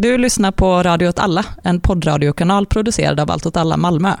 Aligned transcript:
Du 0.00 0.18
lyssnar 0.18 0.52
på 0.52 0.82
Radio 0.82 1.08
åt 1.08 1.18
alla, 1.18 1.44
en 1.62 1.80
poddradiokanal 1.80 2.66
producerad 2.66 3.20
av 3.20 3.30
Allt 3.30 3.46
åt 3.46 3.56
alla 3.56 3.76
Malmö. 3.76 4.12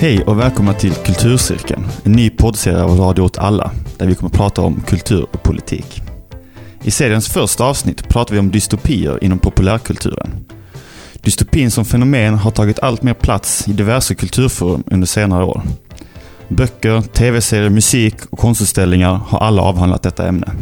Hej 0.00 0.24
och 0.24 0.40
välkomna 0.40 0.72
till 0.72 0.94
Kulturcirkeln, 0.94 1.84
en 2.04 2.12
ny 2.12 2.30
poddserie 2.30 2.82
av 2.82 2.98
Radio 2.98 3.22
åt 3.22 3.38
alla, 3.38 3.70
där 3.96 4.06
vi 4.06 4.14
kommer 4.14 4.30
att 4.30 4.36
prata 4.36 4.62
om 4.62 4.80
kultur 4.80 5.26
och 5.32 5.42
politik. 5.42 6.02
I 6.82 6.90
seriens 6.90 7.28
första 7.28 7.64
avsnitt 7.64 8.08
pratar 8.08 8.34
vi 8.34 8.40
om 8.40 8.50
dystopier 8.50 9.24
inom 9.24 9.38
populärkulturen. 9.38 10.30
Dystopin 11.14 11.70
som 11.70 11.84
fenomen 11.84 12.34
har 12.34 12.50
tagit 12.50 12.78
allt 12.78 13.02
mer 13.02 13.14
plats 13.14 13.68
i 13.68 13.72
diverse 13.72 14.14
kulturforum 14.14 14.84
under 14.86 15.06
senare 15.06 15.44
år. 15.44 15.62
Böcker, 16.48 17.00
tv-serier, 17.00 17.70
musik 17.70 18.14
och 18.30 18.38
konstutställningar 18.38 19.12
har 19.12 19.38
alla 19.38 19.62
avhandlat 19.62 20.02
detta 20.02 20.28
ämne. 20.28 20.52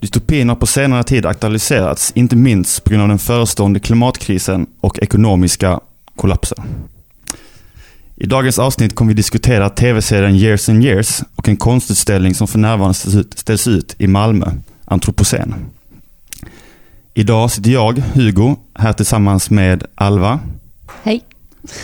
Dystopin 0.00 0.48
har 0.48 0.56
på 0.56 0.66
senare 0.66 1.02
tid 1.02 1.26
aktualiserats, 1.26 2.12
inte 2.14 2.36
minst 2.36 2.84
på 2.84 2.90
grund 2.90 3.02
av 3.02 3.08
den 3.08 3.18
förestående 3.18 3.80
klimatkrisen 3.80 4.66
och 4.80 4.98
ekonomiska 4.98 5.80
kollapsen. 6.16 6.58
I 8.16 8.26
dagens 8.26 8.58
avsnitt 8.58 8.94
kommer 8.94 9.08
vi 9.08 9.14
diskutera 9.14 9.70
tv-serien 9.70 10.36
Years 10.36 10.68
and 10.68 10.84
Years 10.84 11.22
och 11.36 11.48
en 11.48 11.56
konstutställning 11.56 12.34
som 12.34 12.48
för 12.48 12.58
närvarande 12.58 13.24
ställs 13.34 13.68
ut, 13.68 13.94
i 13.98 14.06
Malmö, 14.06 14.46
Antropocen. 14.84 15.54
Idag 17.14 17.50
sitter 17.50 17.70
jag, 17.70 18.02
Hugo, 18.14 18.56
här 18.74 18.92
tillsammans 18.92 19.50
med 19.50 19.84
Alva. 19.94 20.40
Hej. 21.02 21.24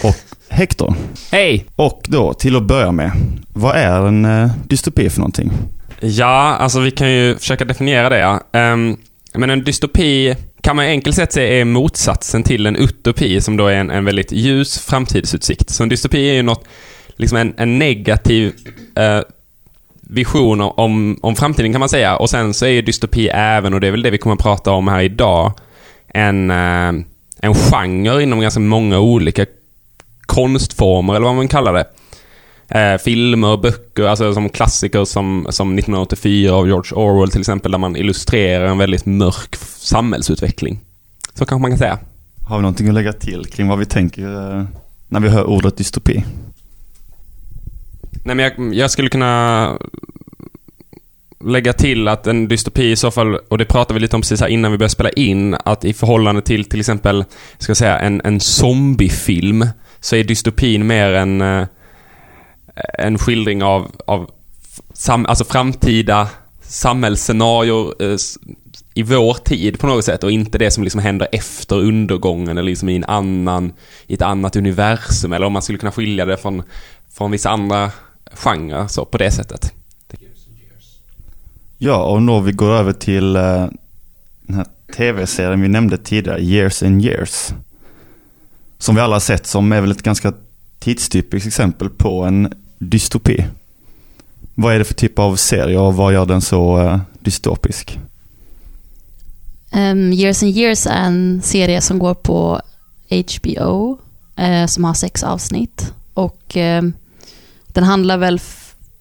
Och 0.03 0.26
Hector. 0.49 0.95
Hej! 1.33 1.67
Och 1.77 2.03
då, 2.05 2.35
till 2.35 2.57
att 2.57 2.63
börja 2.63 2.93
med, 2.93 3.13
vad 3.49 3.77
är 3.77 4.07
en 4.07 4.25
eh, 4.25 4.51
dystopi 4.65 5.11
för 5.11 5.19
någonting? 5.19 5.53
Ja, 6.01 6.57
alltså 6.61 6.81
vi 6.81 6.91
kan 6.91 7.11
ju 7.11 7.37
försöka 7.37 7.65
definiera 7.65 8.09
det. 8.09 8.19
Ja. 8.19 8.41
Um, 8.53 8.97
men 9.35 9.51
en 9.51 9.65
dystopi 9.65 10.37
kan 10.61 10.77
man 10.77 10.85
enkelt 10.85 11.17
sett 11.17 11.33
säga 11.33 11.61
är 11.61 11.65
motsatsen 11.65 12.43
till 12.43 12.67
en 12.67 12.77
utopi 12.77 13.41
som 13.41 13.57
då 13.57 13.67
är 13.67 13.77
en, 13.77 13.91
en 13.91 14.05
väldigt 14.05 14.33
ljus 14.33 14.79
framtidsutsikt. 14.79 15.71
Så 15.71 15.83
en 15.83 15.89
dystopi 15.89 16.31
är 16.31 16.35
ju 16.35 16.43
något, 16.43 16.65
liksom 17.17 17.39
en, 17.39 17.55
en 17.57 17.79
negativ 17.79 18.53
uh, 18.99 19.23
vision 20.01 20.61
om, 20.61 21.19
om 21.23 21.37
framtiden 21.37 21.73
kan 21.73 21.81
man 21.81 21.89
säga. 21.89 22.17
Och 22.17 22.31
sen 22.31 22.55
så 22.55 22.67
är 22.67 22.71
ju 22.71 22.83
dystopi 22.83 23.29
även, 23.29 23.75
och 23.75 23.81
det 23.81 23.87
är 23.87 23.91
väl 23.91 24.03
det 24.03 24.11
vi 24.11 24.19
kommer 24.19 24.35
att 24.35 24.43
prata 24.43 24.71
om 24.71 24.89
här 24.89 25.01
idag, 25.01 25.53
en, 26.09 26.51
uh, 26.51 26.93
en 27.41 27.55
genre 27.55 28.23
inom 28.23 28.41
ganska 28.41 28.61
många 28.61 28.99
olika 28.99 29.47
konstformer, 30.27 31.15
eller 31.15 31.27
vad 31.27 31.35
man 31.35 31.49
kallar 31.49 31.73
det. 31.73 31.87
Eh, 32.69 32.99
filmer, 32.99 33.57
böcker, 33.57 34.05
alltså 34.05 34.35
som 34.35 34.49
klassiker 34.49 35.05
som, 35.05 35.47
som 35.51 35.69
1984 35.69 36.53
av 36.53 36.67
George 36.67 36.93
Orwell 36.93 37.31
till 37.31 37.41
exempel, 37.41 37.73
där 37.73 37.79
man 37.79 37.97
illustrerar 37.97 38.67
en 38.67 38.79
väldigt 38.79 39.07
mörk 39.07 39.57
samhällsutveckling. 39.79 40.81
Så 41.35 41.45
kanske 41.45 41.63
man 41.63 41.71
kan 41.71 41.79
säga. 41.79 41.99
Har 42.49 42.57
vi 42.57 42.63
någonting 42.63 42.89
att 42.89 42.95
lägga 42.95 43.13
till 43.13 43.45
kring 43.45 43.69
vad 43.69 43.79
vi 43.79 43.85
tänker 43.85 44.57
eh, 44.59 44.65
när 45.09 45.21
vi 45.21 45.29
hör 45.29 45.45
ordet 45.45 45.77
dystopi? 45.77 46.25
Nej, 48.25 48.35
men 48.35 48.39
jag, 48.39 48.75
jag 48.75 48.91
skulle 48.91 49.09
kunna 49.09 49.79
lägga 51.45 51.73
till 51.73 52.09
att 52.09 52.27
en 52.27 52.49
dystopi 52.49 52.91
i 52.91 52.97
så 52.97 53.11
fall, 53.11 53.35
och 53.35 53.59
det 53.59 53.65
pratade 53.65 53.95
vi 53.95 54.01
lite 54.01 54.17
om 54.17 54.23
precis 54.23 54.41
här 54.41 54.49
innan 54.49 54.73
vi 54.73 54.79
började 54.79 54.93
spela 54.93 55.11
in, 55.11 55.57
att 55.65 55.85
i 55.85 55.93
förhållande 55.93 56.43
till 56.43 56.65
till 56.65 56.81
exempel, 56.81 57.25
ska 57.59 57.71
jag 57.71 57.77
säga, 57.77 57.99
en, 57.99 58.21
en 58.25 58.41
zombiefilm, 58.41 59.67
så 60.07 60.17
är 60.17 60.25
dystopin 60.25 60.87
mer 60.87 61.13
en, 61.13 61.41
eh, 61.41 61.67
en 62.99 63.19
skildring 63.19 63.63
av, 63.63 63.91
av 64.07 64.31
sam, 64.93 65.27
alltså 65.27 65.45
framtida 65.45 66.29
samhällsscenarier 66.63 68.03
eh, 68.03 68.19
i 68.95 69.03
vår 69.03 69.35
tid 69.35 69.79
på 69.79 69.87
något 69.87 70.05
sätt 70.05 70.25
och 70.25 70.31
inte 70.31 70.59
det 70.59 70.71
som 70.71 70.85
liksom 70.85 71.01
händer 71.01 71.29
efter 71.33 71.77
undergången 71.77 72.49
eller 72.49 72.63
liksom 72.63 72.89
i 72.89 72.97
en 72.97 73.05
annan, 73.05 73.73
i 74.07 74.15
ett 74.15 74.23
annat 74.23 74.57
universum 74.57 75.33
eller 75.33 75.47
om 75.47 75.53
man 75.53 75.63
skulle 75.63 75.79
kunna 75.79 75.93
skilja 75.93 76.25
det 76.25 76.37
från, 76.37 76.63
från 77.11 77.31
vissa 77.31 77.51
andra 77.51 77.91
genrer 78.33 78.87
så 78.87 79.05
på 79.05 79.19
det 79.19 79.31
sättet. 79.31 79.73
Ja, 81.79 82.05
och 82.05 82.23
nu 82.23 82.41
vi 82.41 82.53
går 82.53 82.71
över 82.71 82.93
till 82.93 83.37
uh, 83.37 83.69
den 84.43 84.57
här 84.57 84.67
tv-serien 84.97 85.61
vi 85.61 85.69
nämnde 85.69 85.99
tidigare, 85.99 86.41
Years 86.41 86.83
and 86.83 87.05
Years. 87.05 87.53
Som 88.79 88.95
vi 88.95 89.01
alla 89.01 89.15
har 89.15 89.21
sett, 89.21 89.47
som 89.47 89.73
är 89.73 89.81
väl 89.81 89.91
ett 89.91 90.03
ganska 90.03 90.33
tidstypiskt 90.79 91.47
exempel 91.47 91.91
på 91.91 92.23
en 92.23 92.53
dystopi. 92.79 93.47
Vad 94.55 94.75
är 94.75 94.79
det 94.79 94.85
för 94.85 94.95
typ 94.95 95.19
av 95.19 95.37
serie 95.37 95.79
och 95.79 95.95
vad 95.95 96.13
gör 96.13 96.27
den 96.27 96.41
så 96.41 96.79
uh, 96.79 97.01
dystopisk? 97.21 97.99
Um, 99.73 100.13
years 100.13 100.43
and 100.43 100.53
Years 100.53 100.87
är 100.87 101.07
en 101.07 101.43
serie 101.43 101.81
som 101.81 101.99
går 101.99 102.15
på 102.15 102.61
HBO, 103.09 103.99
uh, 104.41 104.67
som 104.67 104.85
har 104.85 104.95
sex 104.95 105.23
avsnitt. 105.23 105.93
Och 106.15 106.57
uh, 106.57 106.91
den 107.67 107.85
handlar 107.85 108.19
väl 108.19 108.41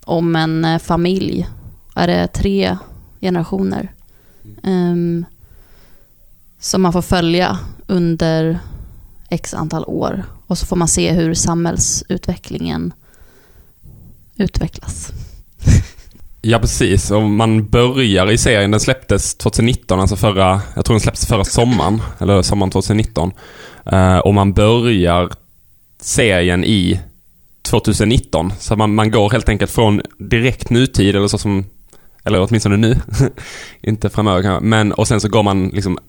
om 0.06 0.35
en 0.35 0.66
uh, 0.66 0.80
familj. 0.80 1.47
Är 1.96 2.08
det 2.08 2.28
tre 2.28 2.78
generationer? 3.22 3.91
Um, 4.64 5.25
som 6.59 6.81
man 6.81 6.94
får 6.94 7.02
följa 7.02 7.59
under 7.88 8.59
x 9.30 9.53
antal 9.53 9.86
år. 9.88 10.24
Och 10.47 10.58
så 10.58 10.66
får 10.66 10.75
man 10.75 10.88
se 10.88 11.12
hur 11.12 11.34
samhällsutvecklingen 11.34 12.94
utvecklas. 14.36 15.12
Ja, 16.47 16.59
precis. 16.59 17.12
Och 17.12 17.22
man 17.22 17.69
börjar 17.69 18.31
i 18.31 18.38
serien, 18.38 18.72
den 18.72 18.80
släpptes 18.80 19.35
2019, 19.35 20.00
alltså 20.00 20.16
förra, 20.16 20.62
jag 20.75 20.85
tror 20.85 20.94
den 20.94 21.02
släpptes 21.02 21.28
förra 21.28 21.44
sommaren, 21.44 22.02
eller 22.19 22.41
sommaren 22.41 22.72
2019. 22.72 23.31
Uh, 23.94 24.00
eh, 24.00 24.18
och 24.18 24.34
man 24.34 24.53
börjar 24.53 25.30
serien 26.02 26.64
i 26.64 27.00
2019. 27.62 28.53
Så 28.59 28.75
man, 28.75 28.96
man 28.96 29.12
går 29.12 29.30
helt 29.30 29.50
enkelt 29.50 29.72
från 29.72 30.02
direkt 30.19 30.69
nutid, 30.69 31.16
eller 31.16 31.28
så 31.28 31.38
som, 31.38 31.66
eller 32.24 32.41
åtminstone 32.41 32.78
nu, 32.78 32.97
inte 33.81 34.09
framöver 34.09 34.41
kanske, 34.41 34.66
men 34.66 34.91
och 34.91 35.08
sen 35.08 35.22
så 35.22 35.30
går 35.30 35.44
man 35.44 35.68
liksom 35.68 36.00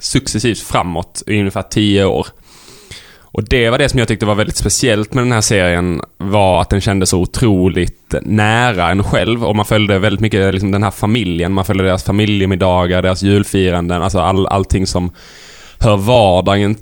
successivt 0.00 0.60
framåt 0.60 1.22
i 1.26 1.38
ungefär 1.38 1.62
tio 1.62 2.04
år. 2.04 2.26
Och 3.36 3.44
det 3.44 3.70
var 3.70 3.78
det 3.78 3.88
som 3.88 3.98
jag 3.98 4.08
tyckte 4.08 4.26
var 4.26 4.34
väldigt 4.34 4.56
speciellt 4.56 5.14
med 5.14 5.24
den 5.24 5.32
här 5.32 5.40
serien 5.40 6.00
var 6.18 6.60
att 6.60 6.70
den 6.70 6.80
kändes 6.80 7.10
så 7.10 7.18
otroligt 7.18 8.14
nära 8.22 8.90
en 8.90 9.04
själv 9.04 9.44
och 9.44 9.56
man 9.56 9.64
följde 9.64 9.98
väldigt 9.98 10.20
mycket 10.20 10.54
liksom 10.54 10.70
den 10.70 10.82
här 10.82 10.90
familjen. 10.90 11.52
Man 11.52 11.64
följde 11.64 11.84
deras 11.84 12.04
familjemiddagar, 12.04 13.02
deras 13.02 13.22
julfiranden, 13.22 14.02
alltså 14.02 14.18
all, 14.18 14.46
allting 14.46 14.86
som 14.86 15.10
hör 15.80 15.96
vardagen, 15.96 16.76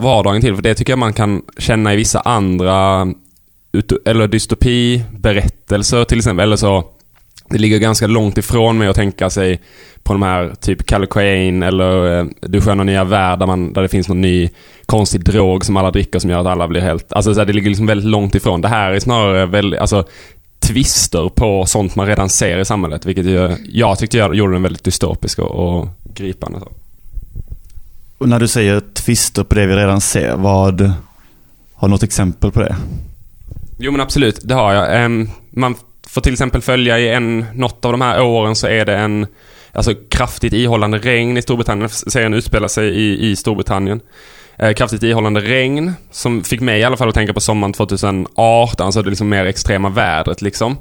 vardagen 0.00 0.40
till. 0.40 0.54
För 0.54 0.62
det 0.62 0.74
tycker 0.74 0.92
jag 0.92 0.98
man 0.98 1.12
kan 1.12 1.42
känna 1.58 1.92
i 1.92 1.96
vissa 1.96 2.20
andra 2.20 3.06
eller 4.04 4.28
dystopiberättelser 4.28 6.04
till 6.04 6.18
exempel. 6.18 6.42
Eller 6.42 6.56
så 6.56 6.84
det 7.54 7.58
ligger 7.58 7.78
ganska 7.78 8.06
långt 8.06 8.38
ifrån 8.38 8.78
mig 8.78 8.88
att 8.88 8.96
tänka 8.96 9.30
sig 9.30 9.60
på 10.02 10.12
de 10.12 10.22
här 10.22 10.54
typ 10.60 10.86
Calicoane 10.86 11.66
eller 11.66 12.18
eh, 12.18 12.26
Du 12.40 12.60
sköna 12.60 12.84
nya 12.84 13.04
värld 13.04 13.38
där, 13.38 13.46
man, 13.46 13.72
där 13.72 13.82
det 13.82 13.88
finns 13.88 14.08
någon 14.08 14.20
ny 14.20 14.50
konstig 14.86 15.24
drog 15.24 15.64
som 15.64 15.76
alla 15.76 15.90
dricker 15.90 16.18
som 16.18 16.30
gör 16.30 16.40
att 16.40 16.46
alla 16.46 16.68
blir 16.68 16.80
helt... 16.80 17.12
Alltså 17.12 17.34
så 17.34 17.40
här, 17.40 17.46
det 17.46 17.52
ligger 17.52 17.68
liksom 17.68 17.86
väldigt 17.86 18.10
långt 18.10 18.34
ifrån. 18.34 18.60
Det 18.60 18.68
här 18.68 18.90
är 18.90 19.00
snarare 19.00 19.46
väldigt, 19.46 19.80
alltså 19.80 20.04
twister 20.60 21.28
på 21.28 21.66
sånt 21.66 21.96
man 21.96 22.06
redan 22.06 22.28
ser 22.28 22.58
i 22.58 22.64
samhället. 22.64 23.06
Vilket 23.06 23.26
ju, 23.26 23.56
jag 23.68 23.98
tyckte 23.98 24.16
jag 24.16 24.34
gjorde 24.34 24.52
den 24.52 24.62
väldigt 24.62 24.84
dystopisk 24.84 25.38
och, 25.38 25.50
och 25.50 25.88
gripande. 26.14 26.60
Så. 26.60 26.68
Och 28.18 28.28
när 28.28 28.40
du 28.40 28.48
säger 28.48 28.80
twister 28.80 29.44
på 29.44 29.54
det 29.54 29.66
vi 29.66 29.76
redan 29.76 30.00
ser, 30.00 30.36
vad... 30.36 30.92
Har 31.74 31.88
du 31.88 31.90
något 31.90 32.02
exempel 32.02 32.50
på 32.50 32.60
det? 32.60 32.76
Jo 33.78 33.92
men 33.92 34.00
absolut, 34.00 34.40
det 34.42 34.54
har 34.54 34.72
jag. 34.72 35.04
Um, 35.04 35.30
man 35.50 35.74
får 36.14 36.20
till 36.20 36.32
exempel 36.32 36.60
följa 36.60 36.98
i 36.98 37.08
en, 37.08 37.44
något 37.54 37.84
av 37.84 37.92
de 37.92 38.00
här 38.00 38.22
åren 38.22 38.56
så 38.56 38.66
är 38.66 38.84
det 38.84 38.96
en 38.96 39.26
alltså, 39.72 39.94
kraftigt 40.10 40.52
ihållande 40.52 40.98
regn 40.98 41.36
i 41.36 41.42
Storbritannien. 41.42 41.88
Serien 41.88 42.34
utspelar 42.34 42.68
sig 42.68 42.88
i, 42.88 43.30
i 43.30 43.36
Storbritannien. 43.36 44.00
Eh, 44.58 44.72
kraftigt 44.72 45.02
ihållande 45.02 45.40
regn 45.40 45.92
som 46.10 46.44
fick 46.44 46.60
mig 46.60 46.80
i 46.80 46.84
alla 46.84 46.96
fall 46.96 47.08
att 47.08 47.14
tänka 47.14 47.32
på 47.32 47.40
sommaren 47.40 47.72
2018, 47.72 48.86
alltså 48.86 49.02
det 49.02 49.10
liksom 49.10 49.28
mer 49.28 49.46
extrema 49.46 49.88
vädret 49.88 50.42
liksom. 50.42 50.76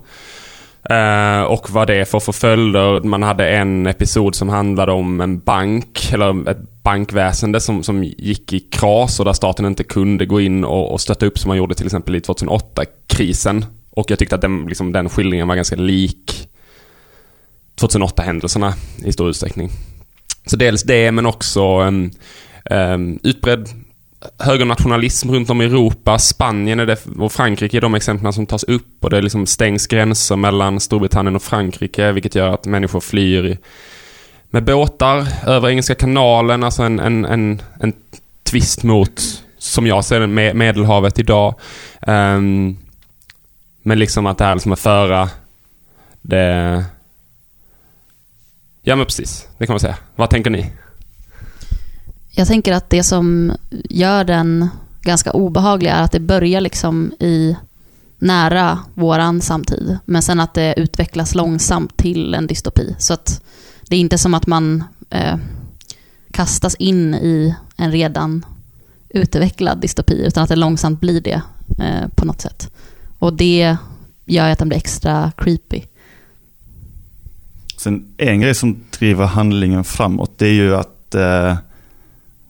Uh, 0.91 1.43
och 1.43 1.69
vad 1.69 1.87
det 1.87 2.09
får 2.09 2.19
för 2.19 2.31
följder. 2.31 3.01
Man 3.03 3.23
hade 3.23 3.49
en 3.49 3.87
episod 3.87 4.35
som 4.35 4.49
handlade 4.49 4.91
om 4.91 5.21
en 5.21 5.39
bank, 5.39 6.09
eller 6.13 6.49
ett 6.49 6.83
bankväsende 6.83 7.59
som, 7.59 7.83
som 7.83 8.03
gick 8.03 8.53
i 8.53 8.59
kras 8.59 9.19
och 9.19 9.25
där 9.25 9.33
staten 9.33 9.65
inte 9.65 9.83
kunde 9.83 10.25
gå 10.25 10.41
in 10.41 10.63
och, 10.63 10.91
och 10.91 11.01
stötta 11.01 11.25
upp 11.25 11.39
som 11.39 11.49
man 11.49 11.57
gjorde 11.57 11.75
till 11.75 11.85
exempel 11.85 12.15
i 12.15 12.19
2008-krisen. 12.19 13.65
Och 13.95 14.11
jag 14.11 14.19
tyckte 14.19 14.35
att 14.35 14.41
den, 14.41 14.65
liksom, 14.65 14.91
den 14.91 15.09
skildringen 15.09 15.47
var 15.47 15.55
ganska 15.55 15.75
lik 15.75 16.49
2008-händelserna 17.81 18.73
i 19.05 19.13
stor 19.13 19.29
utsträckning. 19.29 19.69
Så 20.45 20.55
dels 20.55 20.83
det, 20.83 21.11
men 21.11 21.25
också 21.25 21.61
en 21.61 22.11
um, 22.69 23.19
utbredd 23.23 23.69
högernationalism 24.39 25.31
runt 25.31 25.49
om 25.49 25.61
i 25.61 25.65
Europa. 25.65 26.19
Spanien 26.19 26.79
är 26.79 26.85
det, 26.85 27.05
och 27.19 27.31
Frankrike 27.31 27.77
är 27.77 27.81
de 27.81 27.95
exemplen 27.95 28.33
som 28.33 28.45
tas 28.45 28.63
upp 28.63 29.03
och 29.03 29.09
det 29.09 29.21
liksom 29.21 29.45
stängs 29.45 29.87
gränser 29.87 30.35
mellan 30.35 30.79
Storbritannien 30.79 31.35
och 31.35 31.43
Frankrike 31.43 32.11
vilket 32.11 32.35
gör 32.35 32.49
att 32.49 32.65
människor 32.65 32.99
flyr 32.99 33.57
med 34.49 34.63
båtar 34.63 35.27
över 35.47 35.69
Engelska 35.69 35.95
kanalen. 35.95 36.63
Alltså 36.63 36.83
en, 36.83 36.99
en, 36.99 37.25
en, 37.25 37.61
en 37.79 37.93
twist 38.43 38.83
mot, 38.83 39.21
som 39.57 39.87
jag 39.87 40.05
ser 40.05 40.19
det, 40.19 40.27
med 40.27 40.55
Medelhavet 40.55 41.19
idag. 41.19 41.55
Um, 42.07 42.77
men 43.83 43.99
liksom 43.99 44.25
att 44.25 44.37
det 44.37 44.45
här 44.45 44.55
liksom 44.55 44.71
att 44.71 44.79
föra 44.79 45.29
det... 46.21 46.85
Ja 48.81 48.95
men 48.95 49.05
precis, 49.05 49.47
det 49.57 49.65
kan 49.65 49.73
man 49.73 49.79
säga. 49.79 49.97
Vad 50.15 50.29
tänker 50.29 50.49
ni? 50.49 50.71
Jag 52.31 52.47
tänker 52.47 52.73
att 52.73 52.89
det 52.89 53.03
som 53.03 53.53
gör 53.89 54.23
den 54.23 54.69
ganska 55.01 55.31
obehaglig 55.31 55.89
är 55.89 56.01
att 56.01 56.11
det 56.11 56.19
börjar 56.19 56.61
liksom 56.61 57.13
i 57.19 57.55
nära 58.17 58.79
våran 58.93 59.41
samtid, 59.41 59.97
men 60.05 60.21
sen 60.21 60.39
att 60.39 60.53
det 60.53 60.73
utvecklas 60.77 61.35
långsamt 61.35 61.97
till 61.97 62.33
en 62.33 62.47
dystopi. 62.47 62.95
Så 62.97 63.13
att 63.13 63.43
det 63.89 63.95
är 63.95 63.99
inte 63.99 64.17
som 64.17 64.33
att 64.33 64.47
man 64.47 64.83
eh, 65.09 65.37
kastas 66.31 66.75
in 66.75 67.15
i 67.15 67.55
en 67.77 67.91
redan 67.91 68.45
utvecklad 69.09 69.81
dystopi, 69.81 70.25
utan 70.25 70.43
att 70.43 70.49
det 70.49 70.55
långsamt 70.55 70.99
blir 70.99 71.21
det 71.21 71.41
eh, 71.79 72.07
på 72.15 72.25
något 72.25 72.41
sätt. 72.41 72.71
Och 73.23 73.33
det 73.33 73.77
gör 74.25 74.49
att 74.49 74.59
den 74.59 74.67
blir 74.67 74.77
extra 74.77 75.31
creepy. 75.37 75.81
Sen 77.77 78.05
en 78.17 78.41
grej 78.41 78.55
som 78.55 78.77
driver 78.99 79.25
handlingen 79.25 79.83
framåt, 79.83 80.31
det 80.37 80.47
är 80.47 80.53
ju 80.53 80.75
att 80.75 81.15
eh, 81.15 81.57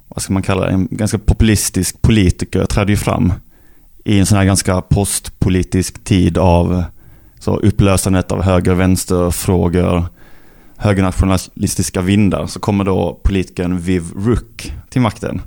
vad 0.07 0.21
ska 0.21 0.33
man 0.33 0.43
kalla 0.43 0.65
det, 0.65 0.71
en 0.71 0.87
ganska 0.91 1.19
populistisk 1.19 2.01
politiker 2.01 2.65
trädde 2.65 2.91
ju 2.91 2.97
fram 2.97 3.33
i 4.05 4.19
en 4.19 4.25
sån 4.25 4.37
här 4.37 4.45
ganska 4.45 4.81
postpolitisk 4.81 6.03
tid 6.03 6.37
av 6.37 6.83
så 7.39 7.57
upplösandet 7.57 8.31
av 8.31 8.41
höger 8.41 8.71
och 8.71 8.79
vänsterfrågor, 8.79 10.05
högernationalistiska 10.77 12.01
vindar, 12.01 12.47
så 12.47 12.59
kommer 12.59 12.83
då 12.83 13.19
politikern 13.23 13.79
Viv 13.79 14.03
Rook 14.15 14.73
till 14.89 15.01
makten. 15.01 15.41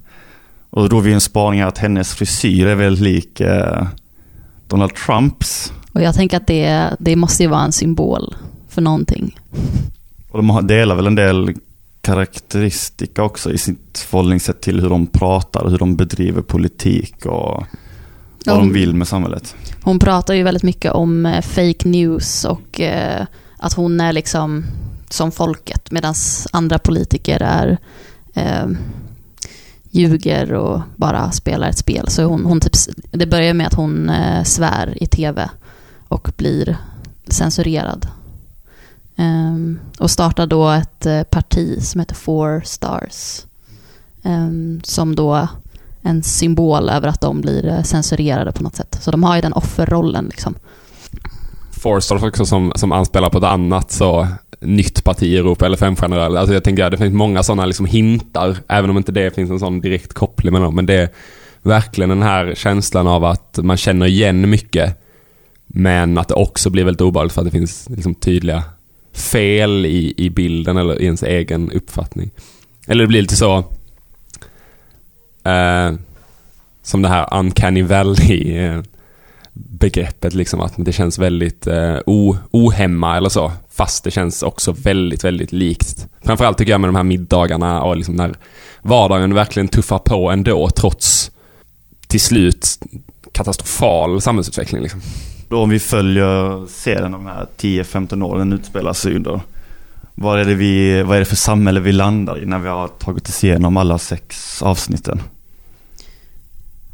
Och 0.71 0.89
då 0.89 1.01
vi 1.01 1.13
en 1.13 1.21
spaning 1.21 1.61
att 1.61 1.79
hennes 1.79 2.15
frisyr 2.15 2.67
är 2.67 2.75
väldigt 2.75 3.03
lik 3.03 3.41
eh, 3.41 3.87
Donald 4.69 4.95
Trumps. 4.95 5.73
Och 5.93 6.03
jag 6.03 6.15
tänker 6.15 6.37
att 6.37 6.47
det, 6.47 6.91
det 6.99 7.17
måste 7.17 7.43
ju 7.43 7.49
vara 7.49 7.63
en 7.63 7.73
symbol 7.73 8.35
för 8.69 8.83
någonting. 8.83 9.39
Och 10.31 10.45
de 10.45 10.67
delar 10.67 10.95
väl 10.95 11.07
en 11.07 11.15
del 11.15 11.55
karaktäristika 12.01 13.23
också 13.23 13.53
i 13.53 13.59
sitt 13.59 13.99
förhållningssätt 13.99 14.61
till 14.61 14.81
hur 14.81 14.89
de 14.89 15.07
pratar, 15.07 15.69
hur 15.69 15.79
de 15.79 15.97
bedriver 15.97 16.43
politik 16.43 17.27
och 17.27 17.65
vad 18.47 18.59
de 18.59 18.73
vill 18.73 18.95
med 18.95 19.09
samhället. 19.09 19.55
Hon 19.83 19.99
pratar 19.99 20.35
ju 20.35 20.43
väldigt 20.43 20.63
mycket 20.63 20.93
om 20.93 21.27
eh, 21.27 21.41
fake 21.43 21.89
news 21.89 22.45
och 22.45 22.81
eh, 22.81 23.27
att 23.59 23.73
hon 23.73 24.01
är 24.01 24.13
liksom 24.13 24.65
som 25.09 25.33
folket 25.33 25.91
medan 25.91 26.15
andra 26.53 26.79
politiker 26.79 27.43
är 27.43 27.79
eh, 28.35 28.67
ljuger 29.91 30.53
och 30.53 30.81
bara 30.97 31.31
spelar 31.31 31.69
ett 31.69 31.79
spel. 31.79 32.09
Så 32.09 32.25
hon, 32.25 32.45
hon 32.45 32.61
typ, 32.61 32.73
det 33.11 33.27
börjar 33.27 33.55
med 33.55 33.67
att 33.67 33.75
hon 33.75 34.11
eh, 34.11 34.43
svär 34.43 35.03
i 35.03 35.07
tv 35.07 35.51
och 36.09 36.33
blir 36.37 36.77
censurerad. 37.29 38.07
Um, 39.19 39.79
och 39.99 40.11
startar 40.11 40.47
då 40.47 40.71
ett 40.71 41.07
eh, 41.07 41.23
parti 41.23 41.83
som 41.83 42.01
heter 42.01 42.15
Four 42.15 42.63
Stars. 42.65 43.43
Um, 44.23 44.81
som 44.85 45.15
då 45.15 45.49
en 46.03 46.23
symbol 46.23 46.89
över 46.89 47.09
att 47.09 47.21
de 47.21 47.41
blir 47.41 47.67
eh, 47.67 47.83
censurerade 47.83 48.53
på 48.53 48.63
något 48.63 48.77
sätt. 48.77 48.99
Så 49.01 49.11
de 49.11 49.23
har 49.23 49.37
ju 49.37 49.43
den 49.43 49.53
offerrollen 49.53 50.27
liksom. 50.27 50.55
Four 51.71 52.01
Stars 52.01 52.23
också 52.23 52.47
som, 52.47 52.73
som 52.77 52.93
anspelar 52.93 53.31
på 53.31 53.39
ett 53.39 53.45
annat 53.45 53.91
så 53.91 54.29
nytt 54.67 55.05
parti 55.05 55.23
i 55.23 55.37
Europa 55.37 55.67
eller 55.67 55.77
femstjärnor 55.77 56.19
Alltså 56.19 56.55
jag 56.55 56.65
tänker 56.65 56.85
att 56.85 56.91
det 56.91 56.99
finns 56.99 57.15
många 57.15 57.43
sådana 57.43 57.67
liksom 57.67 57.87
hintar, 57.87 58.57
även 58.69 58.91
om 58.91 58.97
inte 58.97 59.13
det 59.13 59.35
finns 59.35 59.51
en 59.51 59.59
sån 59.59 59.81
direkt 59.81 60.15
koppling 60.15 60.53
med 60.53 60.63
dem. 60.63 60.75
Men 60.75 60.87
det 60.87 60.95
är 60.95 61.09
verkligen 61.63 62.09
den 62.09 62.23
här 62.23 62.55
känslan 62.55 63.07
av 63.07 63.25
att 63.25 63.59
man 63.63 63.77
känner 63.77 64.07
igen 64.07 64.51
mycket. 64.51 65.03
Men 65.67 66.19
att 66.19 66.29
det 66.29 66.35
också 66.35 66.71
blir 66.71 66.85
väldigt 66.85 67.01
obehagligt 67.01 67.35
för 67.35 67.41
att 67.41 67.47
det 67.47 67.59
finns 67.59 67.89
liksom 67.91 68.15
tydliga 68.15 68.63
fel 69.13 69.87
i, 69.87 70.15
i 70.17 70.31
bilden 70.31 70.77
eller 70.77 71.01
i 71.01 71.05
ens 71.05 71.23
egen 71.23 71.71
uppfattning. 71.71 72.31
Eller 72.87 73.05
det 73.05 73.09
blir 73.09 73.23
lite 73.23 73.37
så 73.37 73.59
eh, 75.45 75.93
som 76.83 77.03
det 77.03 77.09
här 77.09 77.39
uncanny 77.39 77.83
valley 77.83 78.83
begreppet. 79.53 80.35
liksom 80.35 80.61
att 80.61 80.73
det 80.77 80.93
känns 80.93 81.19
väldigt 81.19 81.67
eh, 81.67 81.99
ohemma 82.07 83.17
eller 83.17 83.29
så. 83.29 83.53
Fast 83.77 84.05
det 84.05 84.11
känns 84.11 84.43
också 84.43 84.73
väldigt, 84.73 85.25
väldigt 85.25 85.53
likt. 85.53 86.07
Framförallt 86.23 86.59
tycker 86.59 86.73
jag 86.73 86.81
med 86.81 86.89
de 86.89 86.97
här 86.97 87.03
middagarna 87.03 87.83
och 87.83 87.97
liksom 87.97 88.15
när 88.15 88.35
vardagen 88.83 89.35
verkligen 89.35 89.69
tuffar 89.69 89.99
på 89.99 90.31
ändå 90.31 90.71
trots 90.71 91.31
till 92.07 92.21
slut 92.21 92.79
katastrofal 93.33 94.21
samhällsutveckling 94.21 94.83
liksom. 94.83 95.01
Då 95.49 95.63
om 95.63 95.71
vi 95.71 95.79
följer 95.79 96.67
serien 96.67 97.13
de 97.13 97.27
här 97.27 97.47
10-15 97.59 98.23
åren 98.25 98.51
den 98.51 98.59
utspelar 98.59 98.93
sig 98.93 99.17
under. 99.17 99.41
Vad 100.15 100.41
är, 100.41 100.45
det 100.45 100.55
vi, 100.55 101.03
vad 101.03 101.17
är 101.17 101.21
det 101.21 101.27
för 101.27 101.37
samhälle 101.37 101.81
vi 101.81 101.93
landar 101.93 102.43
i 102.43 102.47
när 102.47 102.59
vi 102.59 102.69
har 102.69 102.89
tagit 102.89 103.29
oss 103.29 103.45
igenom 103.45 103.77
alla 103.77 103.99
sex 103.99 104.63
avsnitten? 104.63 105.23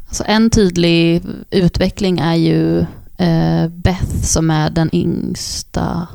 Alltså 0.07 0.23
en 0.27 0.49
tydlig 0.49 1.21
utveckling 1.49 2.19
är 2.19 2.35
ju 2.35 2.79
eh, 3.17 3.67
Beth 3.67 4.21
som 4.23 4.49
är 4.49 4.69
den 4.69 4.95
yngsta, 4.95 6.07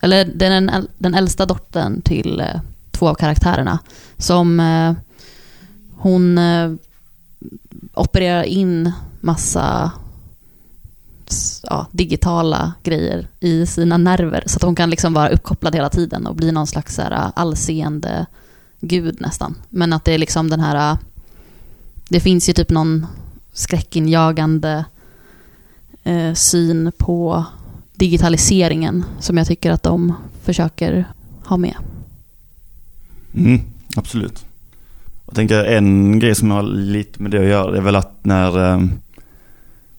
eller 0.00 0.24
den, 0.24 0.88
den 0.98 1.14
äldsta 1.14 1.46
dottern 1.46 2.02
till 2.02 2.40
eh, 2.40 2.60
två 2.90 3.08
av 3.08 3.14
karaktärerna. 3.14 3.78
Som 4.16 4.60
eh, 4.60 4.92
hon 5.96 6.38
eh, 6.38 6.72
opererar 7.94 8.42
in 8.42 8.92
massa 9.20 9.92
ja, 11.62 11.86
digitala 11.90 12.72
grejer 12.82 13.28
i 13.40 13.66
sina 13.66 13.96
nerver 13.96 14.42
så 14.46 14.56
att 14.56 14.62
hon 14.62 14.74
kan 14.74 14.90
liksom 14.90 15.14
vara 15.14 15.28
uppkopplad 15.28 15.74
hela 15.74 15.88
tiden 15.88 16.26
och 16.26 16.36
bli 16.36 16.52
någon 16.52 16.66
slags 16.66 16.94
så 16.94 17.02
här, 17.02 17.12
eh, 17.12 17.30
allseende 17.36 18.26
gud 18.80 19.20
nästan. 19.20 19.54
Men 19.68 19.92
att 19.92 20.04
det 20.04 20.12
är 20.12 20.18
liksom 20.18 20.50
den 20.50 20.60
här, 20.60 20.92
eh, 20.92 20.98
det 22.08 22.20
finns 22.20 22.48
ju 22.48 22.52
typ 22.52 22.70
någon 22.70 23.06
skräckinjagande 23.52 24.84
eh, 26.02 26.34
syn 26.34 26.92
på 26.98 27.44
digitaliseringen 27.98 29.04
som 29.20 29.36
jag 29.36 29.46
tycker 29.46 29.70
att 29.70 29.82
de 29.82 30.14
försöker 30.42 31.04
ha 31.44 31.56
med. 31.56 31.74
Mm, 33.34 33.60
absolut. 33.96 34.44
Jag 35.26 35.34
tänker 35.34 35.64
en 35.64 36.18
grej 36.18 36.34
som 36.34 36.50
har 36.50 36.62
lite 36.62 37.22
med 37.22 37.30
det 37.30 37.38
att 37.38 37.48
göra 37.48 37.76
är 37.76 37.80
väl 37.80 37.96
att 37.96 38.24
när 38.24 38.72
eh, 38.72 38.82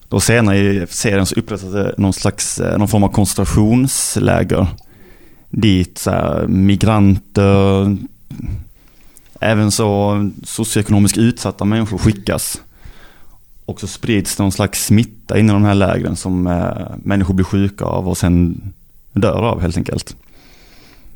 då 0.07 0.19
senare 0.19 0.57
i 0.57 0.87
serien 0.89 1.25
så 1.25 1.35
upprättas 1.35 1.71
det 1.71 1.95
någon 1.97 2.13
slags, 2.13 2.59
eh, 2.59 2.77
någon 2.77 2.87
form 2.87 3.03
av 3.03 3.09
koncentrationsläger. 3.09 4.67
Dit 5.49 5.97
så 5.97 6.11
här, 6.11 6.47
migranter, 6.47 7.97
även 9.39 9.71
så 9.71 10.29
socioekonomiskt 10.43 11.17
utsatta 11.17 11.65
människor 11.65 11.97
skickas. 11.97 12.61
Och 13.69 13.79
så 13.79 13.87
sprids 13.87 14.39
någon 14.39 14.51
slags 14.51 14.85
smitta 14.85 15.39
in 15.39 15.49
i 15.49 15.53
de 15.53 15.63
här 15.63 15.75
lägren 15.75 16.15
som 16.15 16.47
eh, 16.47 16.95
människor 17.03 17.33
blir 17.33 17.45
sjuka 17.45 17.85
av 17.85 18.09
och 18.09 18.17
sen 18.17 18.61
dör 19.13 19.41
av 19.41 19.61
helt 19.61 19.77
enkelt. 19.77 20.15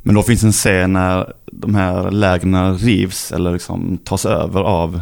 Men 0.04 0.16
då 0.16 0.24
finns 0.24 0.44
en 0.44 0.52
scen 0.52 0.94
när 0.94 1.34
de 1.46 1.76
här 1.76 2.12
lägren 2.12 2.78
rivs 2.78 3.32
eller 3.32 3.54
liksom 3.54 3.98
tas 4.04 4.26
över 4.26 4.62
av, 4.62 5.02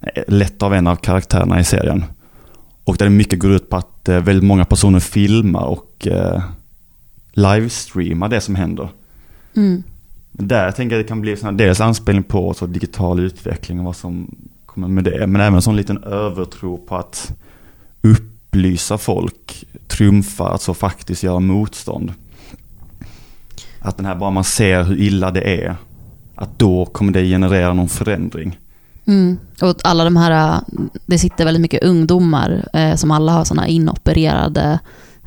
eh, 0.00 0.22
lätt 0.28 0.62
av 0.62 0.74
en 0.74 0.86
av 0.86 0.96
karaktärerna 0.96 1.60
i 1.60 1.64
serien. 1.64 2.04
Och 2.84 2.96
där 2.96 3.08
mycket 3.08 3.38
går 3.38 3.52
ut 3.52 3.68
på 3.68 3.76
att 3.76 4.08
eh, 4.08 4.18
väldigt 4.18 4.44
många 4.44 4.64
personer 4.64 5.00
filmar 5.00 5.64
och 5.64 6.06
eh, 6.06 6.42
livestreamar 7.32 8.28
det 8.28 8.40
som 8.40 8.54
händer. 8.54 8.88
Mm. 9.56 9.82
Där 10.32 10.70
tänker 10.70 10.96
jag 10.96 11.00
att 11.00 11.06
det 11.06 11.08
kan 11.08 11.20
bli 11.20 11.36
sån 11.36 11.56
dels 11.56 11.80
anspelning 11.80 12.22
på 12.22 12.54
så 12.54 12.66
digital 12.66 13.20
utveckling 13.20 13.78
och 13.78 13.84
vad 13.84 13.96
som 13.96 14.34
kommer 14.74 14.88
med 14.88 15.04
det. 15.04 15.26
Men 15.26 15.40
även 15.40 15.54
en 15.54 15.62
sån 15.62 15.76
liten 15.76 16.04
övertro 16.04 16.78
på 16.78 16.96
att 16.96 17.32
upplysa 18.02 18.98
folk 18.98 19.64
trumfa 19.88 20.48
alltså 20.48 20.74
faktiskt 20.74 21.22
göra 21.22 21.40
motstånd. 21.40 22.12
Att 23.80 23.96
den 23.96 24.06
här, 24.06 24.14
bara 24.14 24.30
man 24.30 24.44
ser 24.44 24.82
hur 24.82 25.00
illa 25.00 25.30
det 25.30 25.64
är, 25.64 25.76
att 26.34 26.58
då 26.58 26.84
kommer 26.84 27.12
det 27.12 27.24
generera 27.24 27.72
någon 27.72 27.88
förändring. 27.88 28.58
Mm. 29.06 29.38
Och 29.60 29.76
alla 29.84 30.04
de 30.04 30.16
här, 30.16 30.60
det 31.06 31.18
sitter 31.18 31.44
väldigt 31.44 31.60
mycket 31.60 31.84
ungdomar 31.84 32.68
eh, 32.72 32.94
som 32.94 33.10
alla 33.10 33.32
har 33.32 33.44
sådana 33.44 33.68
inopererade 33.68 34.78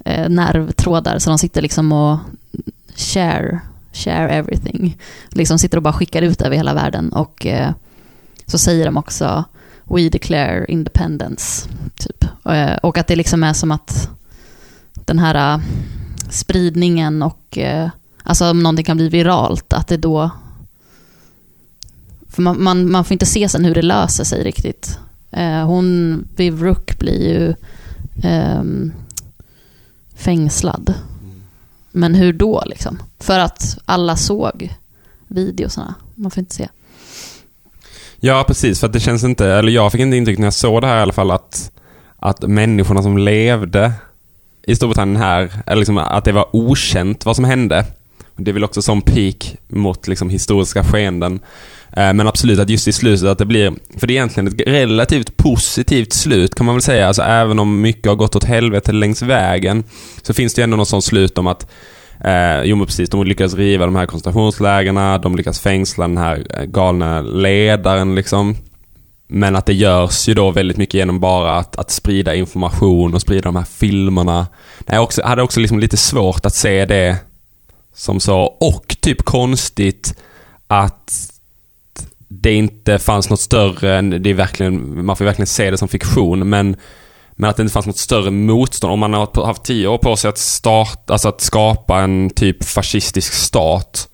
eh, 0.05 0.29
nervtrådar. 0.29 1.19
Så 1.19 1.29
de 1.29 1.37
sitter 1.37 1.61
liksom 1.61 1.91
och 1.91 2.17
share, 2.95 3.59
share 3.93 4.29
everything. 4.29 4.97
Liksom 5.29 5.59
sitter 5.59 5.77
och 5.77 5.83
bara 5.83 5.93
skickar 5.93 6.21
ut 6.21 6.41
över 6.41 6.55
hela 6.55 6.73
världen. 6.73 7.09
Och 7.09 7.45
eh, 7.45 7.71
så 8.45 8.57
säger 8.57 8.85
de 8.85 8.97
också 8.97 9.45
We 9.83 10.09
declare 10.09 10.65
independence. 10.67 11.69
Typ. 11.95 12.23
Eh, 12.45 12.75
och 12.75 12.97
att 12.97 13.07
det 13.07 13.15
liksom 13.15 13.43
är 13.43 13.53
som 13.53 13.71
att 13.71 14.09
den 14.93 15.19
här 15.19 15.53
eh, 15.55 15.63
spridningen 16.29 17.23
och 17.23 17.57
eh, 17.57 17.89
alltså 18.23 18.49
om 18.49 18.63
någonting 18.63 18.85
kan 18.85 18.97
bli 18.97 19.09
viralt, 19.09 19.73
att 19.73 19.87
det 19.87 19.97
då... 19.97 20.29
För 22.29 22.41
man, 22.41 22.63
man, 22.63 22.91
man 22.91 23.05
får 23.05 23.13
inte 23.13 23.25
se 23.25 23.49
sen 23.49 23.65
hur 23.65 23.75
det 23.75 23.81
löser 23.81 24.23
sig 24.23 24.43
riktigt. 24.43 24.99
Hon, 25.65 26.27
Viv 26.35 26.63
Rook 26.63 26.99
blir 26.99 27.29
ju 27.29 27.55
um, 28.29 28.93
fängslad. 30.15 30.93
Men 31.91 32.15
hur 32.15 32.33
då 32.33 32.63
liksom? 32.65 33.01
För 33.19 33.39
att 33.39 33.77
alla 33.85 34.15
såg 34.15 34.75
videosarna. 35.27 35.95
Man 36.15 36.31
får 36.31 36.39
inte 36.39 36.55
se. 36.55 36.69
Ja, 38.25 38.43
precis. 38.47 38.79
För 38.79 38.87
att 38.87 38.93
det 38.93 38.99
känns 38.99 39.23
inte, 39.23 39.47
eller 39.47 39.71
jag 39.71 39.91
fick 39.91 40.01
inte 40.01 40.17
intryck 40.17 40.37
när 40.37 40.45
jag 40.45 40.53
såg 40.53 40.81
det 40.81 40.87
här 40.87 40.99
i 40.99 41.01
alla 41.01 41.13
fall 41.13 41.31
att, 41.31 41.71
att 42.19 42.41
människorna 42.41 43.01
som 43.03 43.17
levde 43.17 43.91
i 44.67 44.75
Storbritannien 44.75 45.21
här, 45.21 45.51
eller 45.65 45.79
liksom 45.79 45.97
att 45.97 46.25
det 46.25 46.31
var 46.31 46.55
okänt 46.55 47.25
vad 47.25 47.35
som 47.35 47.45
hände. 47.45 47.85
Det 48.35 48.51
är 48.51 48.53
väl 48.53 48.63
också 48.63 48.81
som 48.81 49.01
peak 49.01 49.55
mot 49.67 50.07
liksom 50.07 50.29
historiska 50.29 50.83
skeenden. 50.83 51.39
Eh, 51.91 52.13
men 52.13 52.27
absolut 52.27 52.59
att 52.59 52.69
just 52.69 52.87
i 52.87 52.93
slutet 52.93 53.27
att 53.27 53.37
det 53.37 53.45
blir, 53.45 53.73
för 53.97 54.07
det 54.07 54.13
är 54.13 54.15
egentligen 54.15 54.47
ett 54.47 54.61
relativt 54.67 55.37
positivt 55.37 56.13
slut 56.13 56.55
kan 56.55 56.65
man 56.65 56.75
väl 56.75 56.81
säga. 56.81 57.07
Alltså 57.07 57.21
även 57.21 57.59
om 57.59 57.81
mycket 57.81 58.05
har 58.05 58.15
gått 58.15 58.35
åt 58.35 58.43
helvete 58.43 58.91
längs 58.91 59.21
vägen 59.21 59.83
så 60.21 60.33
finns 60.33 60.53
det 60.53 60.59
ju 60.61 60.63
ändå 60.63 60.77
något 60.77 60.87
sånt 60.87 61.03
slut 61.03 61.37
om 61.37 61.47
att 61.47 61.67
Eh, 62.25 62.63
jo 62.63 62.75
men 62.75 62.85
precis, 62.85 63.09
de 63.09 63.23
lyckas 63.23 63.53
riva 63.53 63.85
de 63.85 63.95
här 63.95 64.05
koncentrationslägerna, 64.05 65.17
de 65.17 65.35
lyckas 65.35 65.59
fängsla 65.59 66.07
den 66.07 66.17
här 66.17 66.45
eh, 66.49 66.63
galna 66.63 67.21
ledaren 67.21 68.15
liksom. 68.15 68.55
Men 69.27 69.55
att 69.55 69.65
det 69.65 69.73
görs 69.73 70.27
ju 70.27 70.33
då 70.33 70.51
väldigt 70.51 70.77
mycket 70.77 70.93
genom 70.93 71.19
bara 71.19 71.57
att, 71.57 71.75
att 71.75 71.91
sprida 71.91 72.35
information 72.35 73.13
och 73.13 73.21
sprida 73.21 73.41
de 73.41 73.55
här 73.55 73.63
filmerna. 73.63 74.47
Jag 74.85 75.03
också, 75.03 75.21
hade 75.23 75.41
också 75.41 75.59
liksom 75.59 75.79
lite 75.79 75.97
svårt 75.97 76.45
att 76.45 76.53
se 76.53 76.85
det 76.85 77.17
som 77.93 78.19
så, 78.19 78.39
och 78.41 78.95
typ 78.99 79.23
konstigt 79.23 80.15
att 80.67 81.31
det 82.27 82.53
inte 82.53 82.99
fanns 82.99 83.29
något 83.29 83.39
större, 83.39 84.01
det 84.01 84.29
är 84.29 84.33
verkligen, 84.33 85.05
man 85.05 85.15
får 85.15 85.25
verkligen 85.25 85.47
se 85.47 85.71
det 85.71 85.77
som 85.77 85.87
fiktion, 85.87 86.49
men 86.49 86.75
men 87.35 87.49
att 87.49 87.57
det 87.57 87.61
inte 87.61 87.73
fanns 87.73 87.85
något 87.85 87.97
större 87.97 88.31
motstånd. 88.31 88.93
Om 88.93 88.99
man 88.99 89.13
har 89.13 89.45
haft 89.45 89.63
tio 89.63 89.87
år 89.87 89.97
på 89.97 90.15
sig 90.15 90.29
att, 90.29 90.37
starta, 90.37 91.13
alltså 91.13 91.29
att 91.29 91.41
skapa 91.41 91.99
en 91.99 92.29
typ 92.29 92.63
fascistisk 92.63 93.33
stat 93.33 94.09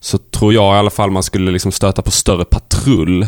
så 0.00 0.18
tror 0.18 0.54
jag 0.54 0.76
i 0.76 0.78
alla 0.78 0.90
fall 0.90 1.10
man 1.10 1.22
skulle 1.22 1.50
liksom 1.50 1.72
stöta 1.72 2.02
på 2.02 2.10
större 2.10 2.44
patrull 2.44 3.26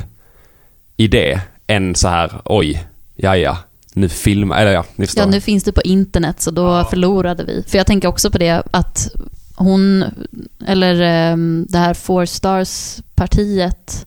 i 0.97 1.09
det 1.09 1.41
än 1.67 1.95
så 1.95 2.09
här, 2.09 2.41
oj, 2.45 2.87
ja 3.17 3.37
ja, 3.37 3.59
nu 3.93 4.09
filmar, 4.09 4.61
eller 4.61 4.73
ja, 4.73 4.85
ni 4.97 5.07
förstår. 5.07 5.23
Ja, 5.23 5.31
nu 5.31 5.41
finns 5.41 5.65
det 5.65 5.73
på 5.73 5.83
internet 5.83 6.41
så 6.41 6.51
då 6.51 6.85
förlorade 6.85 7.45
vi. 7.45 7.65
För 7.69 7.79
jag 7.79 7.87
tänker 7.87 8.09
också 8.09 8.31
på 8.31 8.39
det 8.39 8.63
att 8.71 9.09
hon, 9.57 10.05
eller 10.67 11.01
ehm, 11.01 11.67
det 11.69 11.79
här 11.79 11.95
Four 11.95 12.25
Stars-partiet 12.25 14.07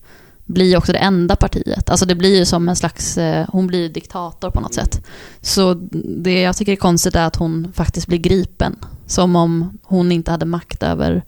blir 0.52 0.76
också 0.76 0.92
det 0.92 0.98
enda 0.98 1.36
partiet. 1.36 1.90
Alltså 1.90 2.06
det 2.06 2.14
blir 2.14 2.38
ju 2.38 2.44
som 2.44 2.68
en 2.68 2.76
slags, 2.76 3.18
eh, 3.18 3.46
hon 3.52 3.66
blir 3.66 3.88
diktator 3.88 4.50
på 4.50 4.60
något 4.60 4.74
sätt. 4.74 5.06
Så 5.40 5.74
det 6.04 6.40
jag 6.40 6.56
tycker 6.56 6.72
är 6.72 6.76
konstigt 6.76 7.14
är 7.16 7.24
att 7.24 7.36
hon 7.36 7.72
faktiskt 7.74 8.06
blir 8.06 8.18
gripen. 8.18 8.76
Som 9.06 9.36
om 9.36 9.78
hon 9.82 10.12
inte 10.12 10.30
hade 10.30 10.46
makt 10.46 10.82
över 10.82 11.24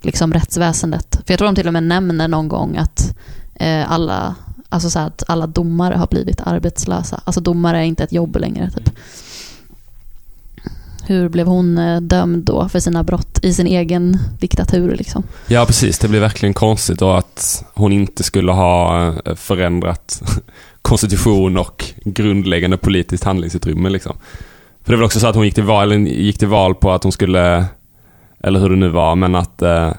liksom 0.00 0.32
rättsväsendet. 0.32 1.20
För 1.26 1.32
jag 1.32 1.38
tror 1.38 1.48
de 1.48 1.54
till 1.54 1.66
och 1.66 1.72
med 1.72 1.82
nämner 1.82 2.28
någon 2.28 2.48
gång 2.48 2.76
att 2.76 3.16
eh, 3.54 3.92
alla, 3.92 4.34
alltså 4.68 4.90
så 4.90 4.98
här, 4.98 5.06
att 5.06 5.24
alla 5.28 5.46
domare 5.46 5.94
har 5.94 6.06
blivit 6.06 6.40
arbetslösa. 6.40 7.20
Alltså 7.24 7.40
domare 7.40 7.78
är 7.78 7.82
inte 7.82 8.04
ett 8.04 8.12
jobb 8.12 8.36
längre 8.36 8.70
typ. 8.70 8.90
Hur 11.10 11.28
blev 11.28 11.46
hon 11.46 11.78
eh, 11.78 12.00
dömd 12.00 12.44
då 12.44 12.68
för 12.68 12.80
sina 12.80 13.02
brott 13.02 13.38
i 13.42 13.54
sin 13.54 13.66
egen 13.66 14.18
diktatur 14.38 14.96
liksom? 14.96 15.22
Ja, 15.46 15.66
precis. 15.66 15.98
Det 15.98 16.08
blir 16.08 16.20
verkligen 16.20 16.54
konstigt 16.54 16.98
då 16.98 17.10
att 17.10 17.64
hon 17.74 17.92
inte 17.92 18.22
skulle 18.22 18.52
ha 18.52 19.06
eh, 19.06 19.34
förändrat 19.34 20.22
konstitution 20.82 21.56
och 21.56 21.84
grundläggande 22.04 22.76
politiskt 22.76 23.24
handlingsutrymme 23.24 23.88
liksom. 23.88 24.16
För 24.84 24.92
det 24.92 24.98
var 24.98 25.04
också 25.04 25.20
så 25.20 25.26
att 25.26 25.34
hon 25.34 25.44
gick 25.44 25.54
till 25.54 25.64
val, 25.64 25.92
gick 25.92 26.38
till 26.38 26.48
val 26.48 26.74
på 26.74 26.92
att 26.92 27.02
hon 27.02 27.12
skulle, 27.12 27.64
eller 28.40 28.60
hur 28.60 28.70
det 28.70 28.76
nu 28.76 28.88
var, 28.88 29.16
men 29.16 29.34
att 29.34 29.62
eh, 29.62 29.92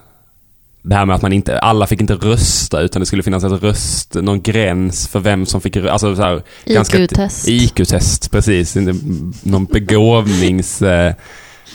det 0.82 0.96
här 0.96 1.06
med 1.06 1.16
att 1.16 1.22
man 1.22 1.34
inte, 1.34 1.60
alla 1.60 1.88
fick 1.88 2.02
inte 2.02 2.14
rösta 2.14 2.82
utan 2.82 3.00
det 3.00 3.06
skulle 3.06 3.24
finnas 3.24 3.44
ett 3.44 3.64
röst, 3.64 4.14
någon 4.14 4.42
gräns 4.42 5.08
för 5.08 5.20
vem 5.20 5.46
som 5.46 5.62
fick 5.62 5.76
rösta. 5.76 5.92
Alltså 5.92 6.16
så 6.16 6.22
här, 6.22 6.44
ganska- 6.66 6.98
IQ-test. 6.98 7.48
IQ-test, 7.48 8.32
precis. 8.32 8.78
Inte 8.78 8.96
Någon 9.44 9.66
begåvnings... 9.66 10.82
Eh, 10.82 11.14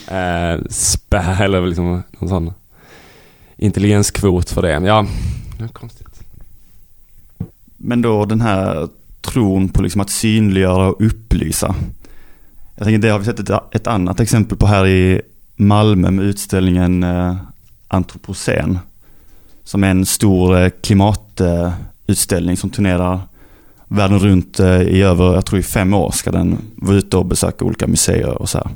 eh, 0.07 1.41
eller 1.41 1.67
liksom 1.67 2.03
någon 2.19 2.29
sån 2.29 2.53
intelligenskvot 3.57 4.49
för 4.49 4.61
det. 4.61 4.71
Ja, 4.71 5.05
det 5.57 5.63
är 5.63 5.67
konstigt. 5.67 6.07
Men 7.77 8.01
då 8.01 8.25
den 8.25 8.41
här 8.41 8.87
tron 9.21 9.69
på 9.69 9.81
liksom 9.81 10.01
att 10.01 10.09
synliggöra 10.09 10.87
och 10.89 11.05
upplysa. 11.05 11.75
Jag 12.75 12.85
tänker 12.85 12.99
det 12.99 13.09
har 13.09 13.19
vi 13.19 13.25
sett 13.25 13.39
ett, 13.39 13.75
ett 13.75 13.87
annat 13.87 14.19
exempel 14.19 14.57
på 14.57 14.67
här 14.67 14.87
i 14.87 15.21
Malmö 15.55 16.11
med 16.11 16.25
utställningen 16.25 17.03
eh, 17.03 17.35
Antropocen. 17.87 18.79
Som 19.67 19.83
är 19.83 19.87
en 19.89 20.05
stor 20.05 20.61
eh, 20.61 20.69
klimatutställning 20.69 22.57
som 22.57 22.69
turnerar 22.69 23.19
världen 23.87 24.19
runt 24.19 24.59
eh, 24.59 24.81
i 24.81 25.01
över, 25.01 25.33
jag 25.33 25.45
tror 25.45 25.59
i 25.59 25.63
fem 25.63 25.93
år 25.93 26.11
ska 26.11 26.31
den 26.31 26.57
vara 26.75 26.97
ute 26.97 27.17
och 27.17 27.25
besöka 27.25 27.65
olika 27.65 27.87
museer 27.87 28.41
och 28.41 28.49
så 28.49 28.57
här. 28.57 28.69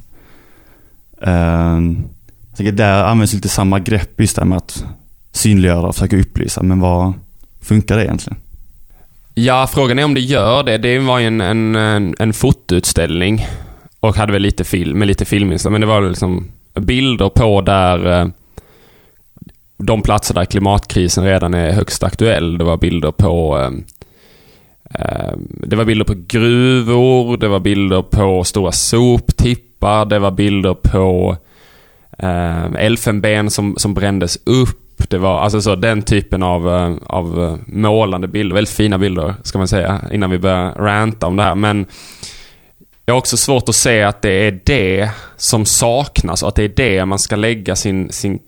Ehm, 1.22 2.04
jag 2.50 2.58
tänker 2.58 2.72
där 2.72 3.04
används 3.04 3.34
lite 3.34 3.50
samma 3.50 3.80
grepp 3.80 4.20
just 4.20 4.36
det 4.36 4.42
här 4.42 4.48
med 4.48 4.58
att 4.58 4.86
synliggöra 5.32 5.88
och 5.88 5.96
försöka 5.96 6.18
upplysa. 6.18 6.64
Men 6.64 6.80
vad 6.80 7.14
funkar 7.62 7.98
det 7.98 8.04
egentligen? 8.04 8.40
Ja, 9.34 9.68
frågan 9.74 10.00
är 10.00 10.06
om 10.06 10.14
det 10.14 10.22
gör 10.22 10.64
det. 10.64 10.78
Det 10.78 11.00
var 11.00 11.20
ju 11.20 11.28
en, 11.28 11.42
en, 11.42 12.16
en, 12.20 12.34
fotoutställning 12.34 13.46
och 14.00 14.16
hade 14.16 14.34
väl 14.34 14.42
lite 14.42 14.64
film, 14.64 15.00
med 15.00 15.08
lite 15.08 15.26
filminslag, 15.26 15.72
men 15.72 15.82
det 15.82 15.88
var 15.88 16.02
liksom 16.02 16.48
bilder 16.74 17.30
på 17.30 17.62
där 17.62 18.22
eh, 18.22 18.28
de 19.84 20.02
platser 20.02 20.34
där 20.34 20.46
klimatkrisen 20.46 21.24
redan 21.24 21.54
är 21.54 21.72
högst 21.72 22.04
aktuell. 22.04 22.58
Det 22.58 22.64
var 22.64 22.78
bilder 22.78 23.12
på 23.12 23.60
eh, 23.60 23.72
det 25.48 25.76
var 25.76 25.86
bilder 25.86 26.06
på 26.06 26.14
gruvor, 26.28 27.38
det 27.38 27.48
var 27.48 27.60
bilder 27.60 28.02
på 28.02 28.44
stora 28.44 28.72
soptippar, 28.72 30.06
det 30.06 30.20
var 30.20 30.32
bilder 30.32 30.74
på 30.74 31.38
eh, 32.18 32.66
elfenben 32.86 33.50
som, 33.50 33.76
som 33.78 33.94
brändes 33.94 34.40
upp. 34.46 35.10
Det 35.10 35.18
var 35.18 35.40
alltså 35.40 35.62
så, 35.62 35.76
den 35.76 36.02
typen 36.02 36.44
av, 36.44 36.70
eh, 36.70 36.96
av 37.06 37.44
eh, 37.44 37.56
målande 37.66 38.28
bilder. 38.28 38.56
Väldigt 38.56 38.76
fina 38.76 38.98
bilder, 38.98 39.36
ska 39.44 39.58
man 39.58 39.68
säga, 39.68 40.02
innan 40.12 40.30
vi 40.30 40.38
börjar 40.38 40.74
ranta 40.74 41.28
om 41.28 41.36
det 41.36 41.44
här. 41.44 41.56
Men 41.56 41.86
jag 43.06 43.14
har 43.14 43.20
också 43.20 43.38
svårt 43.38 43.70
att 43.70 43.76
se 43.76 44.04
att 44.04 44.22
det 44.22 44.48
är 44.48 44.60
det 44.66 45.10
som 45.38 45.66
saknas 45.66 46.44
och 46.44 46.50
att 46.50 46.56
det 46.56 46.64
är 46.64 46.74
det 46.76 47.06
man 47.06 47.20
ska 47.20 47.36
lägga 47.36 47.76
sin, 47.76 48.12
sin 48.12 48.40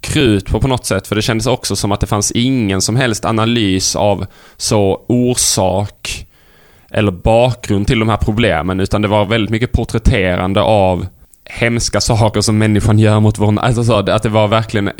krut 0.00 0.46
på 0.46 0.60
på 0.60 0.68
något 0.68 0.86
sätt. 0.86 1.06
För 1.06 1.16
det 1.16 1.22
kändes 1.22 1.46
också 1.46 1.76
som 1.76 1.92
att 1.92 2.00
det 2.00 2.06
fanns 2.06 2.32
ingen 2.32 2.82
som 2.82 2.96
helst 2.96 3.24
analys 3.24 3.96
av 3.96 4.26
så 4.56 5.04
orsak 5.06 6.26
eller 6.90 7.12
bakgrund 7.12 7.86
till 7.86 7.98
de 7.98 8.08
här 8.08 8.16
problemen. 8.16 8.80
Utan 8.80 9.02
det 9.02 9.08
var 9.08 9.24
väldigt 9.24 9.50
mycket 9.50 9.72
porträtterande 9.72 10.60
av 10.60 11.06
hemska 11.44 12.00
saker 12.00 12.40
som 12.40 12.58
människan 12.58 12.98
gör 12.98 13.20
mot 13.20 13.38
vår... 13.38 13.58
Alltså 13.58 13.84
så, 13.84 13.94
att 13.94 14.22
det 14.22 14.28
var 14.28 14.48
verkligen 14.48 14.90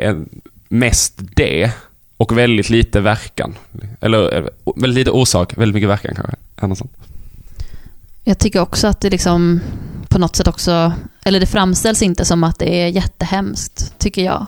mest 0.69 1.15
det 1.19 1.73
och 2.17 2.39
väldigt 2.39 2.71
lite 2.71 3.01
verkan. 3.01 3.55
Eller 4.01 4.37
eh, 4.37 4.45
väldigt 4.77 4.99
lite 4.99 5.11
orsak, 5.11 5.59
väldigt 5.59 5.75
mycket 5.75 5.91
verkan 5.91 6.15
kanske. 6.15 6.37
Jag 8.25 8.39
tycker 8.39 8.61
också 8.61 8.87
att 8.87 9.01
det 9.01 9.11
liksom 9.11 9.61
på 10.09 10.19
något 10.19 10.37
sätt 10.37 10.49
också, 10.49 10.93
eller 11.25 11.41
det 11.41 11.47
framställs 11.47 12.03
inte 12.03 12.25
som 12.25 12.45
att 12.45 12.59
det 12.59 12.83
är 12.83 12.89
jättehemskt, 12.89 13.95
tycker 13.99 14.25
jag. 14.25 14.47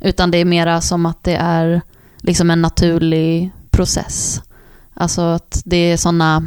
Utan 0.00 0.30
det 0.30 0.38
är 0.38 0.44
mera 0.44 0.80
som 0.80 1.06
att 1.06 1.24
det 1.24 1.34
är 1.34 1.80
liksom 2.18 2.50
en 2.50 2.62
naturlig 2.62 3.50
process. 3.70 4.42
Alltså 4.94 5.22
att 5.22 5.62
det 5.64 5.76
är 5.76 5.96
sådana, 5.96 6.46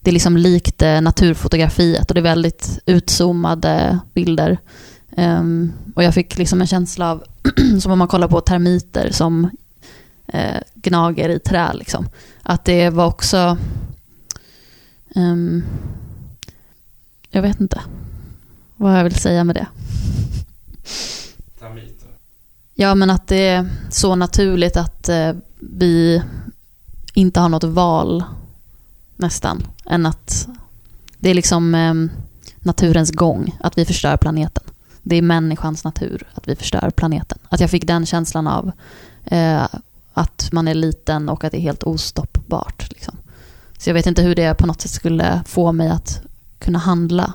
det 0.00 0.10
är 0.10 0.12
liksom 0.12 0.36
likt 0.36 0.82
eh, 0.82 1.00
naturfotografiet 1.00 2.10
och 2.10 2.14
det 2.14 2.20
är 2.20 2.22
väldigt 2.22 2.78
utzoomade 2.86 3.98
bilder. 4.14 4.58
Um, 5.16 5.72
och 5.94 6.04
jag 6.04 6.14
fick 6.14 6.38
liksom 6.38 6.60
en 6.60 6.66
känsla 6.66 7.10
av, 7.10 7.24
som 7.80 7.92
om 7.92 7.98
man 7.98 8.08
kollar 8.08 8.28
på 8.28 8.40
termiter 8.40 9.10
som 9.10 9.50
eh, 10.26 10.60
gnager 10.74 11.28
i 11.28 11.38
trä 11.38 11.72
liksom. 11.74 12.08
Att 12.42 12.64
det 12.64 12.90
var 12.90 13.06
också 13.06 13.58
um, 15.14 15.64
jag 17.34 17.42
vet 17.42 17.60
inte 17.60 17.80
vad 18.76 18.98
jag 18.98 19.04
vill 19.04 19.14
säga 19.14 19.44
med 19.44 19.56
det. 19.56 19.66
Ja, 22.74 22.94
men 22.94 23.10
att 23.10 23.26
det 23.26 23.48
är 23.48 23.68
så 23.90 24.14
naturligt 24.14 24.76
att 24.76 25.08
eh, 25.08 25.32
vi 25.58 26.22
inte 27.14 27.40
har 27.40 27.48
något 27.48 27.64
val 27.64 28.24
nästan, 29.16 29.66
än 29.86 30.06
att 30.06 30.48
det 31.18 31.30
är 31.30 31.34
liksom 31.34 31.74
eh, 31.74 31.94
naturens 32.58 33.10
gång, 33.10 33.56
att 33.60 33.78
vi 33.78 33.84
förstör 33.84 34.16
planeten. 34.16 34.64
Det 35.02 35.16
är 35.16 35.22
människans 35.22 35.84
natur 35.84 36.26
att 36.34 36.48
vi 36.48 36.56
förstör 36.56 36.90
planeten. 36.90 37.38
Att 37.48 37.60
jag 37.60 37.70
fick 37.70 37.86
den 37.86 38.06
känslan 38.06 38.46
av 38.46 38.72
eh, 39.24 39.66
att 40.12 40.48
man 40.52 40.68
är 40.68 40.74
liten 40.74 41.28
och 41.28 41.44
att 41.44 41.52
det 41.52 41.58
är 41.58 41.62
helt 41.62 41.82
ostoppbart. 41.82 42.90
Liksom. 42.90 43.16
Så 43.78 43.90
jag 43.90 43.94
vet 43.94 44.06
inte 44.06 44.22
hur 44.22 44.34
det 44.34 44.54
på 44.54 44.66
något 44.66 44.80
sätt 44.80 44.90
skulle 44.90 45.42
få 45.46 45.72
mig 45.72 45.88
att 45.88 46.20
kunna 46.58 46.78
handla 46.78 47.32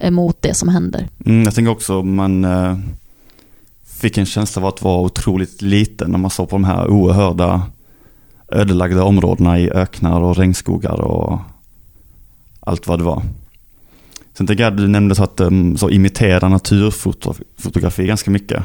emot 0.00 0.36
det 0.40 0.54
som 0.54 0.68
händer. 0.68 1.08
Mm, 1.26 1.42
jag 1.42 1.54
tänker 1.54 1.72
också 1.72 2.02
man 2.02 2.44
eh, 2.44 2.78
fick 4.02 4.18
en 4.18 4.26
känsla 4.26 4.62
av 4.62 4.68
att 4.68 4.82
vara 4.82 5.00
otroligt 5.00 5.62
liten 5.62 6.10
när 6.10 6.18
man 6.18 6.30
såg 6.30 6.48
på 6.48 6.56
de 6.56 6.64
här 6.64 6.90
oerhörda 6.90 7.62
ödelagda 8.48 9.04
områdena 9.04 9.58
i 9.58 9.70
öknar 9.70 10.20
och 10.20 10.36
regnskogar 10.36 11.00
och 11.00 11.38
allt 12.60 12.86
vad 12.86 12.98
det 12.98 13.04
var. 13.04 13.22
Sen 14.34 14.46
tänker 14.46 14.64
jag, 14.64 14.76
du 14.76 14.88
nämnde 14.88 15.14
så 15.14 15.24
att 15.24 15.40
ehm, 15.40 15.76
så 15.76 15.90
imitera 15.90 16.48
naturfotografi 16.48 18.06
ganska 18.06 18.30
mycket. 18.30 18.62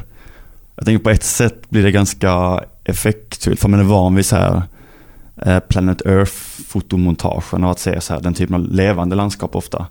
Jag 0.76 0.86
tänker 0.86 1.04
på 1.04 1.10
ett 1.10 1.24
sätt 1.24 1.70
blir 1.70 1.84
det 1.84 1.92
ganska 1.92 2.64
effektfullt, 2.84 3.60
för 3.60 3.70
man 3.70 3.80
är 3.80 3.84
van 3.84 4.16
vid 4.16 4.26
så 4.26 4.36
här 4.36 4.62
eh, 5.42 5.60
Planet 5.60 6.02
Earth-fotomontagen 6.06 7.64
och 7.64 7.72
att 7.72 7.80
se 7.80 8.02
så 8.02 8.14
här, 8.14 8.22
den 8.22 8.34
typen 8.34 8.56
av 8.56 8.72
levande 8.72 9.16
landskap 9.16 9.56
ofta. 9.56 9.88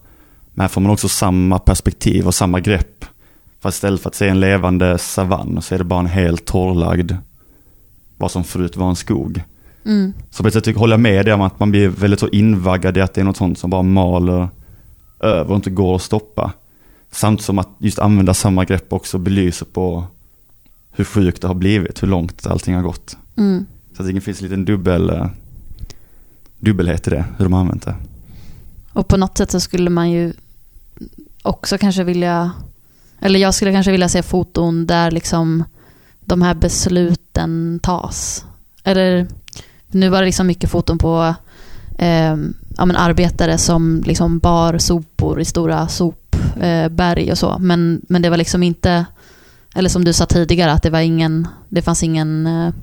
Men 0.54 0.60
här 0.60 0.68
får 0.68 0.80
man 0.80 0.92
också 0.92 1.08
samma 1.08 1.58
perspektiv 1.58 2.26
och 2.26 2.34
samma 2.34 2.60
grepp. 2.60 3.04
Fast 3.60 3.76
istället 3.76 4.00
för 4.00 4.08
att 4.08 4.14
se 4.14 4.28
en 4.28 4.40
levande 4.40 4.98
savann 4.98 5.62
så 5.62 5.74
är 5.74 5.78
det 5.78 5.84
bara 5.84 6.00
en 6.00 6.06
helt 6.06 6.44
torrlagd, 6.44 7.12
vad 8.16 8.30
som 8.30 8.44
förut 8.44 8.76
var 8.76 8.88
en 8.88 8.96
skog. 8.96 9.42
Mm. 9.84 10.12
Så 10.30 10.42
på 10.42 10.48
ett 10.48 10.54
sätt 10.54 10.76
håller 10.76 10.92
jag 10.92 11.00
med 11.00 11.24
dig 11.24 11.34
om 11.34 11.40
att 11.40 11.60
man 11.60 11.70
blir 11.70 11.88
väldigt 11.88 12.20
så 12.20 12.28
invaggad 12.28 12.96
i 12.96 13.00
att 13.00 13.14
det 13.14 13.20
är 13.20 13.24
något 13.24 13.36
sånt 13.36 13.58
som 13.58 13.70
bara 13.70 13.82
maler 13.82 14.48
över 15.20 15.50
och 15.50 15.56
inte 15.56 15.70
går 15.70 15.96
att 15.96 16.02
stoppa. 16.02 16.52
Samt 17.10 17.42
som 17.42 17.58
att 17.58 17.68
just 17.78 17.98
använda 17.98 18.34
samma 18.34 18.64
grepp 18.64 18.92
också 18.92 19.18
belyser 19.18 19.66
på 19.66 20.04
hur 20.90 21.04
sjukt 21.04 21.42
det 21.42 21.48
har 21.48 21.54
blivit, 21.54 22.02
hur 22.02 22.08
långt 22.08 22.46
allting 22.46 22.74
har 22.74 22.82
gått. 22.82 23.16
Mm. 23.36 23.66
Så 23.96 24.02
det 24.02 24.20
finns 24.20 24.40
en 24.40 24.48
liten 24.48 24.64
dubbel, 24.64 25.10
eh, 25.10 25.26
dubbelhet 26.58 27.06
i 27.06 27.10
det, 27.10 27.24
hur 27.38 27.44
de 27.44 27.52
har 27.52 27.60
använt 27.60 27.82
det. 27.82 27.94
Och 28.92 29.08
på 29.08 29.16
något 29.16 29.38
sätt 29.38 29.50
så 29.50 29.60
skulle 29.60 29.90
man 29.90 30.10
ju 30.10 30.32
också 31.42 31.78
kanske 31.78 32.04
vilja, 32.04 32.52
eller 33.20 33.40
jag 33.40 33.54
skulle 33.54 33.72
kanske 33.72 33.92
vilja 33.92 34.08
se 34.08 34.22
foton 34.22 34.86
där 34.86 35.10
liksom 35.10 35.64
de 36.20 36.42
här 36.42 36.54
besluten 36.54 37.80
tas. 37.82 38.44
Eller 38.84 39.26
nu 39.88 40.08
var 40.08 40.20
det 40.20 40.26
liksom 40.26 40.46
mycket 40.46 40.70
foton 40.70 40.98
på 40.98 41.34
eh, 41.98 42.36
ja, 42.76 42.84
men 42.84 42.96
arbetare 42.96 43.58
som 43.58 44.02
liksom 44.06 44.38
bar 44.38 44.78
sopor 44.78 45.40
i 45.40 45.44
stora 45.44 45.88
sopberg 45.88 47.26
eh, 47.26 47.30
och 47.30 47.38
så. 47.38 47.58
Men, 47.58 48.00
men 48.08 48.22
det 48.22 48.30
var 48.30 48.36
liksom 48.36 48.62
inte, 48.62 49.06
eller 49.74 49.88
som 49.88 50.04
du 50.04 50.12
sa 50.12 50.26
tidigare, 50.26 50.72
att 50.72 50.82
det 50.82 50.90
var 50.90 51.00
ingen, 51.00 51.48
det 51.68 51.82
fanns 51.82 52.02
ingen, 52.02 52.46
eh, 52.46 52.74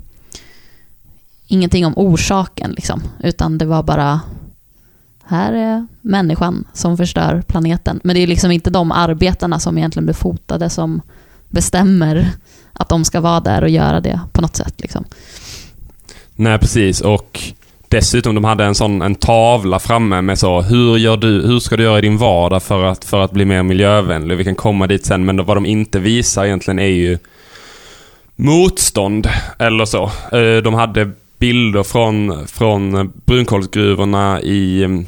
ingenting 1.46 1.86
om 1.86 1.92
orsaken 1.96 2.70
liksom. 2.70 3.02
Utan 3.22 3.58
det 3.58 3.64
var 3.64 3.82
bara, 3.82 4.20
här 5.26 5.52
är 5.52 5.86
människan 6.00 6.64
som 6.72 6.96
förstör 6.96 7.42
planeten. 7.46 8.00
Men 8.04 8.16
det 8.16 8.22
är 8.22 8.26
liksom 8.26 8.50
inte 8.50 8.70
de 8.70 8.92
arbetarna 8.92 9.58
som 9.58 9.78
egentligen 9.78 10.06
blir 10.06 10.14
fotade 10.14 10.70
som 10.70 11.02
bestämmer 11.48 12.30
att 12.72 12.88
de 12.88 13.04
ska 13.04 13.20
vara 13.20 13.40
där 13.40 13.62
och 13.62 13.68
göra 13.68 14.00
det 14.00 14.20
på 14.32 14.40
något 14.40 14.56
sätt. 14.56 14.74
Liksom. 14.80 15.04
Nej, 16.36 16.58
precis. 16.58 17.00
Och 17.00 17.40
dessutom, 17.88 18.34
de 18.34 18.44
hade 18.44 18.64
en 18.64 18.74
sån 18.74 19.02
en 19.02 19.14
tavla 19.14 19.78
framme 19.78 20.20
med 20.20 20.38
så, 20.38 20.62
hur, 20.62 20.96
gör 20.96 21.16
du, 21.16 21.46
hur 21.46 21.58
ska 21.58 21.76
du 21.76 21.82
göra 21.82 21.98
i 21.98 22.00
din 22.00 22.18
vardag 22.18 22.62
för 22.62 22.84
att, 22.84 23.04
för 23.04 23.20
att 23.20 23.32
bli 23.32 23.44
mer 23.44 23.62
miljövänlig? 23.62 24.36
Vi 24.36 24.44
kan 24.44 24.54
komma 24.54 24.86
dit 24.86 25.06
sen, 25.06 25.24
men 25.24 25.44
vad 25.44 25.56
de 25.56 25.66
inte 25.66 25.98
visar 25.98 26.44
egentligen 26.44 26.78
är 26.78 26.86
ju 26.86 27.18
motstånd, 28.36 29.28
eller 29.58 29.84
så. 29.84 30.04
Eh, 30.32 30.62
de 30.62 30.74
hade 30.74 31.10
bilder 31.38 31.82
från, 31.82 32.46
från 32.46 33.12
brunkolsgruvorna 33.26 34.40
i 34.40 34.84
mm, 34.84 35.06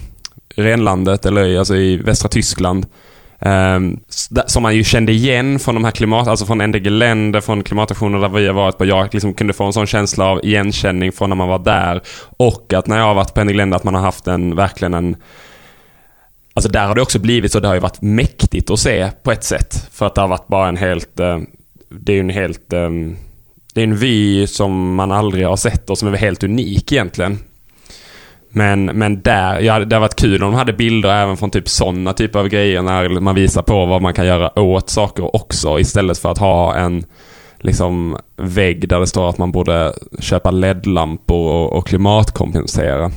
renlandet, 0.56 1.26
eller 1.26 1.58
alltså 1.58 1.76
i 1.76 1.96
västra 1.96 2.28
Tyskland. 2.28 2.86
Um, 3.38 4.00
som 4.46 4.62
man 4.62 4.76
ju 4.76 4.84
kände 4.84 5.12
igen 5.12 5.58
från 5.58 5.74
de 5.74 5.84
här 5.84 5.90
klimat, 5.90 6.28
alltså 6.28 6.46
från 6.46 6.58
NDG 6.58 6.90
länder, 6.90 7.40
från 7.40 7.62
klimataktioner 7.62 8.18
där 8.18 8.28
vi 8.28 8.46
har 8.46 8.54
varit 8.54 8.78
på. 8.78 8.84
Jag 8.84 9.14
liksom 9.14 9.34
kunde 9.34 9.52
få 9.52 9.64
en 9.64 9.72
sån 9.72 9.86
känsla 9.86 10.24
av 10.24 10.44
igenkänning 10.44 11.12
från 11.12 11.30
när 11.30 11.36
man 11.36 11.48
var 11.48 11.58
där. 11.58 12.02
Och 12.36 12.72
att 12.72 12.86
när 12.86 12.98
jag 12.98 13.04
har 13.04 13.14
varit 13.14 13.34
på 13.34 13.44
NDG 13.44 13.56
länder 13.56 13.76
att 13.76 13.84
man 13.84 13.94
har 13.94 14.02
haft 14.02 14.26
en, 14.26 14.56
verkligen 14.56 14.94
en 14.94 15.16
Alltså 16.56 16.70
där 16.70 16.86
har 16.86 16.94
det 16.94 17.02
också 17.02 17.18
blivit 17.18 17.52
så, 17.52 17.60
det 17.60 17.68
har 17.68 17.74
ju 17.74 17.80
varit 17.80 18.02
mäktigt 18.02 18.70
att 18.70 18.78
se 18.78 19.10
på 19.22 19.32
ett 19.32 19.44
sätt. 19.44 19.88
För 19.92 20.06
att 20.06 20.14
det 20.14 20.20
har 20.20 20.28
varit 20.28 20.48
bara 20.48 20.68
en 20.68 20.76
helt, 20.76 21.20
eh, 21.20 21.38
det 21.90 22.12
är 22.12 22.14
ju 22.14 22.20
en 22.20 22.30
helt, 22.30 22.72
um, 22.72 23.16
det 23.76 23.82
är 23.82 23.84
en 23.84 23.96
vy 23.96 24.46
som 24.46 24.94
man 24.94 25.12
aldrig 25.12 25.46
har 25.46 25.56
sett 25.56 25.90
och 25.90 25.98
som 25.98 26.08
är 26.08 26.16
helt 26.16 26.44
unik 26.44 26.92
egentligen. 26.92 27.38
Men, 28.50 28.84
men 28.84 29.20
där, 29.20 29.60
ja, 29.60 29.72
det 29.78 29.84
hade 29.84 29.98
varit 29.98 30.16
kul 30.16 30.42
om 30.42 30.50
de 30.50 30.58
hade 30.58 30.72
bilder 30.72 31.08
även 31.08 31.36
från 31.36 31.50
typ 31.50 31.68
sådana 31.68 32.12
typer 32.12 32.38
av 32.38 32.48
grejer 32.48 32.82
när 32.82 33.20
man 33.20 33.34
visar 33.34 33.62
på 33.62 33.86
vad 33.86 34.02
man 34.02 34.14
kan 34.14 34.26
göra 34.26 34.58
åt 34.58 34.90
saker 34.90 35.36
också 35.36 35.80
istället 35.80 36.18
för 36.18 36.32
att 36.32 36.38
ha 36.38 36.74
en 36.74 37.04
liksom 37.58 38.16
vägg 38.36 38.88
där 38.88 39.00
det 39.00 39.06
står 39.06 39.28
att 39.28 39.38
man 39.38 39.52
borde 39.52 39.92
köpa 40.18 40.50
LED-lampor 40.50 41.52
och, 41.52 41.72
och 41.72 41.86
klimatkompensera. 41.86 43.10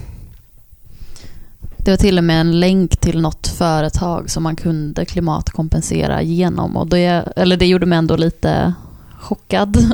Det 1.78 1.92
var 1.92 1.98
till 1.98 2.18
och 2.18 2.24
med 2.24 2.42
en 2.42 2.60
länk 2.60 2.98
till 2.98 3.22
något 3.22 3.48
företag 3.48 4.30
som 4.30 4.44
man 4.44 4.56
kunde 4.56 5.06
klimatkompensera 5.06 6.22
genom. 6.22 6.78
Och 6.78 6.88
det, 6.88 7.34
eller 7.36 7.58
det 7.58 7.66
gjorde 7.66 7.86
mig 7.86 7.98
ändå 7.98 8.16
lite 8.16 8.74
chockad. 9.20 9.94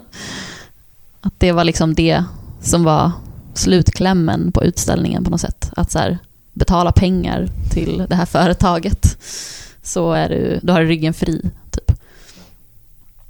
Att 1.26 1.40
det 1.40 1.52
var 1.52 1.64
liksom 1.64 1.94
det 1.94 2.24
som 2.62 2.84
var 2.84 3.12
slutklämmen 3.54 4.52
på 4.52 4.64
utställningen 4.64 5.24
på 5.24 5.30
något 5.30 5.42
sätt. 5.42 5.72
Att 5.76 5.92
så 5.92 6.00
här, 6.00 6.18
betala 6.54 6.92
pengar 6.92 7.48
till 7.72 8.06
det 8.10 8.16
här 8.16 8.26
företaget. 8.26 9.18
Så 9.84 10.14
är 10.14 10.30
du, 10.30 10.60
då 10.64 10.74
har 10.74 10.82
du 10.82 10.88
ryggen 10.88 11.14
fri, 11.14 11.42
typ. 11.72 11.92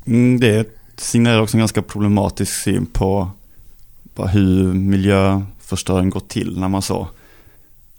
Mm, 0.06 0.40
det 0.40 0.68
signalerar 0.96 1.42
också 1.42 1.58
en 1.58 1.60
ganska 1.60 1.82
problematisk 1.82 2.54
syn 2.54 2.86
på, 2.86 3.30
hur 4.16 4.74
miljöförstöring 4.74 6.10
går 6.10 6.20
till 6.20 6.60
när 6.60 6.68
man 6.68 6.82
så 6.82 7.08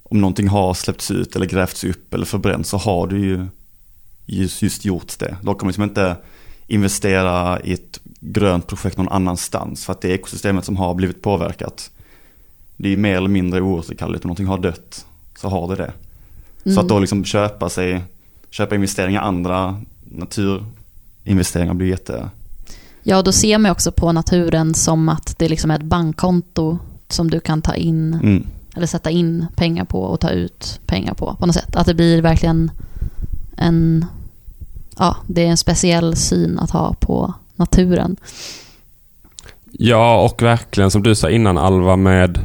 om 0.03 0.21
någonting 0.21 0.49
har 0.49 0.75
släppts 0.75 1.11
ut 1.11 1.37
eller 1.37 1.47
grävts 1.47 1.85
upp 1.85 2.15
eller 2.15 2.27
förbränts 2.27 2.71
så 2.71 2.77
har 2.77 3.07
du 3.07 3.19
ju 3.19 3.47
just, 4.27 4.63
just 4.63 4.85
gjort 4.85 5.19
det. 5.19 5.37
Då 5.43 5.55
kan 5.55 5.67
man 5.67 5.69
liksom 5.69 5.85
inte 5.85 6.17
investera 6.67 7.61
i 7.61 7.73
ett 7.73 8.01
grönt 8.21 8.67
projekt 8.67 8.97
någon 8.97 9.09
annanstans 9.09 9.85
för 9.85 9.93
att 9.93 10.01
det 10.01 10.09
är 10.09 10.15
ekosystemet 10.15 10.65
som 10.65 10.77
har 10.77 10.95
blivit 10.95 11.23
påverkat 11.23 11.91
det 12.77 12.93
är 12.93 12.97
mer 12.97 13.17
eller 13.17 13.29
mindre 13.29 13.61
oåterkalleligt. 13.61 14.25
Om 14.25 14.29
någonting 14.29 14.47
har 14.47 14.59
dött 14.59 15.07
så 15.39 15.49
har 15.49 15.69
det 15.69 15.77
det. 15.77 15.93
Mm. 16.65 16.75
Så 16.75 16.81
att 16.81 16.89
då 16.89 16.99
liksom 16.99 17.25
köpa 17.25 17.69
sig, 17.69 18.03
köpa 18.51 18.75
investeringar, 18.75 19.23
andra 19.23 19.83
naturinvesteringar 20.05 21.75
blir 21.75 21.89
jätte... 21.89 22.31
Ja, 23.03 23.23
då 23.23 23.33
ser 23.33 23.59
man 23.59 23.71
också 23.71 23.93
på 23.93 24.13
naturen 24.13 24.75
som 24.75 25.09
att 25.09 25.39
det 25.39 25.49
liksom 25.49 25.71
är 25.71 25.75
ett 25.75 25.83
bankkonto 25.83 26.79
som 27.09 27.31
du 27.31 27.41
kan 27.41 27.63
ta 27.63 27.75
in 27.75 28.15
mm. 28.15 28.47
eller 28.77 28.87
sätta 28.87 29.11
in 29.11 29.47
pengar 29.57 29.85
på 29.85 30.03
och 30.03 30.21
ta 30.21 30.31
ut 30.31 30.81
pengar 30.87 31.15
på 31.15 31.37
på 31.39 31.47
något 31.47 31.55
sätt. 31.55 31.77
Att 31.77 31.87
det 31.87 31.95
blir 31.95 32.23
verkligen 32.23 32.71
en, 33.57 34.05
ja, 34.99 35.17
det 35.27 35.43
är 35.43 35.47
en 35.47 35.57
speciell 35.57 36.17
syn 36.17 36.59
att 36.59 36.71
ha 36.71 36.95
på 37.01 37.35
naturen. 37.57 38.17
Ja, 39.73 40.23
och 40.23 40.43
verkligen 40.43 40.91
som 40.91 41.03
du 41.03 41.15
sa 41.15 41.31
innan 41.31 41.59
Alva 41.59 41.97
med 41.97 42.45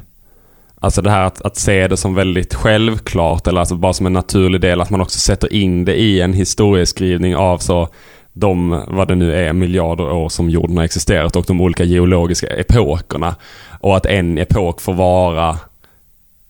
Alltså 0.84 1.02
det 1.02 1.10
här 1.10 1.24
att, 1.24 1.42
att 1.42 1.58
se 1.58 1.88
det 1.88 1.98
som 1.98 2.16
väldigt 2.16 2.54
självklart 2.54 3.48
eller 3.48 3.60
alltså 3.60 3.76
bara 3.76 3.94
som 3.94 4.06
en 4.06 4.14
naturlig 4.14 4.62
del. 4.62 4.82
Att 4.82 4.90
man 4.90 5.02
också 5.02 5.20
sätter 5.20 5.54
in 5.54 5.86
det 5.86 5.96
i 5.96 6.22
en 6.22 6.34
historieskrivning 6.34 7.36
av 7.36 7.58
så 7.58 7.90
de, 8.34 8.84
vad 8.88 9.08
det 9.08 9.16
nu 9.16 9.36
är, 9.36 9.54
miljarder 9.54 10.12
år 10.12 10.30
som 10.30 10.50
jorden 10.50 10.78
har 10.78 10.84
existerat 10.84 11.36
och 11.36 11.46
de 11.46 11.62
olika 11.62 11.84
geologiska 11.84 12.48
epokerna. 12.48 13.36
Och 13.80 13.98
att 13.98 14.06
en 14.06 14.38
epok 14.38 14.82
får 14.82 14.94
vara 14.94 15.58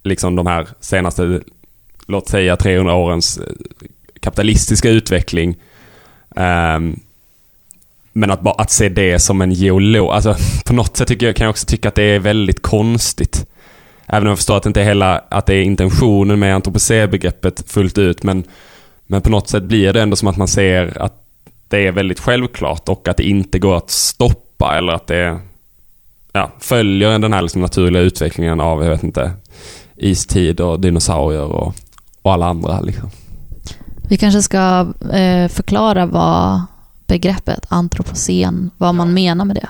liksom 0.04 0.36
de 0.36 0.48
här 0.48 0.68
senaste, 0.80 1.42
låt 2.08 2.28
säga 2.28 2.56
300 2.56 2.96
årens 2.96 3.38
eh, 3.38 3.44
kapitalistiska 4.20 4.90
utveckling. 4.90 5.56
Um, 6.36 7.00
men 8.14 8.32
att, 8.32 8.42
bara, 8.42 8.54
att 8.54 8.72
se 8.72 8.90
det 8.90 9.20
som 9.20 9.42
en 9.42 9.52
geolog, 9.52 10.10
alltså 10.10 10.36
på 10.66 10.74
något 10.74 10.98
sätt 10.98 11.08
tycker 11.08 11.26
jag, 11.26 11.36
kan 11.36 11.46
jag 11.46 11.52
också 11.52 11.66
tycka 11.66 11.88
att 11.88 11.96
det 11.96 12.04
är 12.04 12.20
väldigt 12.20 12.62
konstigt. 12.62 13.48
Även 14.06 14.24
om 14.24 14.30
jag 14.30 14.38
förstår 14.38 14.58
att 14.58 14.64
det 14.64 14.70
inte 14.70 14.82
är 14.82 14.86
hela, 14.86 15.20
att 15.30 15.46
det 15.46 15.56
är 15.56 15.62
intentionen 15.62 16.40
med 16.40 16.56
antropocé-begreppet 16.56 17.64
fullt 17.72 17.98
ut. 17.98 18.24
Men, 18.24 18.44
men 19.08 19.22
på 19.22 19.30
något 19.30 19.50
sätt 19.50 19.64
blir 19.64 19.94
det 19.94 20.02
ändå 20.02 20.16
som 20.16 20.28
att 20.28 20.38
man 20.38 20.48
ser 20.48 21.02
att 21.02 21.14
det 21.68 21.88
är 21.88 21.92
väldigt 21.92 22.20
självklart 22.20 22.90
och 22.90 23.08
att 23.08 23.18
det 23.18 23.24
inte 23.24 23.60
går 23.60 23.78
att 23.78 23.90
stoppa 23.90 24.78
eller 24.78 24.94
att 24.94 25.08
det 25.08 25.40
ja, 26.34 26.52
följer 26.60 27.20
den 27.20 27.34
här 27.34 27.42
liksom 27.42 27.62
naturliga 27.62 28.04
utvecklingen 28.04 28.60
av, 28.60 28.84
jag 28.84 28.90
vet 28.90 29.04
inte, 29.04 29.32
istid 29.96 30.60
och 30.62 30.80
dinosaurier 30.80 31.52
och, 31.52 31.74
och 32.22 32.34
alla 32.34 32.46
andra. 32.46 32.82
Liksom. 32.82 33.10
Vi 34.12 34.18
kanske 34.18 34.42
ska 34.42 34.94
eh, 35.12 35.48
förklara 35.48 36.06
vad 36.06 36.62
begreppet 37.08 37.66
antropocen, 37.70 38.72
vad 38.78 38.96
man 38.96 39.14
menar 39.14 39.46
med 39.46 39.56
det. 39.56 39.70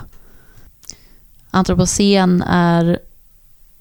Antropocen 1.50 2.42
är 2.42 2.98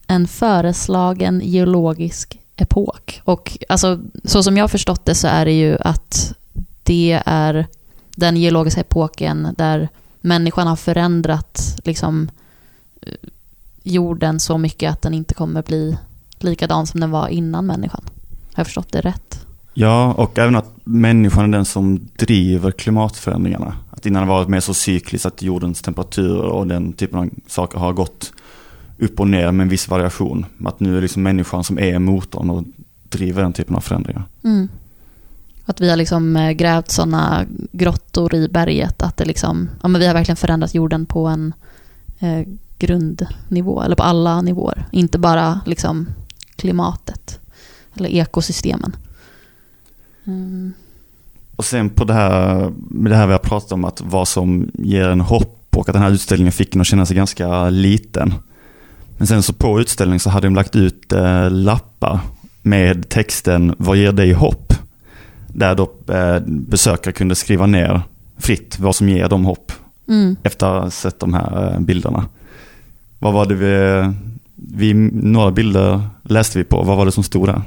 en 0.07 0.27
föreslagen 0.27 1.41
geologisk 1.43 2.39
epok. 2.55 3.21
Och 3.23 3.57
alltså, 3.69 3.99
så 4.23 4.43
som 4.43 4.57
jag 4.57 4.63
har 4.63 4.67
förstått 4.67 5.05
det 5.05 5.15
så 5.15 5.27
är 5.27 5.45
det 5.45 5.51
ju 5.51 5.77
att 5.79 6.33
det 6.83 7.21
är 7.25 7.67
den 8.15 8.37
geologiska 8.37 8.81
epoken 8.81 9.55
där 9.57 9.89
människan 10.21 10.67
har 10.67 10.75
förändrat 10.75 11.79
liksom, 11.83 12.29
eh, 13.01 13.13
jorden 13.83 14.39
så 14.39 14.57
mycket 14.57 14.91
att 14.91 15.01
den 15.01 15.13
inte 15.13 15.33
kommer 15.33 15.61
bli 15.61 15.97
likadan 16.39 16.87
som 16.87 16.99
den 16.99 17.11
var 17.11 17.27
innan 17.27 17.65
människan. 17.65 18.03
Har 18.53 18.59
jag 18.59 18.67
förstått 18.67 18.91
det 18.91 19.01
rätt? 19.01 19.40
Ja, 19.73 20.13
och 20.13 20.39
även 20.39 20.55
att 20.55 20.71
människan 20.83 21.53
är 21.53 21.57
den 21.57 21.65
som 21.65 21.99
driver 22.15 22.71
klimatförändringarna. 22.71 23.73
Att 23.91 24.05
innan 24.05 24.23
det 24.23 24.29
varit 24.29 24.47
mer 24.47 24.59
så 24.59 24.73
cykliskt 24.73 25.25
att 25.25 25.41
jordens 25.41 25.81
temperatur 25.81 26.37
och 26.37 26.67
den 26.67 26.93
typen 26.93 27.19
av 27.19 27.29
saker 27.47 27.77
har 27.79 27.93
gått 27.93 28.33
upp 28.99 29.19
och 29.19 29.27
ner 29.27 29.51
med 29.51 29.63
en 29.63 29.69
viss 29.69 29.87
variation. 29.87 30.45
Att 30.65 30.79
nu 30.79 30.89
är 30.91 30.95
det 30.95 31.01
liksom 31.01 31.23
människan 31.23 31.63
som 31.63 31.79
är 31.79 31.99
motorn 31.99 32.49
och 32.49 32.63
driver 33.09 33.41
den 33.41 33.53
typen 33.53 33.75
av 33.75 33.81
förändringar. 33.81 34.23
Mm. 34.43 34.67
Att 35.65 35.81
vi 35.81 35.89
har 35.89 35.95
liksom 35.95 36.35
eh, 36.35 36.51
grävt 36.51 36.91
sådana 36.91 37.45
grottor 37.71 38.35
i 38.35 38.47
berget 38.47 39.01
att 39.01 39.17
det 39.17 39.25
liksom, 39.25 39.69
ja 39.81 39.87
men 39.87 40.01
vi 40.01 40.07
har 40.07 40.13
verkligen 40.13 40.37
förändrat 40.37 40.73
jorden 40.73 41.05
på 41.05 41.27
en 41.27 41.53
eh, 42.19 42.47
grundnivå, 42.77 43.81
eller 43.81 43.95
på 43.95 44.03
alla 44.03 44.41
nivåer. 44.41 44.85
Inte 44.91 45.19
bara 45.19 45.61
liksom 45.65 46.09
klimatet 46.55 47.39
eller 47.95 48.09
ekosystemen. 48.09 48.95
Mm. 50.25 50.73
Och 51.55 51.65
sen 51.65 51.89
på 51.89 52.03
det 52.03 52.13
här, 52.13 52.71
med 52.77 53.11
det 53.11 53.15
här 53.15 53.27
vi 53.27 53.31
har 53.31 53.39
pratat 53.39 53.71
om, 53.71 53.85
att 53.85 54.01
vad 54.01 54.27
som 54.27 54.71
ger 54.73 55.09
en 55.09 55.21
hopp 55.21 55.57
och 55.77 55.89
att 55.89 55.93
den 55.93 56.01
här 56.03 56.11
utställningen 56.11 56.51
fick 56.51 56.75
en 56.75 56.81
att 56.81 56.87
känna 56.87 57.05
sig 57.05 57.15
ganska 57.15 57.69
liten. 57.69 58.33
Men 59.17 59.27
sen 59.27 59.43
så 59.43 59.53
på 59.53 59.79
utställningen 59.81 60.19
så 60.19 60.29
hade 60.29 60.47
de 60.47 60.55
lagt 60.55 60.75
ut 60.75 61.13
eh, 61.13 61.49
lappar 61.51 62.19
med 62.61 63.09
texten 63.09 63.75
Vad 63.77 63.97
ger 63.97 64.11
dig 64.11 64.33
hopp? 64.33 64.73
Där 65.47 65.75
då 65.75 65.91
eh, 66.13 66.39
besökare 66.45 67.13
kunde 67.13 67.35
skriva 67.35 67.65
ner 67.65 68.01
fritt 68.37 68.79
vad 68.79 68.95
som 68.95 69.09
ger 69.09 69.29
dem 69.29 69.45
hopp 69.45 69.71
Mm. 70.07 70.35
efter 70.43 70.67
att 70.67 70.83
ha 70.83 70.91
sett 70.91 71.19
de 71.19 71.33
här 71.33 71.73
eh, 71.73 71.79
bilderna. 71.79 72.25
Vad 73.19 73.33
var 73.33 73.45
det 73.45 73.55
vi, 73.55 74.13
vi, 74.55 74.93
några 75.13 75.51
bilder 75.51 76.01
läste 76.23 76.57
vi 76.57 76.63
på, 76.63 76.83
vad 76.83 76.97
var 76.97 77.05
det 77.05 77.11
som 77.11 77.23
stod 77.23 77.47
där? 77.47 77.61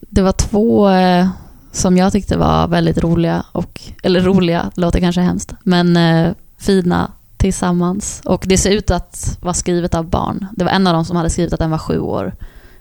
Det 0.00 0.22
var 0.22 0.32
två 0.32 0.88
eh, 0.90 1.28
som 1.72 1.96
jag 1.96 2.12
tyckte 2.12 2.36
var 2.36 2.68
väldigt 2.68 2.98
roliga, 2.98 3.44
och, 3.52 3.80
eller 4.02 4.20
roliga, 4.20 4.70
låter 4.74 5.00
kanske 5.00 5.20
hemskt, 5.20 5.52
men 5.62 5.96
eh, 5.96 6.32
fina 6.58 7.12
tillsammans. 7.36 8.20
Och 8.24 8.44
det 8.48 8.58
ser 8.58 8.70
ut 8.70 8.90
att 8.90 9.38
vara 9.42 9.54
skrivet 9.54 9.94
av 9.94 10.10
barn. 10.10 10.46
Det 10.56 10.64
var 10.64 10.70
en 10.70 10.86
av 10.86 10.94
dem 10.94 11.04
som 11.04 11.16
hade 11.16 11.30
skrivit 11.30 11.52
att 11.52 11.58
den 11.58 11.70
var 11.70 11.78
sju 11.78 11.98
år 11.98 12.34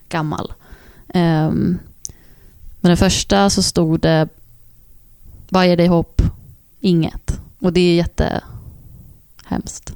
gammal. 0.09 0.53
Um, 1.13 1.79
men 2.79 2.89
den 2.89 2.97
första 2.97 3.49
så 3.49 3.63
stod 3.63 3.99
det 3.99 4.27
Vad 5.49 5.67
ger 5.67 5.77
dig 5.77 5.87
hopp? 5.87 6.21
Inget. 6.79 7.39
Och 7.59 7.73
det 7.73 7.81
är 7.81 7.95
jättehemskt. 7.95 9.95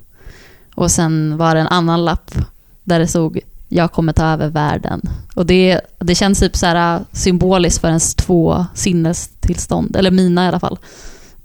Och 0.75 0.91
sen 0.91 1.37
var 1.37 1.55
det 1.55 1.61
en 1.61 1.67
annan 1.67 2.05
lapp 2.05 2.35
där 2.83 2.99
det 2.99 3.07
stod 3.07 3.39
jag 3.73 3.91
kommer 3.91 4.13
ta 4.13 4.25
över 4.25 4.47
världen. 4.49 5.09
Och 5.35 5.45
det, 5.45 5.81
det 5.99 6.15
känns 6.15 6.39
typ 6.39 6.55
så 6.55 6.65
här 6.65 7.01
symboliskt 7.11 7.81
för 7.81 7.87
ens 7.87 8.15
två 8.15 8.65
sinnestillstånd, 8.73 9.95
eller 9.95 10.11
mina 10.11 10.45
i 10.45 10.47
alla 10.47 10.59
fall. 10.59 10.79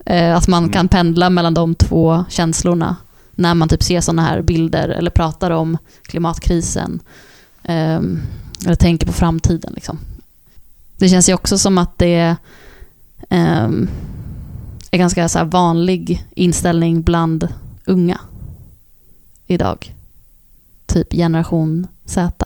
Eh, 0.07 0.37
att 0.37 0.49
man 0.49 0.63
Mm. 0.63 0.73
kan 0.73 0.89
pendla 0.89 1.31
mellan 1.31 1.55
de 1.55 1.75
två 1.75 2.25
känslorna 2.29 2.97
när 3.35 3.55
man 3.55 3.69
typ 3.69 3.83
ser 3.83 4.01
sådana 4.01 4.23
här 4.23 4.43
bilder 4.43 4.89
eller 4.89 5.11
pratar 5.11 5.51
om 5.51 5.79
klimatkrisen. 6.03 7.01
Ehm, 7.63 8.21
eller 8.65 8.75
tänker 8.75 9.07
på 9.07 9.13
framtiden. 9.13 9.73
Liksom. 9.75 9.99
Det 10.97 11.09
känns 11.09 11.29
ju 11.29 11.35
också 11.35 11.59
som 11.59 11.79
att 11.79 11.99
det 11.99 12.37
ehm, 13.29 13.89
är 14.91 14.99
ganska 14.99 15.29
så 15.29 15.45
vanlig 15.45 16.27
inställning 16.35 17.03
bland 17.03 17.49
unga 17.85 18.21
idag. 19.47 19.95
Typ 20.87 21.13
generation 21.13 21.87
Z. 22.07 22.45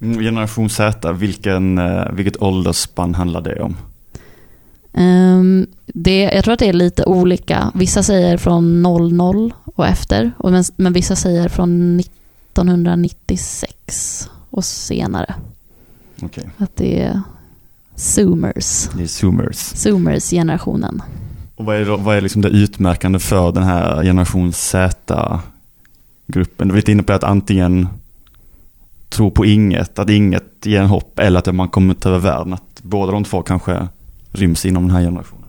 Mm, 0.00 0.20
Generation 0.20 0.70
Z, 0.70 1.12
vilken, 1.12 1.78
eh, 1.78 2.12
vilket 2.12 2.42
åldersspann 2.42 3.14
handlar 3.14 3.40
det 3.40 3.60
om? 3.62 3.76
Ehm, 4.92 5.66
det, 5.86 6.22
jag 6.22 6.44
tror 6.44 6.54
att 6.54 6.60
det 6.60 6.68
är 6.68 6.72
lite 6.72 7.04
olika. 7.04 7.70
Vissa 7.74 8.02
säger 8.02 8.36
från 8.36 8.82
00 8.82 9.52
och 9.64 9.86
efter, 9.86 10.32
och 10.38 10.52
men, 10.52 10.64
men 10.76 10.92
vissa 10.92 11.16
säger 11.16 11.48
från 11.48 11.96
1996 12.00 14.30
och 14.50 14.64
senare. 14.64 15.34
Okej, 16.22 16.48
Att 16.58 16.76
det 16.76 17.02
är 17.02 17.22
Zoomers. 17.96 18.88
det 18.96 19.02
är 19.02 19.06
zoomers. 19.06 19.56
Zoomers-generationen. 19.56 21.02
Och 21.56 21.64
vad 21.64 21.76
är, 21.76 21.84
vad 21.84 22.16
är 22.16 22.20
liksom 22.20 22.42
det 22.42 22.48
utmärkande 22.48 23.18
för 23.18 23.52
den 23.52 23.62
här 23.62 24.02
generation 24.02 24.52
Z-gruppen? 24.52 26.68
Du 26.68 26.68
var 26.68 26.76
lite 26.76 26.92
inne 26.92 27.02
på 27.02 27.12
att 27.12 27.24
antingen 27.24 27.88
tro 29.14 29.30
på 29.30 29.44
inget, 29.44 29.98
att 29.98 30.10
inget 30.10 30.44
ger 30.62 30.80
en 30.80 30.86
hopp, 30.86 31.18
eller 31.18 31.38
att 31.38 31.54
man 31.54 31.68
kommer 31.68 31.94
ta 31.94 32.08
över 32.08 32.18
världen. 32.18 32.52
Att 32.52 32.82
båda 32.82 33.12
de 33.12 33.24
två 33.24 33.42
kanske 33.42 33.88
ryms 34.32 34.66
inom 34.66 34.82
den 34.82 34.96
här 34.96 35.02
generationen. 35.02 35.44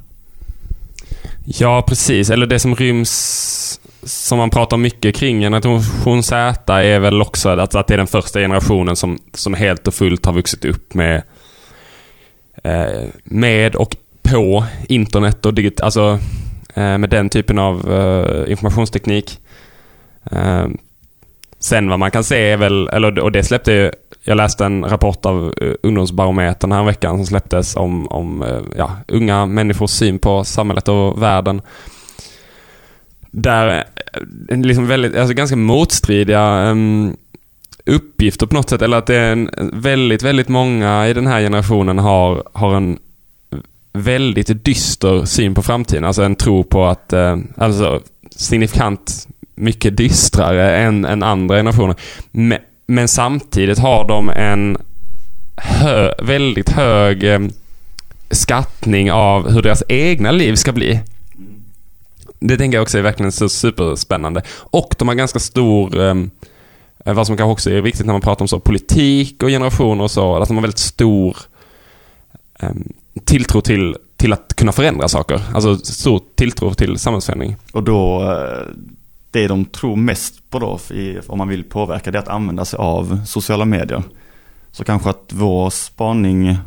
Ja, 1.45 1.83
precis. 1.87 2.29
Eller 2.29 2.45
det 2.45 2.59
som 2.59 2.75
ryms, 2.75 3.79
som 4.03 4.37
man 4.37 4.49
pratar 4.49 4.77
mycket 4.77 5.15
kring 5.15 5.39
generation 5.39 6.23
Z 6.23 6.73
är 6.73 6.99
väl 6.99 7.21
också 7.21 7.49
att, 7.49 7.75
att 7.75 7.87
det 7.87 7.93
är 7.93 7.97
den 7.97 8.07
första 8.07 8.39
generationen 8.39 8.95
som, 8.95 9.19
som 9.33 9.53
helt 9.53 9.87
och 9.87 9.93
fullt 9.93 10.25
har 10.25 10.33
vuxit 10.33 10.65
upp 10.65 10.93
med, 10.93 11.23
eh, 12.63 13.03
med 13.23 13.75
och 13.75 13.95
på 14.21 14.65
internet 14.87 15.45
och 15.45 15.53
digit, 15.53 15.81
alltså 15.81 16.19
eh, 16.73 16.97
med 16.97 17.09
den 17.09 17.29
typen 17.29 17.59
av 17.59 17.93
eh, 17.93 18.51
informationsteknik. 18.51 19.39
Eh, 20.31 20.67
Sen 21.65 21.89
vad 21.89 21.99
man 21.99 22.11
kan 22.11 22.23
se 22.23 22.49
är 22.49 22.57
väl, 22.57 22.87
eller, 22.87 23.19
och 23.19 23.31
det 23.31 23.43
släppte 23.43 23.71
ju- 23.71 23.91
jag 24.23 24.37
läste 24.37 24.65
en 24.65 24.83
rapport 24.85 25.25
av 25.25 25.53
eh, 25.61 25.73
Ungdomsbarometern 25.83 26.71
här 26.71 26.83
veckan 26.83 27.17
som 27.17 27.25
släpptes 27.25 27.75
om, 27.75 28.07
om 28.07 28.43
eh, 28.43 28.61
ja, 28.77 28.91
unga 29.07 29.45
människors 29.45 29.89
syn 29.91 30.19
på 30.19 30.43
samhället 30.43 30.87
och 30.87 31.21
världen. 31.21 31.61
Där 33.31 33.83
eh, 34.49 34.57
liksom 34.57 34.87
väldigt, 34.87 35.15
alltså 35.15 35.33
ganska 35.33 35.55
motstridiga 35.55 36.69
um, 36.71 37.17
uppgifter 37.85 38.45
på 38.45 38.55
något 38.55 38.69
sätt. 38.69 38.81
Eller 38.81 38.97
att 38.97 39.07
det 39.07 39.15
är 39.15 39.31
en, 39.31 39.49
väldigt, 39.73 40.23
väldigt 40.23 40.49
många 40.49 41.07
i 41.07 41.13
den 41.13 41.27
här 41.27 41.41
generationen 41.41 41.99
har, 41.99 42.43
har 42.53 42.75
en 42.75 42.99
väldigt 43.93 44.65
dyster 44.65 45.25
syn 45.25 45.55
på 45.55 45.61
framtiden. 45.61 46.03
Alltså 46.05 46.23
en 46.23 46.35
tro 46.35 46.63
på 46.63 46.85
att, 46.85 47.13
eh, 47.13 47.37
alltså 47.57 48.01
signifikant 48.35 49.27
mycket 49.55 49.97
dystrare 49.97 50.77
än, 50.77 51.05
än 51.05 51.23
andra 51.23 51.55
generationer. 51.55 51.95
Men, 52.31 52.59
men 52.87 53.07
samtidigt 53.07 53.79
har 53.79 54.07
de 54.07 54.29
en 54.29 54.77
hö, 55.57 56.13
väldigt 56.23 56.69
hög 56.69 57.23
eh, 57.23 57.39
skattning 58.29 59.11
av 59.11 59.51
hur 59.51 59.61
deras 59.61 59.83
egna 59.87 60.31
liv 60.31 60.55
ska 60.55 60.71
bli. 60.71 60.99
Det 62.39 62.57
tänker 62.57 62.77
jag 62.77 62.83
också 62.83 62.97
är 62.97 63.01
verkligen 63.01 63.31
så 63.31 63.49
superspännande. 63.49 64.41
Och 64.49 64.95
de 64.97 65.07
har 65.07 65.15
ganska 65.15 65.39
stor, 65.39 66.01
ehm, 66.01 66.31
eh, 67.05 67.13
vad 67.13 67.27
som 67.27 67.37
kanske 67.37 67.51
också 67.51 67.71
är 67.71 67.81
viktigt 67.81 68.05
när 68.05 68.13
man 68.13 68.21
pratar 68.21 68.43
om 68.43 68.47
så, 68.47 68.59
politik 68.59 69.43
och 69.43 69.49
generationer 69.49 70.03
och 70.03 70.11
så, 70.11 70.35
att 70.35 70.47
de 70.47 70.57
har 70.57 70.61
väldigt 70.61 70.79
stor 70.79 71.37
eh, 72.59 72.69
tilltro 73.25 73.61
till, 73.61 73.97
till 74.17 74.33
att 74.33 74.53
kunna 74.55 74.71
förändra 74.71 75.07
saker. 75.07 75.41
Alltså 75.53 75.77
stor 75.77 76.21
tilltro 76.35 76.73
till 76.73 76.99
samhällsförändring. 76.99 77.55
Och 77.71 77.83
då, 77.83 78.23
eh, 78.23 78.67
det 79.35 79.47
de 79.47 79.65
tror 79.65 79.95
mest 79.95 80.49
på 80.49 80.59
då, 80.59 80.79
i, 80.95 81.19
om 81.27 81.37
man 81.37 81.47
vill 81.47 81.63
påverka, 81.63 82.11
det 82.11 82.17
är 82.17 82.21
att 82.21 82.27
använda 82.27 82.65
sig 82.65 82.77
av 82.77 83.25
sociala 83.25 83.65
medier. 83.65 84.03
Så 84.71 84.83
kanske 84.83 85.09
att 85.09 85.29
vår 85.33 85.69
spaning 85.69 86.57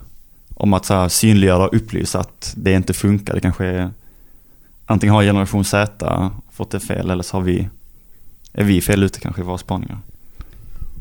om 0.55 0.73
att 0.75 0.85
så 0.85 0.95
här 0.95 1.09
synliggöra 1.09 1.67
och 1.67 1.75
upplysa 1.75 2.21
att 2.21 2.53
det 2.57 2.73
inte 2.73 2.95
funkar, 2.95 3.35
det 3.35 3.41
kanske 3.41 3.67
är 3.67 3.91
antingen 4.87 5.15
har 5.15 5.23
generation 5.23 5.65
Z 5.65 6.31
fått 6.53 6.71
det 6.71 6.81
fel 6.81 7.11
eller 7.11 7.23
så 7.23 7.37
har 7.37 7.43
vi, 7.43 7.69
är 8.53 8.65
vi 8.65 8.81
fel 8.81 9.03
ute 9.03 9.21
kanske 9.21 9.43
i 9.43 9.45
våra 9.45 9.59
spaningar. 9.59 9.99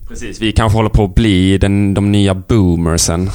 Precis, 0.08 0.41
vi 0.41 0.51
kanske 0.51 0.77
håller 0.77 0.89
på 0.89 1.03
att 1.03 1.15
bli 1.15 1.58
den, 1.58 1.93
de 1.93 2.12
nya 2.12 2.34
boomersen. 2.34 3.27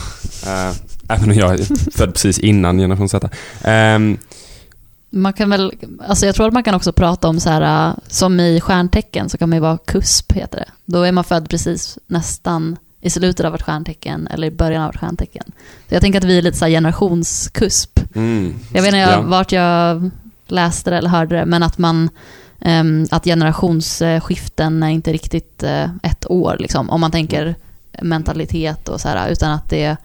Äh, 0.47 0.77
även 1.09 1.31
om 1.31 1.37
jag 1.37 1.55
är 1.55 1.91
född 1.91 2.13
precis 2.13 2.39
innan 2.39 2.79
generation 2.79 3.09
Z. 3.09 3.29
Ehm, 3.65 4.19
man 5.15 5.33
kan 5.33 5.51
väl, 5.51 5.73
alltså 6.09 6.27
jag 6.27 6.35
tror 6.35 6.47
att 6.47 6.53
man 6.53 6.63
kan 6.63 6.75
också 6.75 6.93
prata 6.93 7.29
om 7.29 7.41
så 7.41 7.51
här, 7.51 7.89
äh, 7.89 7.95
som 8.09 8.41
i 8.41 8.61
stjärntecken 8.61 9.29
så 9.29 9.39
kan 9.39 9.49
man 9.49 9.57
ju 9.57 9.61
vara 9.61 9.79
kusp 9.79 10.33
heter 10.33 10.59
det. 10.59 10.69
Då 10.85 11.03
är 11.03 11.13
man 11.13 11.25
född 11.25 11.49
precis 11.51 11.99
nästan 12.07 12.77
i 13.01 13.11
slutet 13.11 13.47
av 13.47 13.55
ett 13.55 13.63
stjärntecken 13.63 14.27
eller 14.27 14.47
i 14.47 14.51
början 14.51 14.83
av 14.83 14.91
ett 14.91 15.01
stjärntecken. 15.01 15.45
Så 15.89 15.95
jag 15.95 16.01
tänker 16.03 16.19
att 16.19 16.25
vi 16.25 16.39
är 16.39 16.43
lite 16.43 16.59
så 16.59 16.65
här 16.65 16.73
generationskusp. 16.73 18.01
Mm. 18.15 18.55
Jag 18.73 18.83
vet 18.83 18.89
inte 18.89 18.99
jag, 18.99 19.13
Ja. 19.13 19.23
vart 19.23 19.53
jag 19.53 20.11
läste 20.47 20.91
det 20.91 20.97
eller 20.99 21.11
hörde 21.11 21.37
det, 21.37 21.45
men 21.47 21.63
att 21.63 21.79
man 21.79 22.11
ehm, 22.61 23.07
att 23.11 23.25
generationsskiften 23.25 24.83
är 24.83 24.89
inte 24.89 25.13
riktigt 25.13 25.63
eh, 25.63 25.85
ett 26.03 26.31
år, 26.31 26.57
liksom, 26.61 26.91
om 26.91 27.01
man 27.01 27.11
tänker 27.11 27.55
mentalitet 28.03 28.89
och 28.89 29.01
så 29.01 29.09
här, 29.09 29.29
utan 29.29 29.53
att 29.53 29.71
det, 29.71 29.97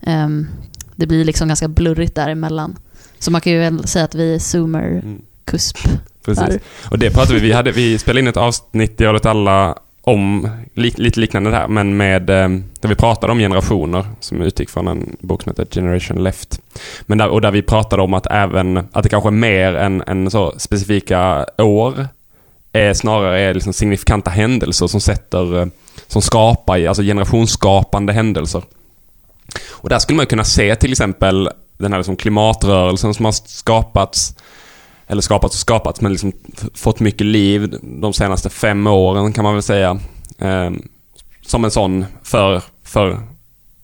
ehm, 0.00 0.48
det 0.96 1.06
blir 1.06 1.24
liksom 1.24 1.48
ganska 1.48 1.68
blurrigt 1.68 2.14
däremellan. 2.14 2.76
Så 3.24 3.30
man 3.30 3.40
kan 3.40 3.52
ju 3.52 3.58
väl 3.58 3.88
säga 3.88 4.04
att 4.04 4.14
vi 4.14 4.34
är 4.34 4.38
zoomer-kusp. 4.38 5.86
Mm. 5.86 5.98
Precis. 6.24 6.44
där. 6.44 6.60
Och 6.90 6.98
det 6.98 7.10
pratade 7.10 7.34
vi, 7.34 7.46
vi, 7.46 7.52
hade, 7.52 7.72
vi 7.72 7.98
spelade 7.98 8.20
in 8.20 8.26
ett 8.26 8.36
avsnitt 8.36 9.00
i 9.00 9.06
Året 9.06 9.26
Alla 9.26 9.78
om 10.02 10.48
li, 10.74 10.92
lite 10.96 11.20
liknande 11.20 11.50
det 11.50 11.56
här, 11.56 11.68
men 11.68 11.96
med, 11.96 12.30
eh, 12.30 12.48
där 12.80 12.88
vi 12.88 12.94
pratade 12.94 13.32
om 13.32 13.38
generationer 13.38 14.06
som 14.20 14.42
utgick 14.42 14.70
från 14.70 14.88
en 14.88 15.16
bok 15.20 15.42
som 15.42 15.50
heter 15.50 15.66
Generation 15.80 16.22
Left. 16.22 16.60
Men 17.02 17.18
där, 17.18 17.28
och 17.28 17.40
där 17.40 17.50
vi 17.50 17.62
pratade 17.62 18.02
om 18.02 18.14
att 18.14 18.26
även, 18.30 18.76
att 18.76 19.02
det 19.02 19.08
kanske 19.08 19.28
är 19.28 19.30
mer 19.30 19.74
än, 19.74 20.02
än 20.06 20.30
så 20.30 20.54
specifika 20.56 21.46
år, 21.58 22.08
är 22.72 22.94
snarare 22.94 23.40
är 23.40 23.54
liksom 23.54 23.72
signifikanta 23.72 24.30
händelser 24.30 24.86
som 24.86 25.00
sätter, 25.00 25.60
eh, 25.60 25.66
som 26.06 26.22
skapar, 26.22 26.86
alltså 26.86 27.02
generationsskapande 27.02 28.12
händelser. 28.12 28.62
Och 29.70 29.88
där 29.88 29.98
skulle 29.98 30.16
man 30.16 30.26
kunna 30.26 30.44
se 30.44 30.76
till 30.76 30.92
exempel 30.92 31.48
den 31.78 31.92
här 31.92 31.98
liksom 31.98 32.16
klimatrörelsen 32.16 33.14
som 33.14 33.24
har 33.24 33.32
skapats 33.32 34.36
eller 35.06 35.22
skapats 35.22 35.54
och 35.54 35.60
skapats, 35.60 36.00
men 36.00 36.12
liksom 36.12 36.32
fått 36.74 37.00
mycket 37.00 37.26
liv 37.26 37.78
de 37.82 38.12
senaste 38.12 38.50
fem 38.50 38.86
åren 38.86 39.32
kan 39.32 39.44
man 39.44 39.54
väl 39.54 39.62
säga. 39.62 39.98
Eh, 40.38 40.70
som 41.46 41.64
en 41.64 41.70
sån 41.70 42.04
för, 42.22 42.62
för 42.82 43.20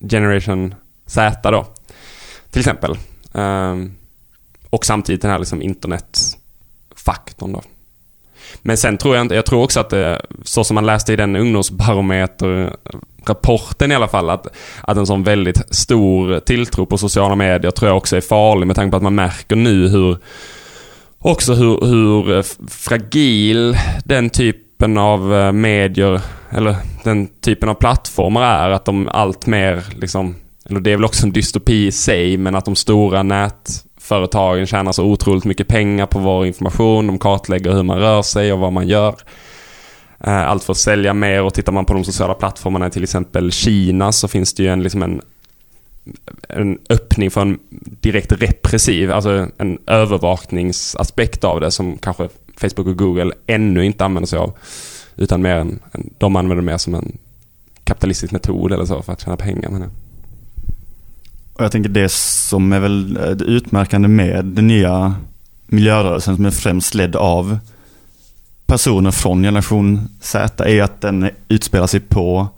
Generation 0.09 0.75
Z 1.07 1.51
då. 1.51 1.67
Till 2.51 2.61
exempel. 2.61 2.99
Eh, 3.35 3.77
och 4.71 4.87
samtidigt 4.87 5.23
den 5.23 5.31
här 5.31 5.39
liksom 5.39 5.63
internetfaktorn 5.63 7.53
då. 7.53 7.63
Men 8.63 8.77
sen 8.77 8.99
tror 8.99 9.17
jag 9.17 9.23
inte, 9.23 9.35
jag 9.35 9.47
tror 9.47 9.63
också 9.63 9.81
att 9.81 9.91
det, 9.91 10.23
så 10.45 10.65
som 10.65 10.75
man 10.75 10.87
läste 10.87 11.13
i 11.13 11.17
den 11.17 11.37
ungdomsbarometerrapporten 11.37 13.93
i 13.93 13.95
alla 13.95 14.09
fall, 14.09 14.31
att, 14.31 14.47
att 14.81 14.97
en 14.97 15.07
sån 15.07 15.23
väldigt 15.23 15.75
stor 15.75 16.41
tilltro 16.41 16.87
på 16.87 16.99
sociala 16.99 17.35
medier 17.35 17.71
tror 17.71 17.89
jag 17.89 17.97
också 17.97 18.17
är 18.17 18.21
farlig 18.21 18.67
med 18.67 18.77
tanke 18.77 18.91
på 18.91 18.97
att 18.97 19.03
man 19.03 19.15
märker 19.15 19.57
nu 19.57 19.89
hur 19.89 20.19
Också 21.23 21.55
hur, 21.55 21.87
hur 21.87 22.37
eh, 22.37 22.43
fragil 22.69 23.77
den 24.05 24.31
typen 24.31 24.99
av 24.99 25.35
eh, 25.35 25.53
medier, 25.53 26.21
eller 26.51 26.77
den 27.05 27.27
typen 27.27 27.69
av 27.69 27.75
plattformar 27.75 28.43
är. 28.43 28.71
Att 28.71 28.85
de 28.85 29.09
allt 29.09 29.47
mer 29.47 29.85
liksom, 30.01 30.35
eller 30.65 30.81
det 30.81 30.93
är 30.93 30.97
väl 30.97 31.05
också 31.05 31.27
en 31.27 31.33
dystopi 31.33 31.87
i 31.87 31.93
sig, 31.93 32.37
men 32.37 32.55
att 32.55 32.65
de 32.65 32.77
stora 32.77 33.23
nät, 33.23 33.85
Företagen 34.11 34.67
tjänar 34.67 34.93
så 34.93 35.05
otroligt 35.05 35.45
mycket 35.45 35.69
pengar 35.69 36.07
på 36.07 36.19
vår 36.19 36.47
information. 36.47 37.07
De 37.07 37.19
kartlägger 37.19 37.73
hur 37.73 37.83
man 37.83 37.99
rör 37.99 38.23
sig 38.23 38.53
och 38.53 38.59
vad 38.59 38.73
man 38.73 38.89
gör. 38.89 39.15
Eh, 40.21 40.51
allt 40.51 40.65
för 40.65 40.73
att 40.73 40.77
sälja 40.77 41.15
mer 41.15 41.43
och 41.43 41.55
tittar 41.55 41.73
man 41.73 41.85
på 41.85 41.95
de 41.95 42.05
sociala 42.05 42.35
plattformarna 42.35 42.87
i 42.87 42.91
till 42.91 43.03
exempel 43.03 43.53
Kina 43.53 44.13
så 44.13 44.29
finns 44.29 44.55
det 44.55 44.63
ju 44.63 44.69
en, 44.69 44.83
liksom 44.83 45.03
en 45.03 45.21
en 46.49 46.79
öppning 46.89 47.31
för 47.31 47.41
en 47.41 47.59
direkt 48.01 48.33
repressiv, 48.33 49.13
alltså 49.13 49.49
en 49.59 49.79
övervakningsaspekt 49.87 51.45
av 51.45 51.61
det 51.61 51.71
som 51.71 51.99
kanske 51.99 52.29
Facebook 52.57 52.87
och 52.87 52.99
Google 52.99 53.33
ännu 53.47 53.85
inte 53.85 54.05
använder 54.05 54.27
sig 54.27 54.39
av. 54.39 54.53
Utan 55.17 55.43
mer 55.43 55.55
en, 55.55 55.79
en, 55.93 56.11
de 56.19 56.37
använder 56.37 56.63
det 56.63 56.73
mer 56.73 56.79
som 56.79 56.95
en 56.95 57.19
kapitalistisk 57.85 58.33
metod 58.33 58.73
eller 58.73 58.85
så 58.85 59.03
för 59.03 59.13
att 59.13 59.21
tjäna 59.21 59.37
pengar. 59.37 59.71
Men, 59.71 59.91
och 61.53 61.65
jag 61.65 61.73
tänker 61.73 61.91
det 61.91 62.13
som 62.13 62.73
är 62.73 62.81
väl 62.81 63.17
eh, 63.17 63.31
det 63.31 63.45
utmärkande 63.45 64.09
med 64.09 64.45
den 64.45 64.67
nya 64.67 65.15
miljörörelsen 65.67 66.37
som 66.37 66.45
är 66.45 66.51
främst 66.51 66.95
ledd 66.95 67.17
av 67.17 67.59
personer 68.67 69.11
från 69.11 69.43
generation 69.43 70.09
Z 70.21 70.65
är 70.65 70.83
att 70.83 71.01
den 71.01 71.31
utspelar 71.49 71.87
sig 71.87 72.01
på 72.01 72.49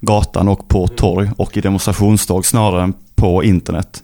gatan 0.00 0.48
och 0.48 0.68
på 0.68 0.88
torg 0.88 1.30
och 1.36 1.56
i 1.56 1.60
demonstrationståg 1.60 2.46
snarare 2.46 2.82
än 2.82 2.94
på 3.14 3.44
internet. 3.44 4.02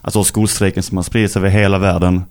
Alltså 0.00 0.24
skolstrejken 0.24 0.82
som 0.82 0.96
har 0.96 1.04
spridit 1.04 1.32
sig 1.32 1.40
över 1.40 1.48
hela 1.48 1.78
världen 1.78 2.24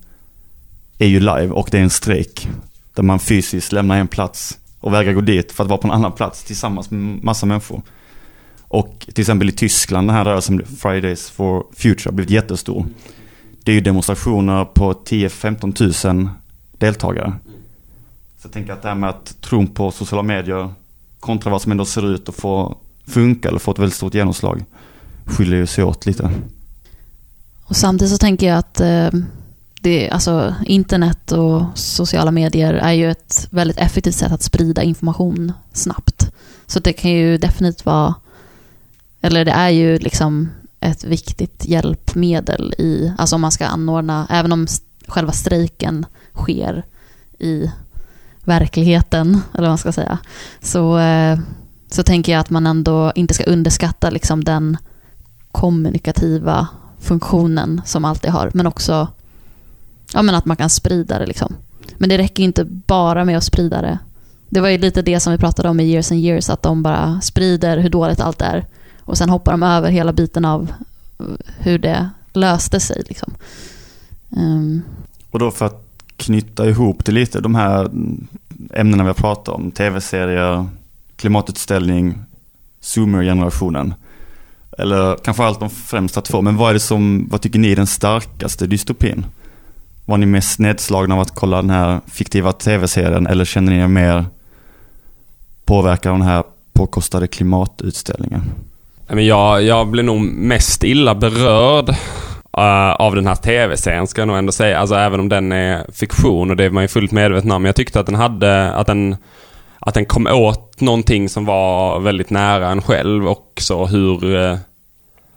är 0.98 1.06
ju 1.06 1.20
live 1.20 1.48
och 1.48 1.68
det 1.70 1.78
är 1.78 1.82
en 1.82 1.90
strejk 1.90 2.48
där 2.94 3.02
man 3.02 3.18
fysiskt 3.18 3.72
lämnar 3.72 3.96
en 3.96 4.08
plats 4.08 4.58
och 4.80 4.94
vägrar 4.94 5.12
gå 5.12 5.20
dit 5.20 5.52
för 5.52 5.64
att 5.64 5.70
vara 5.70 5.78
på 5.78 5.88
en 5.88 5.94
annan 5.94 6.12
plats 6.12 6.44
tillsammans 6.44 6.90
med 6.90 7.24
massa 7.24 7.46
människor. 7.46 7.82
Och 8.74 9.06
till 9.14 9.22
exempel 9.22 9.48
i 9.48 9.52
Tyskland, 9.52 10.08
den 10.08 10.16
här 10.16 10.24
rörelsen 10.24 10.66
Fridays 10.66 11.30
for 11.30 11.66
Future 11.72 12.08
har 12.08 12.12
blivit 12.12 12.30
jättestor. 12.30 12.86
Det 13.64 13.72
är 13.72 13.74
ju 13.74 13.80
demonstrationer 13.80 14.64
på 14.64 14.92
10-15 14.92 16.12
000 16.12 16.28
deltagare. 16.78 17.32
Så 18.38 18.46
jag 18.46 18.52
tänker 18.52 18.72
att 18.72 18.82
det 18.82 18.88
här 18.88 18.94
med 18.94 19.10
att 19.10 19.40
tron 19.40 19.66
på 19.66 19.90
sociala 19.90 20.22
medier 20.22 20.74
kontra 21.20 21.50
vad 21.50 21.62
som 21.62 21.72
ändå 21.72 21.84
ser 21.84 22.14
ut 22.14 22.28
att 22.28 22.34
få 22.34 22.76
funka 23.06 23.48
eller 23.48 23.58
få 23.58 23.70
ett 23.70 23.78
väldigt 23.78 23.96
stort 23.96 24.14
genomslag 24.14 24.64
skiljer 25.24 25.58
ju 25.58 25.66
sig 25.66 25.84
åt 25.84 26.06
lite. 26.06 26.30
Och 27.64 27.76
samtidigt 27.76 28.12
så 28.12 28.18
tänker 28.18 28.48
jag 28.48 28.58
att 28.58 28.80
eh, 28.80 29.10
det, 29.80 30.10
alltså, 30.10 30.54
internet 30.66 31.32
och 31.32 31.62
sociala 31.74 32.30
medier 32.30 32.74
är 32.74 32.92
ju 32.92 33.10
ett 33.10 33.48
väldigt 33.50 33.78
effektivt 33.78 34.14
sätt 34.14 34.32
att 34.32 34.42
sprida 34.42 34.82
information 34.82 35.52
snabbt. 35.72 36.30
Så 36.66 36.80
det 36.80 36.92
kan 36.92 37.10
ju 37.10 37.38
definitivt 37.38 37.86
vara, 37.86 38.14
eller 39.24 39.44
det 39.44 39.50
är 39.50 39.70
ju 39.70 39.98
liksom 39.98 40.50
ett 40.80 41.04
viktigt 41.04 41.64
hjälpmedel 41.64 42.74
i, 42.78 43.12
alltså 43.18 43.34
om 43.34 43.40
man 43.40 43.52
ska 43.52 43.66
anordna, 43.66 44.26
även 44.30 44.52
om 44.52 44.66
själva 45.08 45.32
strejken 45.32 46.06
sker 46.34 46.82
i 47.38 47.70
verkligheten, 48.44 49.40
eller 49.52 49.62
vad 49.62 49.70
man 49.70 49.78
ska 49.78 49.92
säga, 49.92 50.18
så, 50.62 50.98
eh, 50.98 51.38
så 51.90 52.02
tänker 52.02 52.32
jag 52.32 52.40
att 52.40 52.50
man 52.50 52.66
ändå 52.66 53.12
inte 53.14 53.34
ska 53.34 53.44
underskatta 53.44 54.10
liksom 54.10 54.44
den 54.44 54.76
kommunikativa 55.52 56.68
funktionen 57.00 57.80
som 57.84 58.04
alltid 58.04 58.30
har, 58.30 58.50
men 58.54 58.66
också 58.66 59.08
ja, 60.14 60.22
men 60.22 60.34
att 60.34 60.44
man 60.44 60.56
kan 60.56 60.70
sprida 60.70 61.18
det. 61.18 61.26
Liksom. 61.26 61.54
Men 61.96 62.08
det 62.08 62.18
räcker 62.18 62.42
inte 62.42 62.64
bara 62.64 63.24
med 63.24 63.36
att 63.36 63.44
sprida 63.44 63.82
det. 63.82 63.98
Det 64.48 64.60
var 64.60 64.68
ju 64.68 64.78
lite 64.78 65.02
det 65.02 65.20
som 65.20 65.32
vi 65.32 65.38
pratade 65.38 65.68
om 65.68 65.80
i 65.80 65.84
Years 65.84 66.12
and 66.12 66.20
Years, 66.20 66.50
att 66.50 66.62
de 66.62 66.82
bara 66.82 67.20
sprider 67.20 67.78
hur 67.78 67.90
dåligt 67.90 68.20
allt 68.20 68.42
är 68.42 68.66
och 69.04 69.18
sen 69.18 69.30
hoppar 69.30 69.52
de 69.52 69.62
över 69.62 69.90
hela 69.90 70.12
biten 70.12 70.44
av 70.44 70.72
eh, 71.18 71.26
hur 71.58 71.78
det 71.78 72.10
löste 72.32 72.80
sig. 72.80 73.02
Liksom. 73.08 73.34
Um. 74.30 74.82
Och 75.30 75.38
då 75.38 75.50
för 75.50 75.66
att 75.66 75.84
knyta 76.16 76.68
ihop 76.68 77.04
det 77.04 77.12
lite, 77.12 77.40
de 77.40 77.54
här 77.54 77.90
ämnena 78.74 79.02
vi 79.02 79.08
har 79.08 79.14
pratat 79.14 79.48
om, 79.48 79.70
tv-serier, 79.70 80.66
klimatutställning, 81.16 82.18
zoomer-generationen. 82.80 83.94
Eller 84.78 85.16
kanske 85.24 85.44
allt 85.44 85.60
de 85.60 85.70
främsta 85.70 86.20
två, 86.20 86.42
men 86.42 86.56
vad 86.56 86.70
är 86.70 86.74
det 86.74 86.80
som, 86.80 87.28
vad 87.30 87.40
tycker 87.40 87.58
ni 87.58 87.72
är 87.72 87.76
den 87.76 87.86
starkaste 87.86 88.66
dystopin? 88.66 89.26
Var 90.04 90.16
ni 90.16 90.26
mest 90.26 90.58
nedslagna 90.58 91.14
av 91.14 91.20
att 91.20 91.34
kolla 91.34 91.56
den 91.56 91.70
här 91.70 92.00
fiktiva 92.06 92.52
tv-serien 92.52 93.26
eller 93.26 93.44
känner 93.44 93.72
ni 93.72 93.78
er 93.78 93.88
mer 93.88 94.24
påverkade 95.64 96.12
av 96.12 96.18
den 96.18 96.28
här 96.28 96.44
påkostade 96.72 97.26
klimatutställningen? 97.26 98.42
Men 99.08 99.26
jag, 99.26 99.62
jag 99.62 99.86
blev 99.86 100.04
nog 100.04 100.20
mest 100.20 100.84
illa 100.84 101.14
berörd 101.14 101.88
eh, 102.58 102.92
av 102.92 103.14
den 103.14 103.26
här 103.26 103.34
tv-serien 103.34 104.06
ska 104.06 104.20
jag 104.20 104.28
nog 104.28 104.36
ändå 104.36 104.52
säga. 104.52 104.78
Alltså 104.78 104.94
även 104.94 105.20
om 105.20 105.28
den 105.28 105.52
är 105.52 105.86
fiktion 105.92 106.50
och 106.50 106.56
det 106.56 106.64
är 106.64 106.70
man 106.70 106.84
ju 106.84 106.88
fullt 106.88 107.12
medveten 107.12 107.50
om. 107.50 107.62
Men 107.62 107.68
jag 107.68 107.76
tyckte 107.76 108.00
att 108.00 108.06
den 108.06 108.14
hade, 108.14 108.72
att 108.72 108.86
den, 108.86 109.16
att 109.78 109.94
den 109.94 110.06
kom 110.06 110.26
åt 110.26 110.80
någonting 110.80 111.28
som 111.28 111.44
var 111.44 112.00
väldigt 112.00 112.30
nära 112.30 112.68
en 112.68 112.82
själv 112.82 113.28
och 113.28 113.52
så 113.60 113.86
hur, 113.86 114.36
eh, 114.36 114.56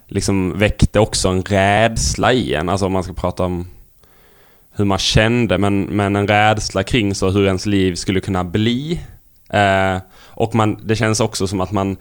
liksom 0.07 0.59
väckte 0.59 0.99
också 0.99 1.29
en 1.29 1.43
rädsla 1.43 2.33
i 2.33 2.53
en. 2.53 2.69
Alltså 2.69 2.85
om 2.85 2.91
man 2.91 3.03
ska 3.03 3.13
prata 3.13 3.43
om 3.43 3.67
hur 4.75 4.85
man 4.85 4.97
kände, 4.97 5.57
men, 5.57 5.81
men 5.81 6.15
en 6.15 6.27
rädsla 6.27 6.83
kring 6.83 7.15
så 7.15 7.29
hur 7.29 7.45
ens 7.45 7.65
liv 7.65 7.95
skulle 7.95 8.19
kunna 8.19 8.43
bli. 8.43 9.01
Eh, 9.49 9.97
och 10.25 10.55
man, 10.55 10.79
det 10.83 10.95
känns 10.95 11.19
också 11.19 11.47
som 11.47 11.61
att 11.61 11.71
man 11.71 11.97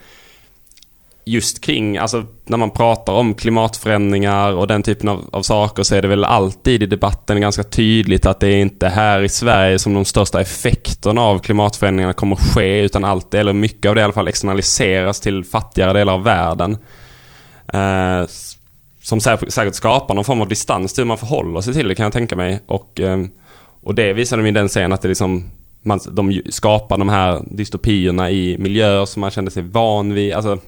just 1.28 1.60
kring, 1.60 1.98
alltså 1.98 2.24
när 2.44 2.56
man 2.56 2.70
pratar 2.70 3.12
om 3.12 3.34
klimatförändringar 3.34 4.52
och 4.52 4.66
den 4.66 4.82
typen 4.82 5.08
av, 5.08 5.28
av 5.32 5.42
saker 5.42 5.82
så 5.82 5.94
är 5.94 6.02
det 6.02 6.08
väl 6.08 6.24
alltid 6.24 6.82
i 6.82 6.86
debatten 6.86 7.40
ganska 7.40 7.62
tydligt 7.62 8.26
att 8.26 8.40
det 8.40 8.48
är 8.48 8.56
inte 8.56 8.88
här 8.88 9.22
i 9.22 9.28
Sverige 9.28 9.78
som 9.78 9.94
de 9.94 10.04
största 10.04 10.40
effekterna 10.40 11.22
av 11.22 11.38
klimatförändringarna 11.38 12.12
kommer 12.12 12.36
att 12.36 12.54
ske 12.54 12.80
utan 12.80 13.04
allt, 13.04 13.34
eller 13.34 13.52
mycket 13.52 13.88
av 13.88 13.94
det 13.94 14.00
i 14.00 14.04
alla 14.04 14.12
fall 14.12 14.28
externaliseras 14.28 15.20
till 15.20 15.44
fattigare 15.44 15.92
delar 15.92 16.12
av 16.12 16.22
världen. 16.22 16.78
Eh, 17.72 18.26
som 19.02 19.20
säkert 19.20 19.74
skapar 19.74 20.14
någon 20.14 20.24
form 20.24 20.40
av 20.40 20.48
distans 20.48 20.92
till 20.92 21.02
hur 21.02 21.08
man 21.08 21.18
förhåller 21.18 21.60
sig 21.60 21.74
till 21.74 21.88
det 21.88 21.94
kan 21.94 22.04
jag 22.04 22.12
tänka 22.12 22.36
mig. 22.36 22.60
Och, 22.66 23.00
eh, 23.00 23.18
och 23.82 23.94
det 23.94 24.12
visade 24.12 24.42
de 24.42 24.48
i 24.48 24.52
den 24.52 24.68
scenen 24.68 24.92
att 24.92 25.02
det 25.02 25.08
liksom 25.08 25.50
man, 25.82 26.00
de 26.10 26.42
skapar 26.50 26.98
de 26.98 27.08
här 27.08 27.42
dystopierna 27.50 28.30
i 28.30 28.58
miljöer 28.58 29.04
som 29.04 29.20
man 29.20 29.30
kände 29.30 29.50
sig 29.50 29.62
van 29.62 30.14
vid. 30.14 30.32
Alltså, 30.32 30.58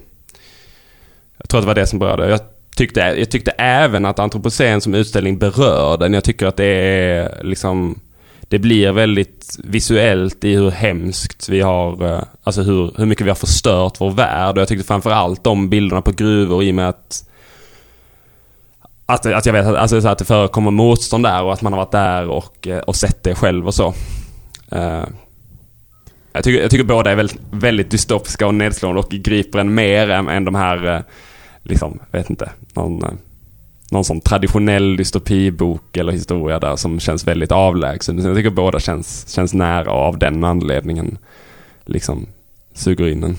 jag 1.39 1.49
tror 1.49 1.59
att 1.59 1.63
det 1.63 1.67
var 1.67 1.75
det 1.75 1.87
som 1.87 1.99
berörde. 1.99 2.29
Jag 2.29 2.41
tyckte, 2.77 3.01
jag 3.01 3.31
tyckte 3.31 3.51
även 3.51 4.05
att 4.05 4.19
antropocen 4.19 4.81
som 4.81 4.95
utställning 4.95 5.39
berör 5.39 5.97
den. 5.97 6.15
Jag 6.15 6.25
tycker 6.25 6.47
att 6.47 6.57
det 6.57 6.65
är 6.65 7.45
liksom 7.45 8.01
det 8.49 8.59
blir 8.59 8.93
väldigt 8.93 9.57
visuellt 9.65 10.45
i 10.45 10.55
hur 10.55 10.71
hemskt 10.71 11.49
vi 11.49 11.61
har, 11.61 12.05
eh, 12.05 12.23
alltså 12.43 12.63
hur, 12.63 12.93
hur 12.97 13.07
mycket 13.07 13.27
vi 13.27 13.31
har 13.31 13.35
förstört 13.35 14.01
vår 14.01 14.11
värld. 14.11 14.57
Och 14.57 14.61
jag 14.61 14.69
tyckte 14.69 14.87
framförallt 14.87 15.45
de 15.45 15.71
bilderna 15.71 16.03
på 16.03 16.13
gruvor 16.13 16.63
i 16.63 16.71
och 16.71 16.75
med 16.75 16.89
att 16.89 17.25
att, 19.07 19.27
att 19.27 19.47
jag 19.47 19.53
vet 19.53 19.67
att, 19.67 19.77
alltså, 19.77 20.09
att 20.09 20.19
det 20.19 20.25
förekommer 20.25 20.71
motstånd 20.71 21.25
där 21.25 21.43
och 21.43 21.53
att 21.53 21.63
man 21.63 21.73
har 21.73 21.81
varit 21.81 21.93
där 21.93 22.29
och, 22.29 22.67
eh, 22.67 22.79
och 22.79 22.97
sett 22.97 23.23
det 23.23 23.35
själv 23.35 23.67
och 23.67 23.75
så. 23.75 23.95
Eh, 24.71 25.05
jag, 26.33 26.45
tycker, 26.45 26.63
jag 26.63 26.71
tycker 26.71 26.85
båda 26.85 27.11
är 27.11 27.17
väldigt, 27.17 27.41
väldigt 27.51 27.91
dystopiska 27.91 28.47
och 28.47 28.55
nedslående 28.55 29.01
och 29.01 29.11
griper 29.11 29.59
en 29.59 29.75
mer 29.75 30.11
än, 30.11 30.29
än 30.29 30.45
de 30.45 30.55
här, 30.55 30.87
eh, 30.87 31.01
liksom, 31.69 31.99
vet 32.13 32.31
inte, 32.31 32.51
någon, 32.75 33.03
eh, 33.03 33.11
någon 33.91 34.05
sån 34.05 34.21
traditionell 34.21 34.97
dystopibok 34.97 35.97
eller 35.97 36.13
historia 36.13 36.59
där 36.59 36.77
som 36.77 37.01
känns 37.01 37.27
väldigt 37.27 37.53
avlägsen. 37.53 38.19
Jag 38.19 38.37
tycker 38.37 38.51
båda 38.51 38.81
känns, 38.81 39.29
känns 39.29 39.55
nära 39.55 39.93
och 39.93 40.07
av 40.07 40.19
den 40.19 40.45
anledningen 40.45 41.19
liksom 41.87 42.27
suger 42.75 43.09
in 43.09 43.25
en. 43.25 43.37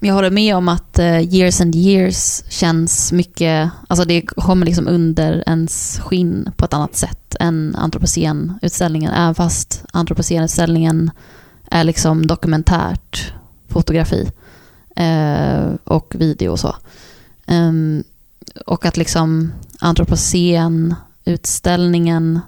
Jag 0.00 0.14
håller 0.14 0.30
med 0.30 0.56
om 0.56 0.68
att 0.68 0.98
eh, 0.98 1.34
years 1.34 1.60
and 1.60 1.74
years 1.74 2.44
känns 2.48 3.12
mycket, 3.12 3.70
alltså 3.88 4.04
det 4.04 4.20
kommer 4.20 4.66
liksom 4.66 4.88
under 4.88 5.44
ens 5.46 6.00
skinn 6.00 6.52
på 6.56 6.64
ett 6.64 6.74
annat 6.74 6.96
sätt 6.96 7.36
än 7.40 7.74
antropocenutställningen, 7.78 9.12
även 9.12 9.34
fast 9.34 9.84
antropocenutställningen 9.92 11.10
är 11.70 11.84
liksom 11.84 12.26
dokumentärt 12.26 13.32
fotografi 13.68 14.30
eh, 14.96 15.74
och 15.84 16.14
video 16.18 16.50
och 16.50 16.60
så. 16.60 16.76
Um, 17.52 18.04
och 18.66 18.86
att 18.86 18.96
liksom 18.96 19.52
antropocen-utställningen 19.78 22.40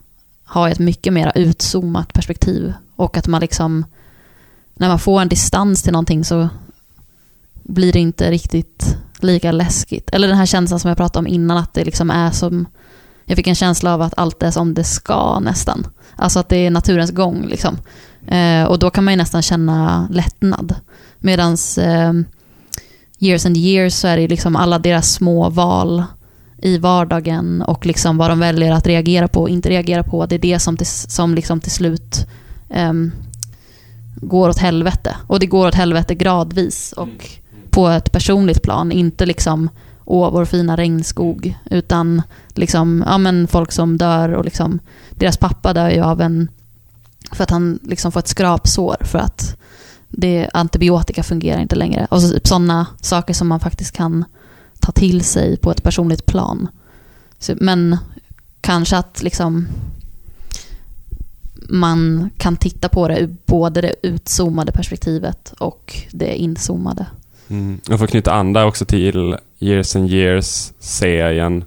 har 0.44 0.68
ett 0.68 0.78
mycket 0.78 1.12
mer 1.12 1.32
utzoomat 1.34 2.12
perspektiv 2.12 2.72
och 2.96 3.16
att 3.16 3.26
man 3.26 3.40
liksom, 3.40 3.84
när 4.74 4.88
man 4.88 4.98
får 4.98 5.20
en 5.20 5.28
distans 5.28 5.82
till 5.82 5.92
någonting 5.92 6.24
så 6.24 6.48
blir 7.62 7.92
det 7.92 7.98
inte 7.98 8.30
riktigt 8.30 8.96
lika 9.20 9.52
läskigt. 9.52 10.10
Eller 10.10 10.28
den 10.28 10.36
här 10.36 10.46
känslan 10.46 10.80
som 10.80 10.88
jag 10.88 10.96
pratade 10.96 11.18
om 11.18 11.26
innan, 11.26 11.56
att 11.56 11.74
det 11.74 11.84
liksom 11.84 12.10
är 12.10 12.30
som... 12.30 12.66
Jag 13.24 13.36
fick 13.36 13.46
en 13.46 13.54
känsla 13.54 13.94
av 13.94 14.02
att 14.02 14.14
allt 14.16 14.42
är 14.42 14.50
som 14.50 14.74
det 14.74 14.84
ska 14.84 15.40
nästan. 15.40 15.86
Alltså 16.16 16.38
att 16.38 16.48
det 16.48 16.56
är 16.56 16.70
naturens 16.70 17.10
gång 17.10 17.46
liksom. 17.46 17.78
Eh, 18.26 18.64
och 18.64 18.78
då 18.78 18.90
kan 18.90 19.04
man 19.04 19.12
ju 19.12 19.18
nästan 19.18 19.42
känna 19.42 20.08
lättnad. 20.10 20.74
Medan 21.18 21.56
eh, 21.78 22.12
years 23.18 23.46
and 23.46 23.56
years 23.56 23.94
så 23.94 24.08
är 24.08 24.16
det 24.16 24.28
liksom 24.28 24.56
alla 24.56 24.78
deras 24.78 25.12
små 25.12 25.50
val 25.50 26.04
i 26.58 26.78
vardagen 26.78 27.62
och 27.62 27.86
liksom 27.86 28.16
vad 28.16 28.30
de 28.30 28.38
väljer 28.38 28.72
att 28.72 28.86
reagera 28.86 29.28
på 29.28 29.42
och 29.42 29.48
inte 29.48 29.70
reagera 29.70 30.02
på. 30.02 30.26
Det 30.26 30.34
är 30.34 30.38
det 30.38 30.58
som 30.58 30.76
till, 30.76 30.86
som 30.86 31.34
liksom 31.34 31.60
till 31.60 31.70
slut 31.70 32.26
ehm, 32.70 33.12
går 34.16 34.48
åt 34.48 34.58
helvete. 34.58 35.16
Och 35.26 35.40
det 35.40 35.46
går 35.46 35.68
åt 35.68 35.74
helvete 35.74 36.14
gradvis 36.14 36.92
och 36.92 37.30
på 37.70 37.88
ett 37.88 38.12
personligt 38.12 38.62
plan. 38.62 38.92
Inte 38.92 39.26
liksom 39.26 39.68
åh, 40.04 40.30
vår 40.30 40.44
fina 40.44 40.76
regnskog. 40.76 41.58
Utan 41.70 42.22
liksom, 42.48 43.04
ja 43.06 43.18
men 43.18 43.48
folk 43.48 43.72
som 43.72 43.96
dör 43.96 44.28
och 44.28 44.44
liksom, 44.44 44.78
deras 45.10 45.36
pappa 45.36 45.72
dör 45.72 45.90
ju 45.90 46.00
av 46.00 46.20
en, 46.20 46.48
för 47.32 47.42
att 47.42 47.50
han 47.50 47.78
liksom 47.82 48.12
får 48.12 48.20
ett 48.20 48.28
skrapsår 48.28 48.96
för 49.00 49.18
att 49.18 49.56
det, 50.16 50.50
antibiotika 50.52 51.22
fungerar 51.22 51.60
inte 51.60 51.76
längre. 51.76 52.06
Och 52.10 52.22
så 52.22 52.34
typ 52.34 52.46
sådana 52.46 52.86
saker 53.00 53.34
som 53.34 53.48
man 53.48 53.60
faktiskt 53.60 53.96
kan 53.96 54.24
ta 54.80 54.92
till 54.92 55.24
sig 55.24 55.56
på 55.56 55.70
ett 55.70 55.82
personligt 55.82 56.26
plan. 56.26 56.68
Så, 57.38 57.54
men 57.60 57.98
kanske 58.60 58.96
att 58.96 59.22
liksom 59.22 59.66
man 61.68 62.30
kan 62.36 62.56
titta 62.56 62.88
på 62.88 63.08
det 63.08 63.20
ur 63.20 63.36
både 63.46 63.80
det 63.80 63.94
utzoomade 64.02 64.72
perspektivet 64.72 65.54
och 65.58 65.96
det 66.10 66.36
inzoomade. 66.36 67.06
Mm. 67.48 67.80
Jag 67.88 67.98
får 67.98 68.06
knyta 68.06 68.32
an 68.32 68.52
där 68.52 68.66
också 68.66 68.84
till 68.84 69.36
Years 69.58 69.96
and 69.96 70.10
Years-serien. 70.10 71.64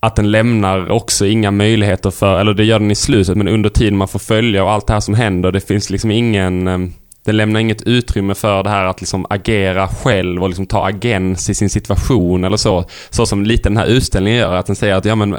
Att 0.00 0.16
den 0.16 0.30
lämnar 0.30 0.90
också 0.90 1.26
inga 1.26 1.50
möjligheter 1.50 2.10
för, 2.10 2.40
eller 2.40 2.54
det 2.54 2.64
gör 2.64 2.78
den 2.78 2.90
i 2.90 2.94
slutet, 2.94 3.36
men 3.36 3.48
under 3.48 3.70
tiden 3.70 3.96
man 3.96 4.08
får 4.08 4.18
följa 4.18 4.64
och 4.64 4.70
allt 4.70 4.86
det 4.86 4.92
här 4.92 5.00
som 5.00 5.14
händer, 5.14 5.52
det 5.52 5.60
finns 5.60 5.90
liksom 5.90 6.10
ingen... 6.10 6.68
Ehm, 6.68 6.92
den 7.24 7.36
lämnar 7.36 7.60
inget 7.60 7.82
utrymme 7.82 8.34
för 8.34 8.62
det 8.62 8.70
här 8.70 8.84
att 8.84 9.00
liksom 9.00 9.26
agera 9.30 9.88
själv 9.88 10.42
och 10.42 10.48
liksom 10.48 10.66
ta 10.66 10.86
agens 10.88 11.50
i 11.50 11.54
sin 11.54 11.70
situation 11.70 12.44
eller 12.44 12.56
så. 12.56 12.84
Så 13.10 13.26
som 13.26 13.44
lite 13.44 13.68
den 13.68 13.76
här 13.76 13.86
utställningen 13.86 14.38
gör, 14.38 14.54
att 14.54 14.66
den 14.66 14.76
säger 14.76 14.94
att 14.94 15.04
ja 15.04 15.14
men 15.14 15.38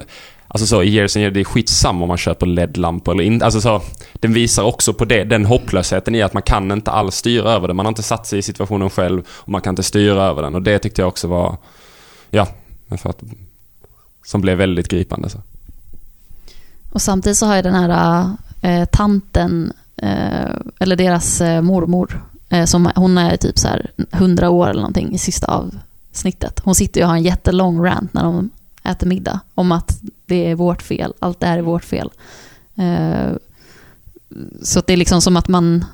Alltså 0.53 0.67
så, 0.67 0.83
i 0.83 0.89
Years 0.89 1.15
and 1.15 1.21
Years, 1.23 1.33
det 1.33 1.39
är 1.39 1.43
skitsamma 1.43 2.01
om 2.03 2.07
man 2.07 2.17
köper 2.17 2.45
LED-lampor 2.45 3.13
eller 3.13 3.23
inte. 3.23 3.45
Alltså 3.45 3.61
så, 3.61 3.81
den 4.13 4.33
visar 4.33 4.63
också 4.63 4.93
på 4.93 5.05
det, 5.05 5.23
den 5.23 5.45
hopplösheten 5.45 6.15
i 6.15 6.21
att 6.21 6.33
man 6.33 6.43
kan 6.43 6.71
inte 6.71 6.91
alls 6.91 7.15
styra 7.15 7.51
över 7.51 7.67
det. 7.67 7.73
Man 7.73 7.85
har 7.85 7.91
inte 7.91 8.03
satt 8.03 8.27
sig 8.27 8.39
i 8.39 8.41
situationen 8.41 8.89
själv 8.89 9.23
och 9.29 9.49
man 9.49 9.61
kan 9.61 9.71
inte 9.71 9.83
styra 9.83 10.23
över 10.23 10.41
den. 10.41 10.55
Och 10.55 10.61
det 10.61 10.79
tyckte 10.79 11.01
jag 11.01 11.07
också 11.07 11.27
var, 11.27 11.57
ja, 12.29 12.47
för 12.97 13.09
att, 13.09 13.23
som 14.25 14.41
blev 14.41 14.57
väldigt 14.57 14.87
gripande. 14.87 15.29
Så. 15.29 15.41
Och 16.91 17.01
samtidigt 17.01 17.37
så 17.37 17.45
har 17.45 17.55
jag 17.55 17.63
den 17.63 17.75
här 17.75 18.29
eh, 18.61 18.85
tanten, 18.85 19.73
Eh, 20.03 20.55
eller 20.79 20.95
deras 20.95 21.41
eh, 21.41 21.61
mormor, 21.61 22.23
eh, 22.49 22.65
som, 22.65 22.91
hon 22.95 23.17
är 23.17 23.37
typ 23.37 23.59
så 23.59 23.67
här 23.67 23.91
100 24.11 24.49
år 24.49 24.69
eller 24.69 24.81
någonting 24.81 25.13
i 25.13 25.17
sista 25.17 25.47
avsnittet. 25.47 26.61
Hon 26.63 26.75
sitter 26.75 26.99
ju 26.99 27.03
och 27.03 27.09
har 27.09 27.17
en 27.17 27.23
jättelång 27.23 27.85
rant 27.85 28.13
när 28.13 28.23
de 28.23 28.49
äter 28.83 29.07
middag 29.07 29.39
om 29.55 29.71
att 29.71 29.99
det 30.25 30.51
är 30.51 30.55
vårt 30.55 30.81
fel, 30.81 31.13
allt 31.19 31.39
det 31.39 31.47
här 31.47 31.57
är 31.57 31.61
vårt 31.61 31.83
fel. 31.83 32.09
Så 34.61 34.81
det 34.87 34.93
är 34.93 34.97
liksom 34.97 35.21
som 35.21 35.37
att 35.37 35.47
man, 35.47 35.85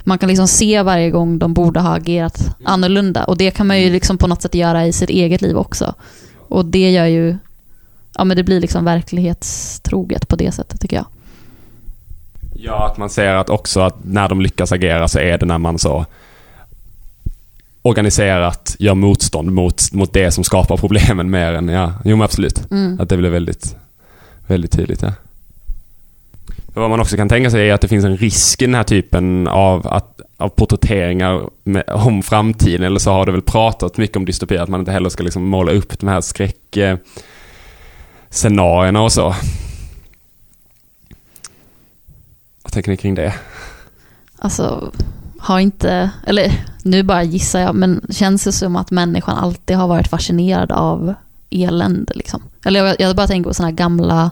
man 0.00 0.18
kan 0.18 0.28
liksom 0.28 0.48
se 0.48 0.82
varje 0.82 1.10
gång 1.10 1.38
de 1.38 1.54
borde 1.54 1.80
ha 1.80 1.96
agerat 1.96 2.56
annorlunda. 2.64 3.24
Och 3.24 3.36
det 3.36 3.50
kan 3.50 3.66
man 3.66 3.80
ju 3.80 3.90
liksom 3.90 4.18
på 4.18 4.26
något 4.26 4.42
sätt 4.42 4.54
göra 4.54 4.86
i 4.86 4.92
sitt 4.92 5.10
eget 5.10 5.42
liv 5.42 5.56
också. 5.56 5.94
Och 6.48 6.64
det 6.64 6.90
gör 6.90 7.06
ju, 7.06 7.36
ja 8.18 8.24
men 8.24 8.36
det 8.36 8.44
blir 8.44 8.60
liksom 8.60 8.84
verklighetstroget 8.84 10.28
på 10.28 10.36
det 10.36 10.52
sättet 10.52 10.80
tycker 10.80 10.96
jag. 10.96 11.06
Ja, 12.58 12.86
att 12.86 12.96
man 12.96 13.10
ser 13.10 13.34
att 13.34 13.50
också 13.50 13.80
att 13.80 14.04
när 14.04 14.28
de 14.28 14.40
lyckas 14.40 14.72
agera 14.72 15.08
så 15.08 15.18
är 15.18 15.38
det 15.38 15.46
när 15.46 15.58
man 15.58 15.78
så 15.78 16.06
organiserat 17.82 18.76
gör 18.78 18.94
motstånd 18.94 19.52
mot, 19.52 19.92
mot 19.92 20.12
det 20.12 20.30
som 20.30 20.44
skapar 20.44 20.76
problemen 20.76 21.30
mer 21.30 21.52
än, 21.52 21.68
ja, 21.68 21.92
jo 22.04 22.16
men 22.16 22.24
absolut. 22.24 22.70
Mm. 22.70 23.00
Att 23.00 23.08
det 23.08 23.16
blir 23.16 23.30
väldigt, 23.30 23.76
väldigt 24.46 24.72
tydligt. 24.72 25.02
Ja. 25.02 25.12
Vad 26.74 26.90
man 26.90 27.00
också 27.00 27.16
kan 27.16 27.28
tänka 27.28 27.50
sig 27.50 27.70
är 27.70 27.74
att 27.74 27.80
det 27.80 27.88
finns 27.88 28.04
en 28.04 28.16
risk 28.16 28.62
i 28.62 28.64
den 28.64 28.74
här 28.74 28.82
typen 28.82 29.48
av, 29.48 29.86
att, 29.86 30.20
av 30.36 30.48
porträtteringar 30.48 31.42
med, 31.64 31.84
om 31.88 32.22
framtiden. 32.22 32.86
Eller 32.86 32.98
så 32.98 33.10
har 33.10 33.26
det 33.26 33.32
väl 33.32 33.42
pratat 33.42 33.96
mycket 33.96 34.16
om 34.16 34.24
dystopi, 34.24 34.56
att 34.56 34.68
man 34.68 34.80
inte 34.80 34.92
heller 34.92 35.08
ska 35.08 35.22
liksom 35.22 35.44
måla 35.48 35.72
upp 35.72 35.98
de 35.98 36.08
här 36.08 36.20
skräck 36.20 36.76
eh, 36.76 36.98
och 39.02 39.12
så. 39.12 39.34
Frågetecken 42.76 42.96
kring 42.96 43.14
det? 43.14 43.34
Alltså, 44.38 44.92
har 45.38 45.60
inte, 45.60 46.10
eller 46.26 46.52
nu 46.82 47.02
bara 47.02 47.22
gissar 47.22 47.60
jag, 47.60 47.74
men 47.74 48.00
känns 48.10 48.44
det 48.44 48.52
som 48.52 48.76
att 48.76 48.90
människan 48.90 49.36
alltid 49.36 49.76
har 49.76 49.88
varit 49.88 50.08
fascinerad 50.08 50.72
av 50.72 51.14
elände 51.50 52.12
liksom? 52.14 52.42
Eller 52.64 52.84
jag, 52.84 52.96
jag 52.98 53.16
bara 53.16 53.26
tänker 53.26 53.50
på 53.50 53.54
sådana 53.54 53.72
gamla 53.72 54.30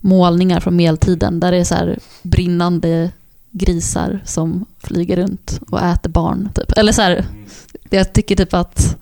målningar 0.00 0.60
från 0.60 0.76
medeltiden 0.76 1.40
där 1.40 1.52
det 1.52 1.58
är 1.58 1.64
så 1.64 1.74
här 1.74 1.98
brinnande 2.22 3.10
grisar 3.50 4.20
som 4.24 4.66
flyger 4.78 5.16
runt 5.16 5.60
och 5.70 5.82
äter 5.82 6.10
barn 6.10 6.48
typ. 6.54 6.72
Eller 6.78 6.92
så 6.92 7.02
här, 7.02 7.24
jag 7.90 8.12
tycker 8.12 8.36
typ 8.36 8.54
att, 8.54 8.96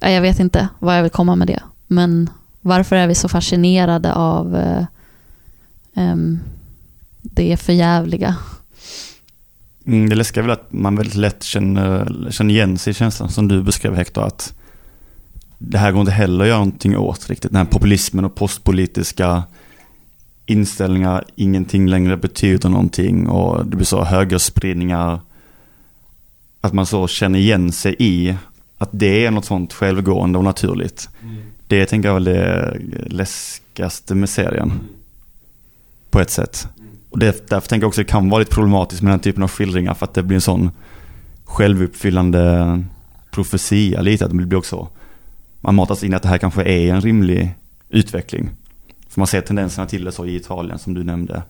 jag 0.00 0.22
vet 0.22 0.40
inte 0.40 0.68
vad 0.78 0.96
jag 0.96 1.02
vill 1.02 1.12
komma 1.12 1.36
med 1.36 1.46
det, 1.46 1.62
men 1.86 2.30
varför 2.60 2.96
är 2.96 3.06
vi 3.06 3.14
så 3.14 3.28
fascinerade 3.28 4.12
av 4.12 4.56
eh, 4.56 4.84
ehm, 5.94 6.40
det 7.34 7.56
förjävliga? 7.56 8.36
Mm, 9.86 10.08
det 10.08 10.16
läskiga 10.16 10.42
är 10.42 10.46
väl 10.48 10.58
att 10.58 10.72
man 10.72 10.96
väldigt 10.96 11.14
lätt 11.14 11.42
känner, 11.42 12.28
känner 12.30 12.54
igen 12.54 12.78
sig 12.78 12.90
i 12.90 12.94
känslan 12.94 13.30
som 13.30 13.48
du 13.48 13.62
beskrev 13.62 13.94
Hector. 13.94 14.26
Att 14.26 14.54
det 15.58 15.78
här 15.78 15.92
går 15.92 16.00
inte 16.00 16.12
heller 16.12 16.44
att 16.44 16.48
göra 16.48 16.58
någonting 16.58 16.96
åt 16.96 17.30
riktigt. 17.30 17.50
Den 17.50 17.58
här 17.58 17.72
populismen 17.72 18.24
och 18.24 18.34
postpolitiska 18.34 19.42
inställningar, 20.46 21.24
ingenting 21.36 21.88
längre 21.88 22.16
betyder 22.16 22.68
någonting 22.68 23.28
och 23.28 23.66
det 23.66 23.76
blir 23.76 23.86
så 23.86 24.04
högerspridningar. 24.04 25.20
Att 26.60 26.72
man 26.72 26.86
så 26.86 27.08
känner 27.08 27.38
igen 27.38 27.72
sig 27.72 27.96
i 27.98 28.36
att 28.78 28.90
det 28.92 29.26
är 29.26 29.30
något 29.30 29.44
sånt 29.44 29.72
självgående 29.72 30.38
och 30.38 30.44
naturligt. 30.44 31.08
Det 31.66 31.86
tänker 31.86 32.08
jag 32.08 32.14
väl 32.14 32.24
det 32.24 32.78
läskigaste 33.06 34.14
med 34.14 34.28
serien. 34.28 34.72
På 36.10 36.20
ett 36.20 36.30
sätt. 36.30 36.68
Och 37.18 37.24
det, 37.24 37.48
därför 37.48 37.68
tänker 37.68 37.84
jag 37.84 37.88
också 37.88 38.00
att 38.00 38.06
det 38.06 38.10
kan 38.10 38.30
vara 38.30 38.38
lite 38.38 38.54
problematiskt 38.54 39.02
med 39.02 39.12
den 39.12 39.20
typen 39.20 39.42
av 39.42 39.48
skildringar 39.48 39.94
för 39.94 40.06
att 40.06 40.14
det 40.14 40.22
blir 40.22 40.34
en 40.34 40.40
sån 40.40 40.70
självuppfyllande 41.44 42.82
profetia 43.30 44.00
lite. 44.00 44.24
Att 44.24 44.30
det 44.30 44.36
blir 44.36 44.58
också, 44.58 44.88
man 45.60 45.74
matas 45.74 46.04
in 46.04 46.14
att 46.14 46.22
det 46.22 46.28
här 46.28 46.38
kanske 46.38 46.62
är 46.62 46.94
en 46.94 47.00
rimlig 47.00 47.54
utveckling. 47.88 48.50
För 49.08 49.20
man 49.20 49.26
ser 49.26 49.40
tendenserna 49.40 49.86
till 49.86 50.04
det 50.04 50.12
så 50.12 50.26
i 50.26 50.36
Italien 50.36 50.78
som 50.78 50.94
du 50.94 51.04
nämnde, 51.04 51.42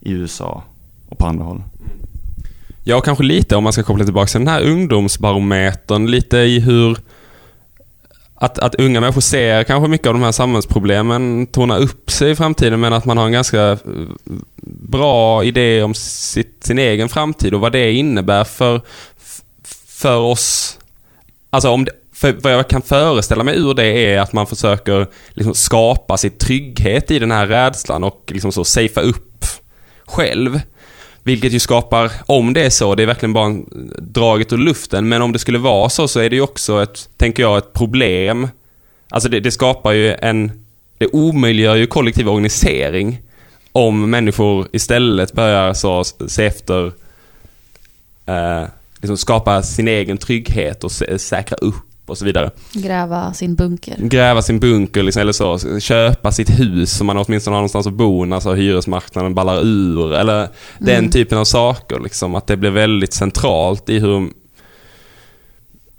i 0.00 0.12
USA 0.12 0.62
och 1.08 1.18
på 1.18 1.26
andra 1.26 1.44
håll. 1.44 1.62
Ja, 2.84 3.00
kanske 3.00 3.24
lite 3.24 3.56
om 3.56 3.64
man 3.64 3.72
ska 3.72 3.82
koppla 3.82 4.04
tillbaka 4.04 4.26
till 4.26 4.40
den 4.40 4.48
här 4.48 4.62
ungdomsbarometern, 4.62 6.06
lite 6.06 6.38
i 6.38 6.60
hur 6.60 6.98
att, 8.38 8.58
att 8.58 8.74
unga 8.74 9.00
människor 9.00 9.20
ser 9.20 9.64
kanske 9.64 9.88
mycket 9.88 10.06
av 10.06 10.14
de 10.14 10.22
här 10.22 10.32
samhällsproblemen 10.32 11.46
torna 11.46 11.76
upp 11.76 12.10
sig 12.10 12.30
i 12.30 12.36
framtiden 12.36 12.80
men 12.80 12.92
att 12.92 13.04
man 13.04 13.18
har 13.18 13.26
en 13.26 13.32
ganska 13.32 13.70
eh, 13.70 13.78
bra 14.66 15.44
idé 15.44 15.82
om 15.82 15.94
sitt, 15.94 16.64
sin 16.64 16.78
egen 16.78 17.08
framtid 17.08 17.54
och 17.54 17.60
vad 17.60 17.72
det 17.72 17.92
innebär 17.92 18.44
för, 18.44 18.80
för 19.88 20.18
oss. 20.18 20.78
Alltså 21.50 21.70
om 21.70 21.84
det, 21.84 21.92
för 22.12 22.32
vad 22.32 22.52
jag 22.52 22.68
kan 22.68 22.82
föreställa 22.82 23.44
mig 23.44 23.58
ur 23.58 23.74
det 23.74 23.86
är 23.86 24.18
att 24.18 24.32
man 24.32 24.46
försöker 24.46 25.06
liksom 25.30 25.54
skapa 25.54 26.16
sin 26.16 26.30
trygghet 26.30 27.10
i 27.10 27.18
den 27.18 27.30
här 27.30 27.46
rädslan 27.46 28.04
och 28.04 28.22
liksom 28.34 28.52
så 28.52 28.64
safea 28.64 29.02
upp 29.02 29.44
själv. 30.06 30.60
Vilket 31.26 31.52
ju 31.52 31.58
skapar, 31.58 32.12
om 32.26 32.52
det 32.52 32.64
är 32.64 32.70
så, 32.70 32.94
det 32.94 33.02
är 33.02 33.06
verkligen 33.06 33.32
bara 33.32 33.46
en, 33.46 33.66
draget 33.98 34.52
ur 34.52 34.58
luften, 34.58 35.08
men 35.08 35.22
om 35.22 35.32
det 35.32 35.38
skulle 35.38 35.58
vara 35.58 35.88
så 35.88 36.08
så 36.08 36.20
är 36.20 36.30
det 36.30 36.36
ju 36.36 36.42
också 36.42 36.82
ett, 36.82 37.08
tänker 37.16 37.42
jag, 37.42 37.58
ett 37.58 37.72
problem. 37.72 38.48
Alltså 39.08 39.28
det, 39.28 39.40
det 39.40 39.50
skapar 39.50 39.92
ju 39.92 40.14
en, 40.14 40.66
det 40.98 41.06
omöjliggör 41.06 41.74
ju 41.74 41.86
kollektiv 41.86 42.28
organisering 42.28 43.18
om 43.72 44.10
människor 44.10 44.68
istället 44.72 45.32
börjar 45.32 45.74
så 45.74 46.04
se 46.04 46.46
efter, 46.46 46.92
eh, 48.26 48.64
liksom 49.00 49.16
skapa 49.16 49.62
sin 49.62 49.88
egen 49.88 50.18
trygghet 50.18 50.84
och 50.84 50.92
säkra 50.92 51.56
upp 51.56 51.95
och 52.06 52.18
så 52.18 52.24
vidare. 52.24 52.50
Gräva 52.72 53.32
sin 53.34 53.54
bunker. 53.54 53.96
Gräva 53.98 54.42
sin 54.42 54.60
bunker 54.60 55.02
liksom, 55.02 55.22
eller 55.22 55.32
så. 55.32 55.80
Köpa 55.80 56.32
sitt 56.32 56.60
hus 56.60 56.96
så 56.96 57.04
man 57.04 57.18
åtminstone 57.18 57.54
har 57.54 57.60
någonstans 57.60 57.86
att 57.86 57.92
bo 57.92 58.24
när 58.24 58.40
så 58.40 58.54
hyresmarknaden 58.54 59.34
ballar 59.34 59.64
ur. 59.64 60.14
Eller 60.14 60.38
mm. 60.38 60.50
den 60.78 61.10
typen 61.10 61.38
av 61.38 61.44
saker. 61.44 62.00
Liksom, 62.00 62.34
att 62.34 62.46
det 62.46 62.56
blir 62.56 62.70
väldigt 62.70 63.12
centralt 63.12 63.88
i 63.88 63.98
hur, 63.98 64.28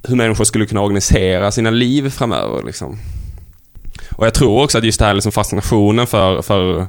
hur 0.08 0.16
människor 0.16 0.44
skulle 0.44 0.66
kunna 0.66 0.82
organisera 0.82 1.52
sina 1.52 1.70
liv 1.70 2.10
framöver. 2.10 2.64
Liksom. 2.64 3.00
Och 4.12 4.26
jag 4.26 4.34
tror 4.34 4.64
också 4.64 4.78
att 4.78 4.84
just 4.84 5.00
det 5.00 5.06
här 5.06 5.14
liksom 5.14 5.32
fascinationen 5.32 6.08
för, 6.08 6.42
för, 6.42 6.88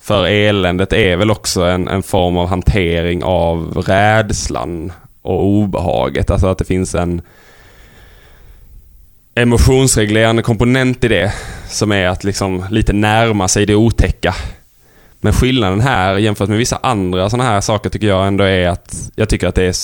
för 0.00 0.26
eländet 0.26 0.92
är 0.92 1.16
väl 1.16 1.30
också 1.30 1.62
en, 1.62 1.88
en 1.88 2.02
form 2.02 2.36
av 2.36 2.48
hantering 2.48 3.24
av 3.24 3.82
rädslan 3.86 4.92
och 5.22 5.44
obehaget. 5.44 6.30
Alltså 6.30 6.46
att 6.46 6.58
det 6.58 6.64
finns 6.64 6.94
en 6.94 7.22
emotionsreglerande 9.34 10.42
komponent 10.42 11.04
i 11.04 11.08
det. 11.08 11.32
Som 11.68 11.92
är 11.92 12.06
att 12.06 12.24
liksom 12.24 12.64
lite 12.70 12.92
närma 12.92 13.48
sig 13.48 13.66
det 13.66 13.74
otäcka. 13.74 14.34
Men 15.20 15.32
skillnaden 15.32 15.80
här 15.80 16.18
jämfört 16.18 16.48
med 16.48 16.58
vissa 16.58 16.78
andra 16.82 17.30
sådana 17.30 17.50
här 17.50 17.60
saker 17.60 17.90
tycker 17.90 18.06
jag 18.06 18.26
ändå 18.26 18.44
är 18.44 18.68
att 18.68 19.10
jag 19.14 19.28
tycker 19.28 19.46
att 19.46 19.54
det 19.54 19.64
är 19.64 19.74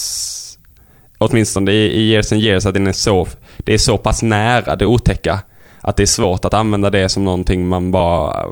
åtminstone 1.19 1.73
i 1.73 2.11
Years 2.11 2.33
and 2.33 2.43
Years 2.43 2.67
att 2.67 2.75
den 2.75 2.87
är 2.87 2.93
så, 2.93 3.29
det 3.57 3.75
är 3.75 3.79
så 3.79 3.99
pass 3.99 4.23
nära 4.23 4.77
det 4.77 4.87
otäcka 4.87 5.41
att 5.81 5.97
det 5.97 6.03
är 6.03 6.07
svårt 6.07 6.45
att 6.45 6.55
använda 6.55 6.91
det 6.91 7.09
som 7.09 7.25
någonting 7.25 7.69
man 7.69 7.91
bara 7.91 8.47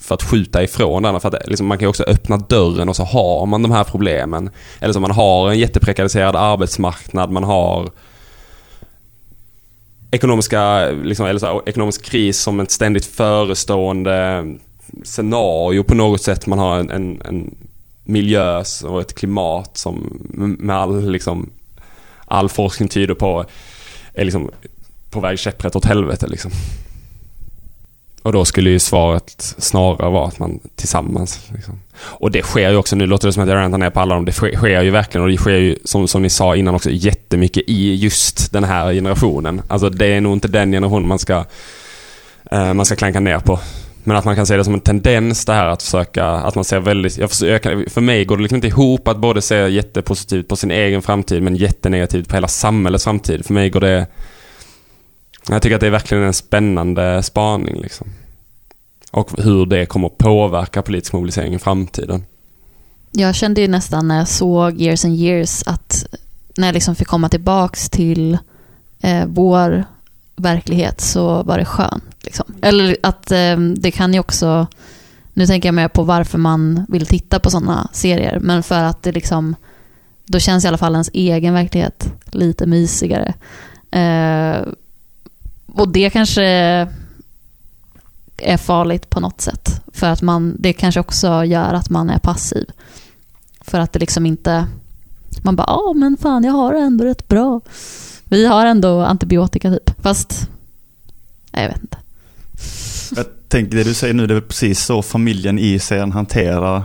för 0.00 0.14
att 0.14 0.22
skjuta 0.22 0.62
ifrån 0.62 1.02
den. 1.02 1.20
För 1.20 1.28
att 1.28 1.48
liksom, 1.48 1.66
man 1.66 1.78
kan 1.78 1.84
ju 1.84 1.88
också 1.88 2.04
öppna 2.04 2.36
dörren 2.36 2.88
och 2.88 2.96
så 2.96 3.04
har 3.04 3.46
man 3.46 3.62
de 3.62 3.72
här 3.72 3.84
problemen. 3.84 4.50
Eller 4.80 4.92
så 4.92 5.00
man 5.00 5.10
har 5.10 5.50
en 5.50 5.58
jätteprekariserad 5.58 6.36
arbetsmarknad, 6.36 7.30
man 7.30 7.44
har 7.44 7.90
ekonomiska, 10.10 10.90
liksom, 10.90 11.26
eller 11.26 11.40
så 11.40 11.46
här, 11.46 11.68
ekonomisk 11.68 12.04
kris 12.04 12.38
som 12.38 12.60
ett 12.60 12.70
ständigt 12.70 13.06
förestående 13.06 14.46
scenario 15.04 15.82
på 15.82 15.94
något 15.94 16.22
sätt. 16.22 16.46
Man 16.46 16.58
har 16.58 16.78
en, 16.78 16.90
en, 16.90 17.22
en 17.24 17.54
miljö 18.04 18.62
och 18.84 19.00
ett 19.00 19.14
klimat 19.14 19.76
som 19.76 20.20
med 20.58 20.76
all, 20.76 21.10
liksom, 21.10 21.50
all 22.26 22.48
forskning 22.48 22.88
tyder 22.88 23.14
på 23.14 23.44
är 24.14 24.24
liksom 24.24 24.50
på 25.10 25.20
väg 25.20 25.38
käpprätt 25.38 25.76
åt 25.76 25.84
helvete. 25.84 26.26
Liksom. 26.26 26.50
Och 28.22 28.32
då 28.32 28.44
skulle 28.44 28.70
ju 28.70 28.78
svaret 28.78 29.54
snarare 29.58 30.10
vara 30.10 30.26
att 30.26 30.38
man 30.38 30.60
tillsammans. 30.76 31.50
Liksom. 31.54 31.80
Och 32.00 32.30
det 32.30 32.42
sker 32.42 32.70
ju 32.70 32.76
också, 32.76 32.96
nu 32.96 33.06
låter 33.06 33.28
det 33.28 33.32
som 33.32 33.42
att 33.42 33.48
jag 33.48 33.56
rantar 33.56 33.78
ner 33.78 33.90
på 33.90 34.00
alla 34.00 34.14
dem. 34.14 34.24
Det 34.24 34.32
sker, 34.32 34.56
sker, 34.56 34.82
ju 34.82 34.90
verkligen 34.90 35.22
och 35.22 35.30
det 35.30 35.36
sker 35.36 35.56
ju 35.56 35.76
som, 35.84 36.08
som 36.08 36.22
ni 36.22 36.30
sa 36.30 36.56
innan 36.56 36.74
också 36.74 36.90
jättemycket 36.90 37.62
i 37.66 37.94
just 37.94 38.52
den 38.52 38.64
här 38.64 38.92
generationen. 38.92 39.62
Alltså 39.68 39.90
det 39.90 40.06
är 40.06 40.20
nog 40.20 40.32
inte 40.32 40.48
den 40.48 40.72
generationen 40.72 41.08
man 41.08 41.18
ska, 41.18 41.44
eh, 42.50 42.74
man 42.74 42.86
ska 42.86 42.96
klanka 42.96 43.20
ner 43.20 43.38
på. 43.38 43.60
Men 44.04 44.16
att 44.16 44.24
man 44.24 44.36
kan 44.36 44.46
se 44.46 44.56
det 44.56 44.64
som 44.64 44.74
en 44.74 44.80
tendens 44.80 45.44
det 45.44 45.52
här 45.52 45.66
att 45.66 45.82
försöka, 45.82 46.26
att 46.26 46.54
man 46.54 46.64
ser 46.64 46.80
väldigt, 46.80 47.18
jag 47.18 47.30
försöker, 47.30 47.90
för 47.90 48.00
mig 48.00 48.24
går 48.24 48.36
det 48.36 48.42
liksom 48.42 48.56
inte 48.56 48.68
ihop 48.68 49.08
att 49.08 49.18
både 49.18 49.42
se 49.42 49.68
jättepositivt 49.68 50.48
på 50.48 50.56
sin 50.56 50.70
egen 50.70 51.02
framtid 51.02 51.42
men 51.42 51.56
jättenegativt 51.56 52.28
på 52.28 52.34
hela 52.34 52.48
samhällets 52.48 53.04
framtid. 53.04 53.46
För 53.46 53.54
mig 53.54 53.70
går 53.70 53.80
det 53.80 54.06
jag 55.48 55.62
tycker 55.62 55.74
att 55.74 55.80
det 55.80 55.86
är 55.86 55.90
verkligen 55.90 56.24
en 56.24 56.34
spännande 56.34 57.22
spaning. 57.22 57.80
Liksom. 57.80 58.06
Och 59.10 59.30
hur 59.42 59.66
det 59.66 59.86
kommer 59.86 60.08
påverka 60.08 60.82
politisk 60.82 61.12
mobilisering 61.12 61.54
i 61.54 61.58
framtiden. 61.58 62.24
Jag 63.12 63.34
kände 63.34 63.60
ju 63.60 63.68
nästan 63.68 64.08
när 64.08 64.18
jag 64.18 64.28
såg 64.28 64.80
Years 64.80 65.04
and 65.04 65.16
Years 65.16 65.62
att 65.66 66.04
när 66.56 66.68
jag 66.68 66.74
liksom 66.74 66.94
fick 66.94 67.08
komma 67.08 67.28
tillbaks 67.28 67.90
till 67.90 68.38
eh, 69.00 69.24
vår 69.26 69.84
verklighet 70.36 71.00
så 71.00 71.42
var 71.42 71.58
det 71.58 71.64
skönt. 71.64 72.04
Liksom. 72.20 72.54
Eller 72.62 72.96
att 73.02 73.30
eh, 73.30 73.56
det 73.76 73.90
kan 73.90 74.14
ju 74.14 74.20
också, 74.20 74.66
nu 75.32 75.46
tänker 75.46 75.68
jag 75.68 75.74
mer 75.74 75.88
på 75.88 76.02
varför 76.02 76.38
man 76.38 76.86
vill 76.88 77.06
titta 77.06 77.40
på 77.40 77.50
sådana 77.50 77.88
serier, 77.92 78.38
men 78.40 78.62
för 78.62 78.82
att 78.82 79.02
det 79.02 79.12
liksom, 79.12 79.56
då 80.24 80.38
känns 80.38 80.64
i 80.64 80.68
alla 80.68 80.78
fall 80.78 80.92
ens 80.92 81.10
egen 81.12 81.54
verklighet 81.54 82.12
lite 82.30 82.66
mysigare. 82.66 83.34
Eh, 83.90 84.66
och 85.72 85.88
det 85.88 86.10
kanske 86.10 86.44
är 88.36 88.56
farligt 88.56 89.10
på 89.10 89.20
något 89.20 89.40
sätt. 89.40 89.82
För 89.92 90.06
att 90.06 90.22
man, 90.22 90.56
det 90.58 90.72
kanske 90.72 91.00
också 91.00 91.44
gör 91.44 91.74
att 91.74 91.90
man 91.90 92.10
är 92.10 92.18
passiv. 92.18 92.70
För 93.60 93.80
att 93.80 93.92
det 93.92 93.98
liksom 93.98 94.26
inte... 94.26 94.66
Man 95.42 95.56
bara, 95.56 95.66
ja 95.66 95.92
men 95.96 96.16
fan 96.16 96.44
jag 96.44 96.52
har 96.52 96.72
det 96.74 96.80
ändå 96.80 97.04
rätt 97.04 97.28
bra. 97.28 97.60
Vi 98.24 98.46
har 98.46 98.66
ändå 98.66 99.00
antibiotika 99.00 99.70
typ. 99.70 100.02
Fast, 100.02 100.48
nej, 101.50 101.62
jag 101.62 101.70
vet 101.70 101.82
inte. 101.82 101.98
Jag 103.16 103.26
tänker 103.48 103.76
det 103.76 103.84
du 103.84 103.94
säger 103.94 104.14
nu, 104.14 104.26
det 104.26 104.34
är 104.34 104.40
precis 104.40 104.84
så 104.84 105.02
familjen 105.02 105.58
i 105.58 105.78
serien 105.78 106.12
hanterar 106.12 106.84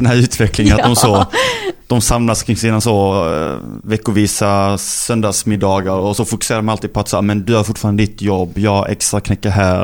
den 0.00 0.06
här 0.06 0.16
utvecklingen. 0.16 0.76
ja. 0.78 0.84
Att 0.84 0.90
de, 0.90 0.96
så, 0.96 1.26
de 1.86 2.00
samlas 2.00 2.42
kring 2.42 2.56
sina 2.56 2.80
så 2.80 3.28
uh, 3.28 3.58
veckovisa 3.82 4.78
söndagsmiddagar 4.78 5.92
och 5.92 6.16
så 6.16 6.24
fokuserar 6.24 6.58
de 6.58 6.68
alltid 6.68 6.92
på 6.92 7.00
att 7.00 7.08
så, 7.08 7.22
men 7.22 7.44
du 7.44 7.54
har 7.54 7.64
fortfarande 7.64 8.02
ditt 8.02 8.22
jobb, 8.22 8.58
jag 8.58 8.90
extra 8.90 9.20
knäcka 9.20 9.50
här, 9.50 9.82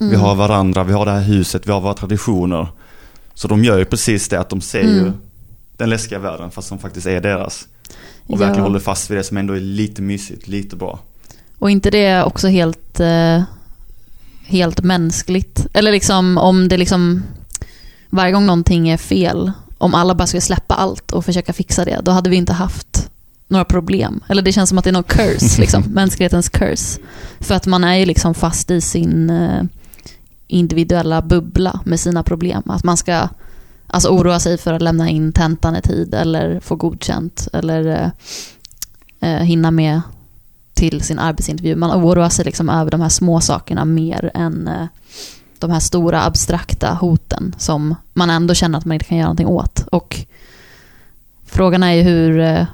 mm. 0.00 0.10
vi 0.10 0.16
har 0.16 0.34
varandra, 0.34 0.84
vi 0.84 0.92
har 0.92 1.04
det 1.04 1.10
här 1.10 1.20
huset, 1.20 1.66
vi 1.66 1.72
har 1.72 1.80
våra 1.80 1.94
traditioner. 1.94 2.68
Så 3.34 3.48
de 3.48 3.64
gör 3.64 3.78
ju 3.78 3.84
precis 3.84 4.28
det 4.28 4.40
att 4.40 4.48
de 4.48 4.60
ser 4.60 4.80
mm. 4.80 4.94
ju 4.94 5.12
den 5.76 5.90
läskiga 5.90 6.18
världen 6.18 6.50
fast 6.50 6.68
som 6.68 6.78
faktiskt 6.78 7.06
är 7.06 7.20
deras. 7.20 7.68
Och 8.26 8.34
ja. 8.34 8.36
verkligen 8.36 8.62
håller 8.62 8.78
fast 8.78 9.10
vid 9.10 9.18
det 9.18 9.24
som 9.24 9.36
ändå 9.36 9.54
är 9.54 9.60
lite 9.60 10.02
mysigt, 10.02 10.48
lite 10.48 10.76
bra. 10.76 10.98
Och 11.58 11.70
inte 11.70 11.90
det 11.90 12.24
också 12.24 12.48
helt, 12.48 13.00
eh, 13.00 13.42
helt 14.46 14.82
mänskligt? 14.82 15.66
Eller 15.72 15.92
liksom 15.92 16.38
om 16.38 16.68
det 16.68 16.76
liksom 16.76 17.22
varje 18.10 18.32
gång 18.32 18.46
någonting 18.46 18.88
är 18.88 18.96
fel, 18.96 19.52
om 19.78 19.94
alla 19.94 20.14
bara 20.14 20.26
skulle 20.26 20.40
släppa 20.40 20.74
allt 20.74 21.12
och 21.12 21.24
försöka 21.24 21.52
fixa 21.52 21.84
det, 21.84 22.00
då 22.02 22.10
hade 22.10 22.30
vi 22.30 22.36
inte 22.36 22.52
haft 22.52 23.10
några 23.48 23.64
problem. 23.64 24.24
Eller 24.28 24.42
det 24.42 24.52
känns 24.52 24.68
som 24.68 24.78
att 24.78 24.84
det 24.84 24.90
är 24.90 24.92
någon 24.92 25.02
curse, 25.02 25.60
liksom, 25.60 25.82
mänsklighetens 25.82 26.48
curse. 26.48 27.00
För 27.40 27.54
att 27.54 27.66
man 27.66 27.84
är 27.84 27.94
ju 27.94 28.06
liksom 28.06 28.34
fast 28.34 28.70
i 28.70 28.80
sin 28.80 29.30
eh, 29.30 29.62
individuella 30.46 31.22
bubbla 31.22 31.80
med 31.84 32.00
sina 32.00 32.22
problem. 32.22 32.62
Att 32.66 32.84
man 32.84 32.96
ska 32.96 33.28
alltså, 33.86 34.08
oroa 34.08 34.40
sig 34.40 34.58
för 34.58 34.72
att 34.72 34.82
lämna 34.82 35.08
in 35.08 35.32
tentan 35.32 35.76
i 35.76 35.82
tid 35.82 36.14
eller 36.14 36.60
få 36.60 36.76
godkänt 36.76 37.48
eller 37.52 37.86
eh, 37.86 38.10
eh, 39.30 39.42
hinna 39.42 39.70
med 39.70 40.00
till 40.74 41.00
sin 41.02 41.18
arbetsintervju. 41.18 41.76
Man 41.76 42.04
oroar 42.04 42.28
sig 42.28 42.44
liksom 42.44 42.68
över 42.68 42.90
de 42.90 43.00
här 43.00 43.08
små 43.08 43.40
sakerna 43.40 43.84
mer 43.84 44.30
än 44.34 44.68
eh, 44.68 44.86
de 45.58 45.70
här 45.70 45.80
stora 45.80 46.24
abstrakta 46.24 46.94
hoten 46.94 47.54
som 47.58 47.94
man 48.12 48.30
ändå 48.30 48.54
känner 48.54 48.78
att 48.78 48.84
man 48.84 48.94
inte 48.94 49.06
kan 49.06 49.18
göra 49.18 49.26
någonting 49.26 49.46
åt. 49.46 49.84
Och 49.90 50.16
frågan 51.46 51.82
är 51.82 51.92
ju 51.92 52.02
hur, 52.02 52.40
eh, 52.40 52.66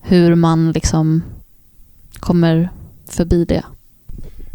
hur 0.00 0.34
man 0.34 0.72
liksom 0.72 1.22
kommer 2.20 2.68
förbi 3.08 3.44
det. 3.44 3.62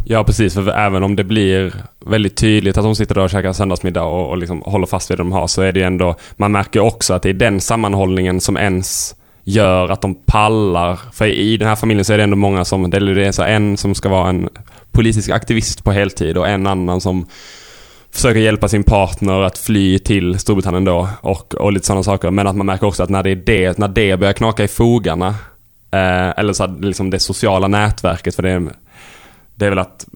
Ja, 0.06 0.24
precis. 0.24 0.54
För 0.54 0.70
även 0.70 1.04
om 1.04 1.16
det 1.16 1.24
blir 1.24 1.74
väldigt 2.06 2.36
tydligt 2.36 2.78
att 2.78 2.84
de 2.84 2.96
sitter 2.96 3.16
där 3.16 3.24
och 3.24 3.30
käkar 3.30 3.54
söndagsmiddag 3.54 4.04
och, 4.04 4.30
och 4.30 4.38
liksom 4.38 4.62
håller 4.62 4.88
fast 4.88 5.12
vid 5.12 5.18
det 5.18 5.24
de 5.24 5.32
har 5.32 5.48
så 5.48 5.62
är 5.62 5.72
det 5.72 5.80
ju 5.80 5.86
ändå, 5.86 6.16
man 6.38 6.52
märker 6.52 6.80
också 6.80 7.14
att 7.14 7.22
det 7.22 7.30
är 7.30 7.34
den 7.34 7.62
sammanhållningen 7.62 8.42
som 8.42 8.58
ens 8.58 9.16
gör 9.44 9.90
att 9.90 10.02
de 10.02 10.16
pallar. 10.16 11.00
För 11.14 11.26
i 11.26 11.58
den 11.58 11.68
här 11.68 11.76
familjen 11.76 12.06
så 12.06 12.14
är 12.14 12.18
det 12.18 12.24
ändå 12.24 12.36
många 12.36 12.66
som, 12.66 12.90
det 12.90 12.98
är 12.98 13.32
så 13.32 13.44
en 13.44 13.78
som 13.78 13.96
ska 13.96 14.10
vara 14.10 14.30
en 14.30 14.50
politisk 15.00 15.30
aktivist 15.30 15.84
på 15.84 15.92
heltid 15.92 16.38
och 16.38 16.48
en 16.48 16.68
annan 16.68 17.02
som 17.02 17.26
försöker 18.12 18.40
hjälpa 18.40 18.68
sin 18.68 18.84
partner 18.84 19.42
att 19.42 19.58
fly 19.58 20.00
till 20.00 20.40
Storbritannien 20.40 20.86
då 20.86 21.10
och, 21.22 21.56
och 21.56 21.74
lite 21.74 21.86
sådana 21.86 22.04
saker. 22.04 22.32
Men 22.32 22.48
att 22.48 22.56
man 22.56 22.66
märker 22.66 22.88
också 22.88 23.04
att 23.04 23.10
när 23.10 23.24
det, 23.24 23.32
är 23.32 23.36
det, 23.36 23.78
när 23.78 23.88
det 23.88 24.20
börjar 24.20 24.34
knaka 24.34 24.64
i 24.64 24.68
fogarna 24.68 25.28
eh, 25.92 26.30
eller 26.38 26.54
så 26.54 26.64
att 26.64 26.82
liksom 26.82 27.10
det 27.10 27.20
sociala 27.20 27.68
nätverket 27.68 28.36
för 28.36 28.44
det 28.44 28.52
är, 28.52 28.70
det 29.56 29.66
är 29.66 29.70
väl 29.70 29.80
att 29.80 30.08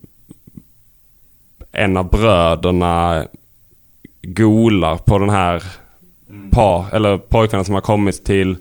en 1.71 1.97
av 1.97 2.09
bröderna 2.09 3.23
golar 4.21 4.97
på 4.97 5.19
den 5.19 5.29
här 5.29 5.63
par, 6.51 6.85
eller 6.95 7.17
pojkarna 7.17 7.63
som 7.63 7.73
har 7.73 7.81
kommit 7.81 8.25
till 8.25 8.57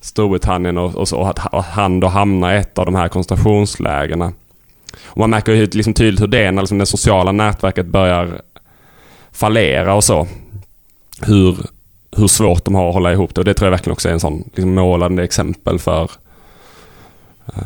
Storbritannien 0.00 0.78
och, 0.78 0.94
och, 0.94 1.08
så, 1.08 1.16
och 1.16 1.28
att 1.28 1.38
han 1.64 2.00
då 2.00 2.06
hamnar 2.06 2.54
i 2.54 2.56
ett 2.56 2.78
av 2.78 2.84
de 2.84 2.94
här 2.94 3.08
koncentrationslägren. 3.08 4.34
Och 5.04 5.18
man 5.18 5.30
märker 5.30 5.52
ju 5.52 5.66
liksom 5.66 5.94
tydligt 5.94 6.20
hur 6.20 6.26
det 6.26 6.44
är 6.44 6.52
när 6.52 6.62
liksom 6.62 6.78
det 6.78 6.86
sociala 6.86 7.32
nätverket 7.32 7.86
börjar 7.86 8.40
fallera 9.32 9.94
och 9.94 10.04
så. 10.04 10.26
Hur, 11.20 11.56
hur 12.16 12.28
svårt 12.28 12.64
de 12.64 12.74
har 12.74 12.88
att 12.88 12.94
hålla 12.94 13.12
ihop 13.12 13.34
det. 13.34 13.40
Och 13.40 13.44
det 13.44 13.54
tror 13.54 13.66
jag 13.66 13.70
verkligen 13.70 13.92
också 13.92 14.08
är 14.08 14.12
en 14.12 14.20
sån 14.20 14.50
liksom 14.54 14.74
målande 14.74 15.24
exempel 15.24 15.78
för 15.78 16.10
uh, 17.48 17.62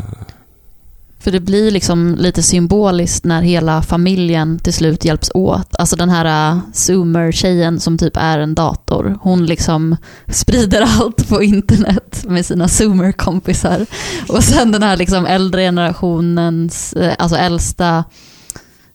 för 1.26 1.30
det 1.30 1.40
blir 1.40 1.70
liksom 1.70 2.14
lite 2.14 2.42
symboliskt 2.42 3.24
när 3.24 3.42
hela 3.42 3.82
familjen 3.82 4.58
till 4.58 4.72
slut 4.72 5.04
hjälps 5.04 5.30
åt. 5.34 5.76
Alltså 5.78 5.96
den 5.96 6.10
här 6.10 6.54
uh, 6.54 6.60
Zoomer-tjejen 6.72 7.80
som 7.80 7.98
typ 7.98 8.16
är 8.16 8.38
en 8.38 8.54
dator. 8.54 9.18
Hon 9.20 9.46
liksom 9.46 9.96
sprider 10.28 10.82
allt 10.82 11.28
på 11.28 11.42
internet 11.42 12.24
med 12.28 12.46
sina 12.46 12.68
Zoomer-kompisar. 12.68 13.86
Och 14.28 14.44
sen 14.44 14.72
den 14.72 14.82
här 14.82 14.96
liksom 14.96 15.26
äldre 15.26 15.62
generationens, 15.62 16.92
äh, 16.92 17.14
alltså 17.18 17.36
äldsta 17.36 18.04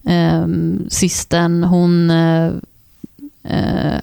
eh, 0.06 0.48
systern, 0.90 1.64
hon 1.64 2.10
eh, 2.10 2.52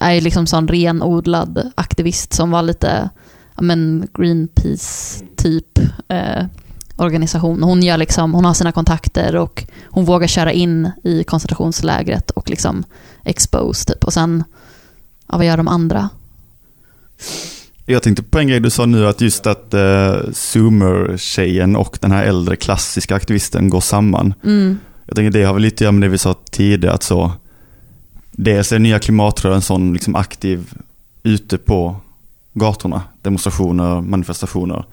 är 0.00 0.12
ju 0.12 0.20
liksom 0.20 0.46
sån 0.46 0.68
renodlad 0.68 1.72
aktivist 1.74 2.32
som 2.32 2.50
var 2.50 2.62
lite, 2.62 3.10
ja 3.54 3.62
men 3.62 4.08
Greenpeace-typ. 4.14 5.78
Eh, 6.08 6.44
organisation. 6.99 7.62
Hon, 7.62 7.82
gör 7.82 7.96
liksom, 7.96 8.34
hon 8.34 8.44
har 8.44 8.55
sina 8.55 8.72
kontakter 8.72 9.36
och 9.36 9.64
hon 9.84 10.05
vågar 10.05 10.26
köra 10.26 10.53
in 10.53 10.90
i 11.05 11.24
koncentrationslägret 11.24 12.30
och 12.30 12.51
liksom 12.51 12.84
expose 13.24 13.84
typ. 13.84 14.05
Och 14.05 14.12
sen, 14.12 14.44
ja, 15.28 15.36
vad 15.36 15.46
gör 15.46 15.57
de 15.57 15.68
andra? 15.68 16.09
Jag 17.86 18.03
tänkte 18.03 18.22
på 18.22 18.38
en 18.38 18.49
grej 18.49 18.61
du 18.61 18.70
sa 18.70 18.86
nu, 18.86 19.07
att 19.07 19.20
just 19.20 19.46
att 19.46 19.74
uh, 19.74 20.32
Zoomer-tjejen 20.32 21.76
och 21.76 21.99
den 22.01 22.11
här 22.11 22.24
äldre 22.24 22.57
klassiska 22.57 23.16
aktivisten 23.16 23.70
går 23.70 23.80
samman. 23.80 24.34
Mm. 24.44 24.78
Jag 25.07 25.16
tänker 25.16 25.38
det 25.38 25.44
har 25.44 25.55
väl 25.55 25.62
lite 25.62 25.74
att 25.74 25.80
göra 25.80 25.92
med 25.92 26.03
det 26.03 26.09
vi 26.09 26.18
sa 26.18 26.34
tidigare, 26.51 26.94
att 26.94 27.03
så 27.03 27.32
dels 28.32 28.72
är 28.72 28.78
nya 28.78 28.99
klimatrörelsen 28.99 29.92
liksom 29.92 30.14
aktiv 30.14 30.74
ute 31.22 31.59
på 31.59 31.96
gatorna, 32.53 33.03
demonstrationer, 33.22 34.01
manifestationer. 34.01 34.84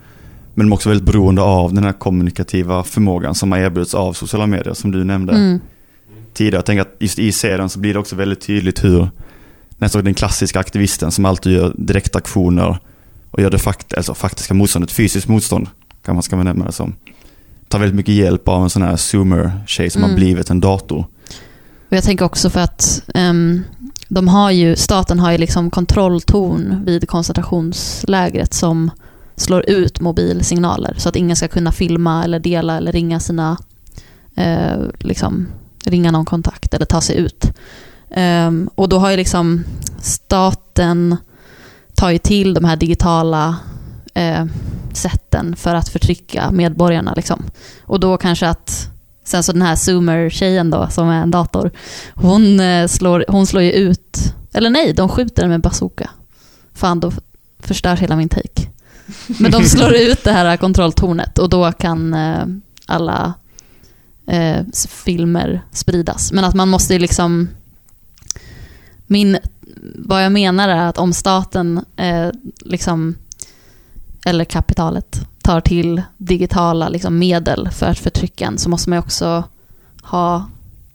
Men 0.58 0.66
de 0.66 0.72
är 0.72 0.74
också 0.74 0.88
väldigt 0.88 1.06
beroende 1.06 1.42
av 1.42 1.74
den 1.74 1.84
här 1.84 1.92
kommunikativa 1.92 2.84
förmågan 2.84 3.34
som 3.34 3.52
har 3.52 3.58
erbjuds 3.58 3.94
av 3.94 4.12
sociala 4.12 4.46
medier 4.46 4.74
som 4.74 4.90
du 4.90 5.04
nämnde 5.04 5.32
Mm. 5.32 5.60
tidigare. 6.34 6.56
Jag 6.56 6.64
tänker 6.64 6.82
att 6.82 6.96
just 6.98 7.18
i 7.18 7.32
serien 7.32 7.68
så 7.68 7.78
blir 7.78 7.92
det 7.92 7.98
också 7.98 8.16
väldigt 8.16 8.40
tydligt 8.40 8.84
hur 8.84 9.08
nästan 9.78 10.04
den 10.04 10.14
klassiska 10.14 10.60
aktivisten 10.60 11.10
som 11.10 11.24
alltid 11.24 11.52
gör 11.52 11.72
direktaktioner 11.78 12.78
och 13.30 13.40
gör 13.40 13.50
det 13.50 13.58
fakt 13.58 13.94
alltså 13.94 14.14
faktiska 14.14 14.54
motståndet, 14.54 14.90
fysiskt 14.92 15.28
motstånd 15.28 15.68
kan 16.04 16.14
man 16.14 16.22
ska 16.22 16.36
man 16.36 16.44
nämna 16.44 16.64
det 16.66 16.72
som. 16.72 16.94
Tar 17.68 17.78
väldigt 17.78 17.96
mycket 17.96 18.14
hjälp 18.14 18.48
av 18.48 18.62
en 18.62 18.70
sån 18.70 18.82
här 18.82 18.96
zoomer-tjej 18.96 19.90
som 19.90 20.02
Mm. 20.02 20.10
har 20.10 20.16
blivit 20.16 20.50
en 20.50 20.60
dator. 20.60 21.04
Och 21.88 21.96
jag 21.96 22.04
tänker 22.04 22.24
också 22.24 22.50
för 22.50 22.60
att 22.60 23.02
ehm, 23.14 23.62
de 24.08 24.28
har 24.28 24.50
ju, 24.50 24.76
staten 24.76 25.18
har 25.18 25.32
ju 25.32 25.38
liksom 25.38 25.70
kontrolltorn 25.70 26.82
vid 26.86 27.08
koncentrationslägret 27.08 28.54
som 28.54 28.90
slår 29.36 29.70
ut 29.70 30.00
mobilsignaler 30.00 30.94
så 30.98 31.08
att 31.08 31.16
ingen 31.16 31.36
ska 31.36 31.48
kunna 31.48 31.72
filma 31.72 32.24
eller 32.24 32.38
dela 32.38 32.76
eller 32.76 32.92
ringa 32.92 33.20
sina, 33.20 33.58
eh, 34.36 34.76
liksom, 34.98 35.48
ringa 35.84 36.10
någon 36.10 36.24
kontakt 36.24 36.74
eller 36.74 36.86
ta 36.86 37.00
sig 37.00 37.16
ut. 37.16 37.44
Ehm, 38.10 38.70
och 38.74 38.88
då 38.88 38.98
har 38.98 39.10
ju 39.10 39.16
liksom 39.16 39.64
staten 40.00 41.16
tagit 41.94 42.22
till 42.22 42.54
de 42.54 42.64
här 42.64 42.76
digitala 42.76 43.56
eh, 44.14 44.44
sätten 44.92 45.56
för 45.56 45.74
att 45.74 45.88
förtrycka 45.88 46.50
medborgarna. 46.50 47.12
Liksom. 47.16 47.42
Och 47.80 48.00
då 48.00 48.16
kanske 48.16 48.48
att 48.48 48.90
Sen 49.26 49.42
så 49.42 49.52
den 49.52 49.62
här 49.62 49.76
Zoomer-tjejen 49.76 50.70
då, 50.70 50.88
som 50.90 51.08
är 51.08 51.22
en 51.22 51.30
dator, 51.30 51.70
hon, 52.14 52.60
eh, 52.60 52.86
slår, 52.86 53.24
hon 53.28 53.46
slår 53.46 53.62
ju 53.62 53.72
ut, 53.72 54.18
eller 54.52 54.70
nej, 54.70 54.92
de 54.92 55.08
skjuter 55.08 55.42
den 55.42 55.50
med 55.50 55.60
bazooka. 55.60 56.10
Fan, 56.74 57.00
då 57.00 57.12
förstörs 57.58 58.00
hela 58.00 58.16
min 58.16 58.28
take. 58.28 58.68
Men 59.26 59.50
de 59.50 59.64
slår 59.64 59.94
ut 59.94 60.24
det 60.24 60.32
här 60.32 60.56
kontrolltornet 60.56 61.38
och 61.38 61.48
då 61.48 61.72
kan 61.72 62.14
eh, 62.14 62.46
alla 62.86 63.34
eh, 64.26 64.64
filmer 64.88 65.62
spridas. 65.72 66.32
Men 66.32 66.44
att 66.44 66.54
man 66.54 66.68
måste 66.68 66.98
liksom... 66.98 67.48
Min, 69.06 69.38
vad 69.94 70.24
jag 70.24 70.32
menar 70.32 70.68
är 70.68 70.86
att 70.86 70.98
om 70.98 71.12
staten, 71.12 71.84
eh, 71.96 72.28
liksom, 72.64 73.14
eller 74.24 74.44
kapitalet, 74.44 75.20
tar 75.42 75.60
till 75.60 76.02
digitala 76.16 76.88
liksom, 76.88 77.18
medel 77.18 77.70
för 77.70 77.86
att 77.86 77.98
förtrycka 77.98 78.46
en 78.46 78.58
så 78.58 78.68
måste 78.68 78.90
man 78.90 78.98
också 78.98 79.44
ha 80.02 80.46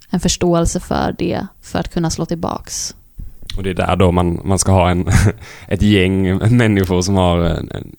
en 0.09 0.19
förståelse 0.19 0.79
för 0.79 1.15
det 1.17 1.47
för 1.61 1.79
att 1.79 1.93
kunna 1.93 2.09
slå 2.09 2.25
tillbaks. 2.25 2.95
Och 3.57 3.63
det 3.63 3.69
är 3.69 3.73
där 3.73 3.95
då 3.95 4.11
man, 4.11 4.41
man 4.43 4.59
ska 4.59 4.71
ha 4.71 4.89
en, 4.89 5.07
ett 5.67 5.81
gäng 5.81 6.37
människor 6.57 7.01
som 7.01 7.15
har 7.15 7.37
en, 7.37 7.71
en 7.71 7.95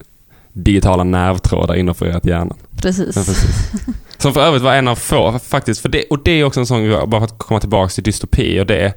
digitala 0.52 1.04
nervtrådar 1.04 1.74
inopererat 1.74 2.26
i 2.26 2.28
hjärnan. 2.28 2.56
Precis. 2.82 3.16
Ja, 3.16 3.22
precis. 3.26 3.72
Som 4.18 4.34
för 4.34 4.40
övrigt 4.40 4.62
var 4.62 4.74
en 4.74 4.88
av 4.88 4.96
få, 4.96 5.38
faktiskt. 5.38 5.80
För 5.80 5.88
det, 5.88 6.04
och 6.10 6.22
det 6.24 6.30
är 6.30 6.44
också 6.44 6.60
en 6.60 6.66
sån 6.66 6.84
grej, 6.84 7.06
bara 7.06 7.20
för 7.20 7.24
att 7.24 7.38
komma 7.38 7.60
tillbaka 7.60 7.88
till 7.88 8.02
dystopi, 8.02 8.60
och 8.60 8.66
det 8.66 8.80
är 8.80 8.92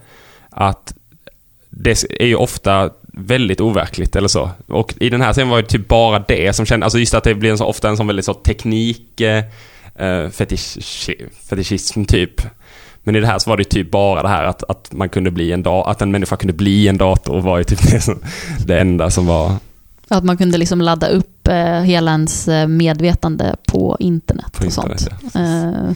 att 0.49 0.93
det 1.69 2.03
är 2.19 2.25
ju 2.25 2.35
ofta 2.35 2.89
väldigt 3.13 3.61
overkligt 3.61 4.15
eller 4.15 4.27
så. 4.27 4.49
Och 4.67 4.93
i 4.99 5.09
den 5.09 5.21
här 5.21 5.33
serien 5.33 5.49
var 5.49 5.61
det 5.61 5.67
typ 5.67 5.87
bara 5.87 6.19
det 6.19 6.53
som 6.53 6.65
kändes, 6.65 6.85
alltså 6.85 6.99
just 6.99 7.13
att 7.13 7.23
det 7.23 7.35
blir 7.35 7.51
en 7.51 7.57
så, 7.57 7.65
ofta 7.65 7.89
en 7.89 7.97
sån 7.97 8.07
väldigt 8.07 8.25
så 8.25 8.33
teknik, 8.33 9.21
eh, 9.21 10.29
fetisch, 10.31 11.09
fetischism 11.49 12.05
typ. 12.05 12.41
Men 13.05 13.15
i 13.15 13.19
det 13.19 13.27
här 13.27 13.39
så 13.39 13.49
var 13.49 13.57
det 13.57 13.63
typ 13.63 13.91
bara 13.91 14.21
det 14.21 14.27
här 14.29 14.43
att, 14.43 14.63
att 14.63 14.91
man 14.93 15.09
kunde 15.09 15.31
bli 15.31 15.51
en 15.51 15.63
da- 15.63 15.83
att 15.87 16.01
en 16.01 16.11
människa 16.11 16.35
kunde 16.35 16.53
bli 16.53 16.87
en 16.87 16.97
dator 16.97 17.41
var 17.41 17.57
ju 17.57 17.63
typ 17.63 17.81
det, 17.91 18.01
som, 18.01 18.19
det 18.65 18.79
enda 18.79 19.11
som 19.11 19.25
var 19.25 19.51
Att 20.07 20.23
man 20.23 20.37
kunde 20.37 20.57
liksom 20.57 20.81
ladda 20.81 21.07
upp 21.07 21.47
eh, 21.47 21.81
hela 21.81 22.11
ens 22.11 22.47
eh, 22.47 22.67
medvetande 22.67 23.55
på 23.67 23.97
internet 23.99 24.51
på 24.59 24.65
och 24.65 24.73
sånt. 24.73 25.07
Ja. 25.33 25.39
Eh, 25.41 25.91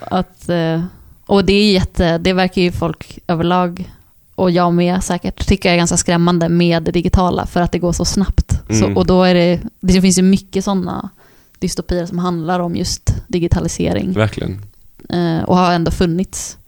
att, 0.00 0.48
eh, 0.48 0.82
och 1.26 1.44
det 1.44 1.52
är 1.52 1.72
jätte, 1.72 2.18
det 2.18 2.32
verkar 2.32 2.62
ju 2.62 2.72
folk 2.72 3.18
överlag, 3.26 3.90
och 4.34 4.50
jag 4.50 4.74
med 4.74 5.02
säkert, 5.04 5.46
tycka 5.46 5.72
är 5.72 5.76
ganska 5.76 5.96
skrämmande 5.96 6.48
med 6.48 6.82
det 6.82 6.90
digitala 6.92 7.46
för 7.46 7.60
att 7.60 7.72
det 7.72 7.78
går 7.78 7.92
så 7.92 8.04
snabbt. 8.04 8.60
Så, 8.68 8.84
Mm. 8.84 8.96
och 8.96 9.06
då 9.06 9.22
är 9.22 9.34
det, 9.34 9.60
det 9.80 10.00
finns 10.00 10.18
ju 10.18 10.22
mycket 10.22 10.64
sådana 10.64 11.08
dystopier 11.58 12.06
som 12.06 12.18
handlar 12.18 12.60
om 12.60 12.76
just 12.76 13.14
digitalisering 13.28 14.12
Verkligen. 14.12 14.62
Eh, 15.08 15.42
och 15.42 15.56
har 15.56 15.72
ändå 15.72 15.90
funnits. 15.90 16.58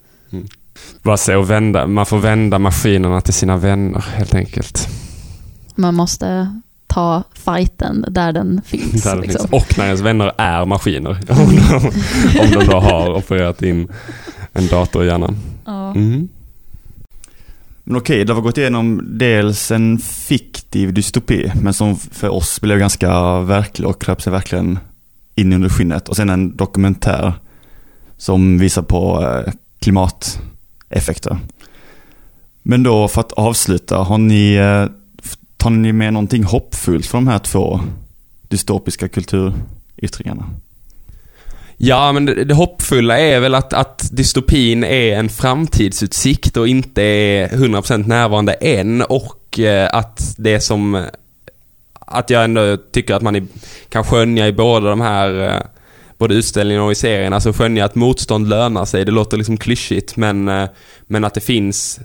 Bara 1.01 1.17
så 1.17 1.41
att 1.41 1.47
vända, 1.47 1.87
man 1.87 2.05
får 2.05 2.17
vända 2.17 2.59
maskinerna 2.59 3.21
till 3.21 3.33
sina 3.33 3.57
vänner 3.57 4.05
helt 4.15 4.35
enkelt. 4.35 4.87
Man 5.75 5.95
måste 5.95 6.59
ta 6.87 7.23
fighten 7.33 8.05
där 8.07 8.31
den 8.31 8.61
finns. 8.65 9.03
Där 9.03 9.15
det 9.15 9.21
liksom. 9.21 9.47
finns. 9.47 9.63
Och 9.63 9.77
när 9.77 9.85
ens 9.85 10.01
vänner 10.01 10.31
är 10.37 10.65
maskiner. 10.65 11.09
Om 11.29 11.55
de, 11.55 11.75
om 12.39 12.51
de 12.51 12.65
då 12.65 12.79
har 12.79 13.13
opererat 13.17 13.61
in 13.61 13.87
en 14.53 14.67
dator 14.67 15.03
i 15.03 15.07
hjärnan. 15.07 15.37
Ja. 15.65 15.91
Mm. 15.91 16.29
Men 17.83 17.97
okej, 17.97 18.25
det 18.25 18.33
har 18.33 18.41
gått 18.41 18.57
igenom 18.57 19.01
dels 19.17 19.71
en 19.71 19.99
fiktiv 19.99 20.93
dystopi, 20.93 21.51
men 21.61 21.73
som 21.73 21.95
för 21.95 22.29
oss 22.29 22.61
blev 22.61 22.79
ganska 22.79 23.39
verklig 23.39 23.87
och 23.87 24.01
kröp 24.01 24.21
sig 24.21 24.31
verkligen 24.31 24.79
in 25.35 25.53
under 25.53 25.69
skinnet. 25.69 26.09
Och 26.09 26.15
sen 26.15 26.29
en 26.29 26.57
dokumentär 26.57 27.33
som 28.17 28.57
visar 28.57 28.81
på 28.81 29.23
eh, 29.23 29.53
klimateffekter. 29.79 31.37
Men 32.61 32.83
då 32.83 33.07
för 33.07 33.21
att 33.21 33.31
avsluta, 33.31 33.97
har 33.97 34.17
ni, 34.17 34.53
eh, 34.53 34.85
tar 35.57 35.69
ni 35.69 35.93
med 35.93 36.13
någonting 36.13 36.43
hoppfullt 36.43 37.05
från 37.05 37.25
de 37.25 37.31
här 37.31 37.39
två 37.39 37.79
dystopiska 38.47 39.07
kulturyttringarna? 39.07 40.45
Ja, 41.77 42.11
men 42.11 42.25
det, 42.25 42.43
det 42.43 42.53
hoppfulla 42.53 43.19
är 43.19 43.39
väl 43.39 43.55
att, 43.55 43.73
att 43.73 44.09
dystopin 44.11 44.83
är 44.83 45.17
en 45.17 45.29
framtidsutsikt 45.29 46.57
och 46.57 46.67
inte 46.67 47.01
är 47.01 47.47
100% 47.47 48.07
närvarande 48.07 48.53
än 48.53 49.01
och 49.01 49.59
eh, 49.59 49.89
att 49.93 50.35
det 50.37 50.59
som... 50.59 51.05
Att 51.99 52.29
jag 52.29 52.43
ändå 52.43 52.77
tycker 52.77 53.13
att 53.13 53.21
man 53.21 53.35
i, 53.35 53.47
kan 53.89 54.03
skönja 54.03 54.47
i 54.47 54.53
båda 54.53 54.89
de 54.89 55.01
här 55.01 55.49
eh, 55.49 55.61
både 56.17 56.35
utställningen 56.35 56.83
och 56.83 56.91
i 56.91 56.95
serien, 56.95 57.33
alltså 57.33 57.53
skönja 57.53 57.85
att 57.85 57.95
motstånd 57.95 58.49
lönar 58.49 58.85
sig. 58.85 59.05
Det 59.05 59.11
låter 59.11 59.37
liksom 59.37 59.57
klyschigt 59.57 60.15
men, 60.15 60.47
eh, 60.47 60.69
men 61.07 61.23
att 61.23 61.33
det 61.33 61.41
finns 61.41 61.99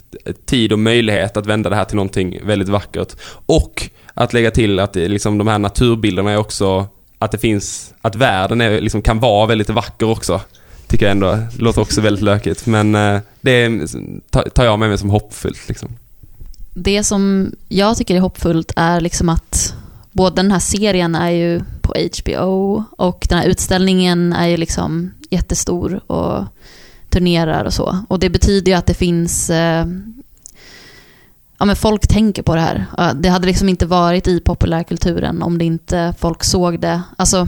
tid 0.47 0.73
och 0.73 0.79
möjlighet 0.79 1.37
att 1.37 1.47
vända 1.47 1.71
det 1.71 1.77
här 1.77 1.85
till 1.85 1.97
någonting 1.97 2.39
väldigt 2.45 2.69
vackert. 2.69 3.13
Och 3.47 3.91
att 4.15 4.33
lägga 4.33 4.51
till 4.51 4.79
att 4.79 4.97
eh, 4.97 5.09
liksom, 5.09 5.39
de 5.39 5.47
här 5.47 5.59
naturbilderna 5.59 6.31
är 6.31 6.37
också 6.37 6.87
att 7.19 7.31
det 7.31 7.39
finns, 7.39 7.95
att 8.01 8.17
världen 8.17 8.61
är, 8.61 8.81
liksom, 8.81 9.03
kan 9.03 9.21
vara 9.21 9.47
väldigt 9.47 9.71
vacker 9.71 10.11
också. 10.11 10.41
Tycker 10.87 11.07
jag 11.07 11.11
ändå, 11.11 11.33
Det 11.33 11.63
låter 11.63 11.81
också 11.81 12.01
väldigt 12.01 12.25
lökigt. 12.25 12.67
Men 12.67 12.95
eh, 12.95 13.21
det 13.41 13.71
tar 14.55 14.65
jag 14.65 14.79
med 14.79 14.89
mig 14.89 14.99
som 14.99 15.11
hoppfullt. 15.11 15.69
Liksom. 15.69 15.89
Det 16.75 17.05
som 17.05 17.53
jag 17.69 17.97
tycker 17.97 18.15
är 18.15 18.21
hoppfullt 18.21 18.73
är 18.77 19.01
liksom 19.01 19.29
att 19.29 19.75
både 20.13 20.37
den 20.37 20.53
här 20.53 20.59
serien 20.59 21.15
är 21.15 21.31
ju 21.31 21.61
på 21.83 21.95
HBO 22.19 22.85
och 22.97 23.27
den 23.29 23.39
här 23.39 23.47
utställningen 23.47 24.33
är 24.33 24.49
ju 24.49 24.57
liksom 24.57 25.15
jättestor 25.31 26.13
och 26.13 26.45
turnerar 27.09 27.65
och 27.65 27.75
så. 27.75 27.99
Och 28.09 28.19
det 28.19 28.31
betyder 28.31 28.73
ju 28.73 28.79
att 28.79 28.87
det 28.87 28.95
finns 28.95 29.51
eh, 29.51 29.87
ja, 31.59 31.65
men 31.65 31.77
folk 31.77 32.09
tänker 32.09 32.43
på 32.43 32.55
det 32.55 32.61
här. 32.61 32.87
Det 33.15 33.29
hade 33.29 33.47
liksom 33.47 33.69
inte 33.69 33.87
varit 33.87 34.29
i 34.29 34.41
populärkulturen 34.41 35.43
om 35.43 35.59
det 35.59 35.65
inte 35.65 36.15
folk 36.19 36.45
såg 36.45 36.81
det. 36.81 37.03
Alltså, 37.17 37.47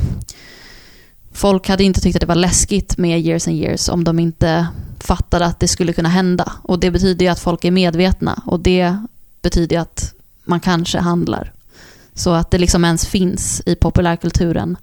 folk 1.32 1.68
hade 1.68 1.84
inte 1.84 2.00
tyckt 2.00 2.16
att 2.16 2.20
det 2.20 2.26
var 2.26 2.34
läskigt 2.34 2.98
med 2.98 3.20
years 3.20 3.48
and 3.48 3.56
years 3.56 3.88
om 3.88 4.04
de 4.04 4.18
inte 4.18 4.66
fattade 4.98 5.46
att 5.46 5.60
det 5.60 5.68
skulle 5.68 5.92
kunna 5.92 6.08
hända. 6.08 6.52
Och 6.62 6.78
det 6.78 6.90
betyder 6.90 7.26
ju 7.26 7.32
att 7.32 7.40
folk 7.40 7.64
är 7.64 7.70
medvetna 7.70 8.42
och 8.46 8.60
det 8.60 8.96
betyder 9.42 9.76
ju 9.76 9.82
att 9.82 10.14
man 10.44 10.60
kanske 10.60 10.98
handlar. 10.98 11.53
Så 12.14 12.32
att 12.32 12.50
det 12.50 12.58
liksom 12.58 12.84
ens 12.84 13.06
finns 13.06 13.62
i 13.66 13.74
populärkulturen 13.74 14.76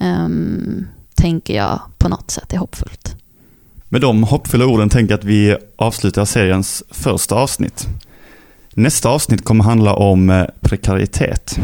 um, 0.00 0.86
tänker 1.14 1.56
jag 1.56 1.80
på 1.98 2.08
något 2.08 2.30
sätt 2.30 2.52
är 2.52 2.58
hoppfullt. 2.58 3.16
Med 3.88 4.00
de 4.00 4.22
hoppfulla 4.22 4.66
orden 4.66 4.88
tänker 4.88 5.12
jag 5.12 5.18
att 5.18 5.24
vi 5.24 5.56
avslutar 5.76 6.24
seriens 6.24 6.82
första 6.90 7.34
avsnitt. 7.34 7.88
Nästa 8.74 9.08
avsnitt 9.08 9.44
kommer 9.44 9.64
handla 9.64 9.94
om 9.94 10.30
eh, 10.30 10.44
prekaritet. 10.60 11.58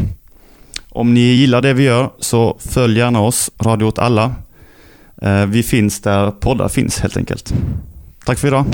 Om 0.89 1.13
ni 1.13 1.19
gillar 1.19 1.61
det 1.61 1.73
vi 1.73 1.83
gör 1.83 2.11
så 2.19 2.57
följ 2.59 2.99
gärna 2.99 3.21
oss, 3.21 3.51
Radio 3.59 3.85
åt 3.85 3.99
alla. 3.99 4.35
Eh, 5.21 5.45
vi 5.45 5.63
finns 5.63 6.01
där 6.01 6.31
poddar 6.31 6.69
finns 6.69 6.99
helt 6.99 7.17
enkelt. 7.17 7.53
Tack 8.25 8.39
för 8.39 8.47
idag. 8.47 8.65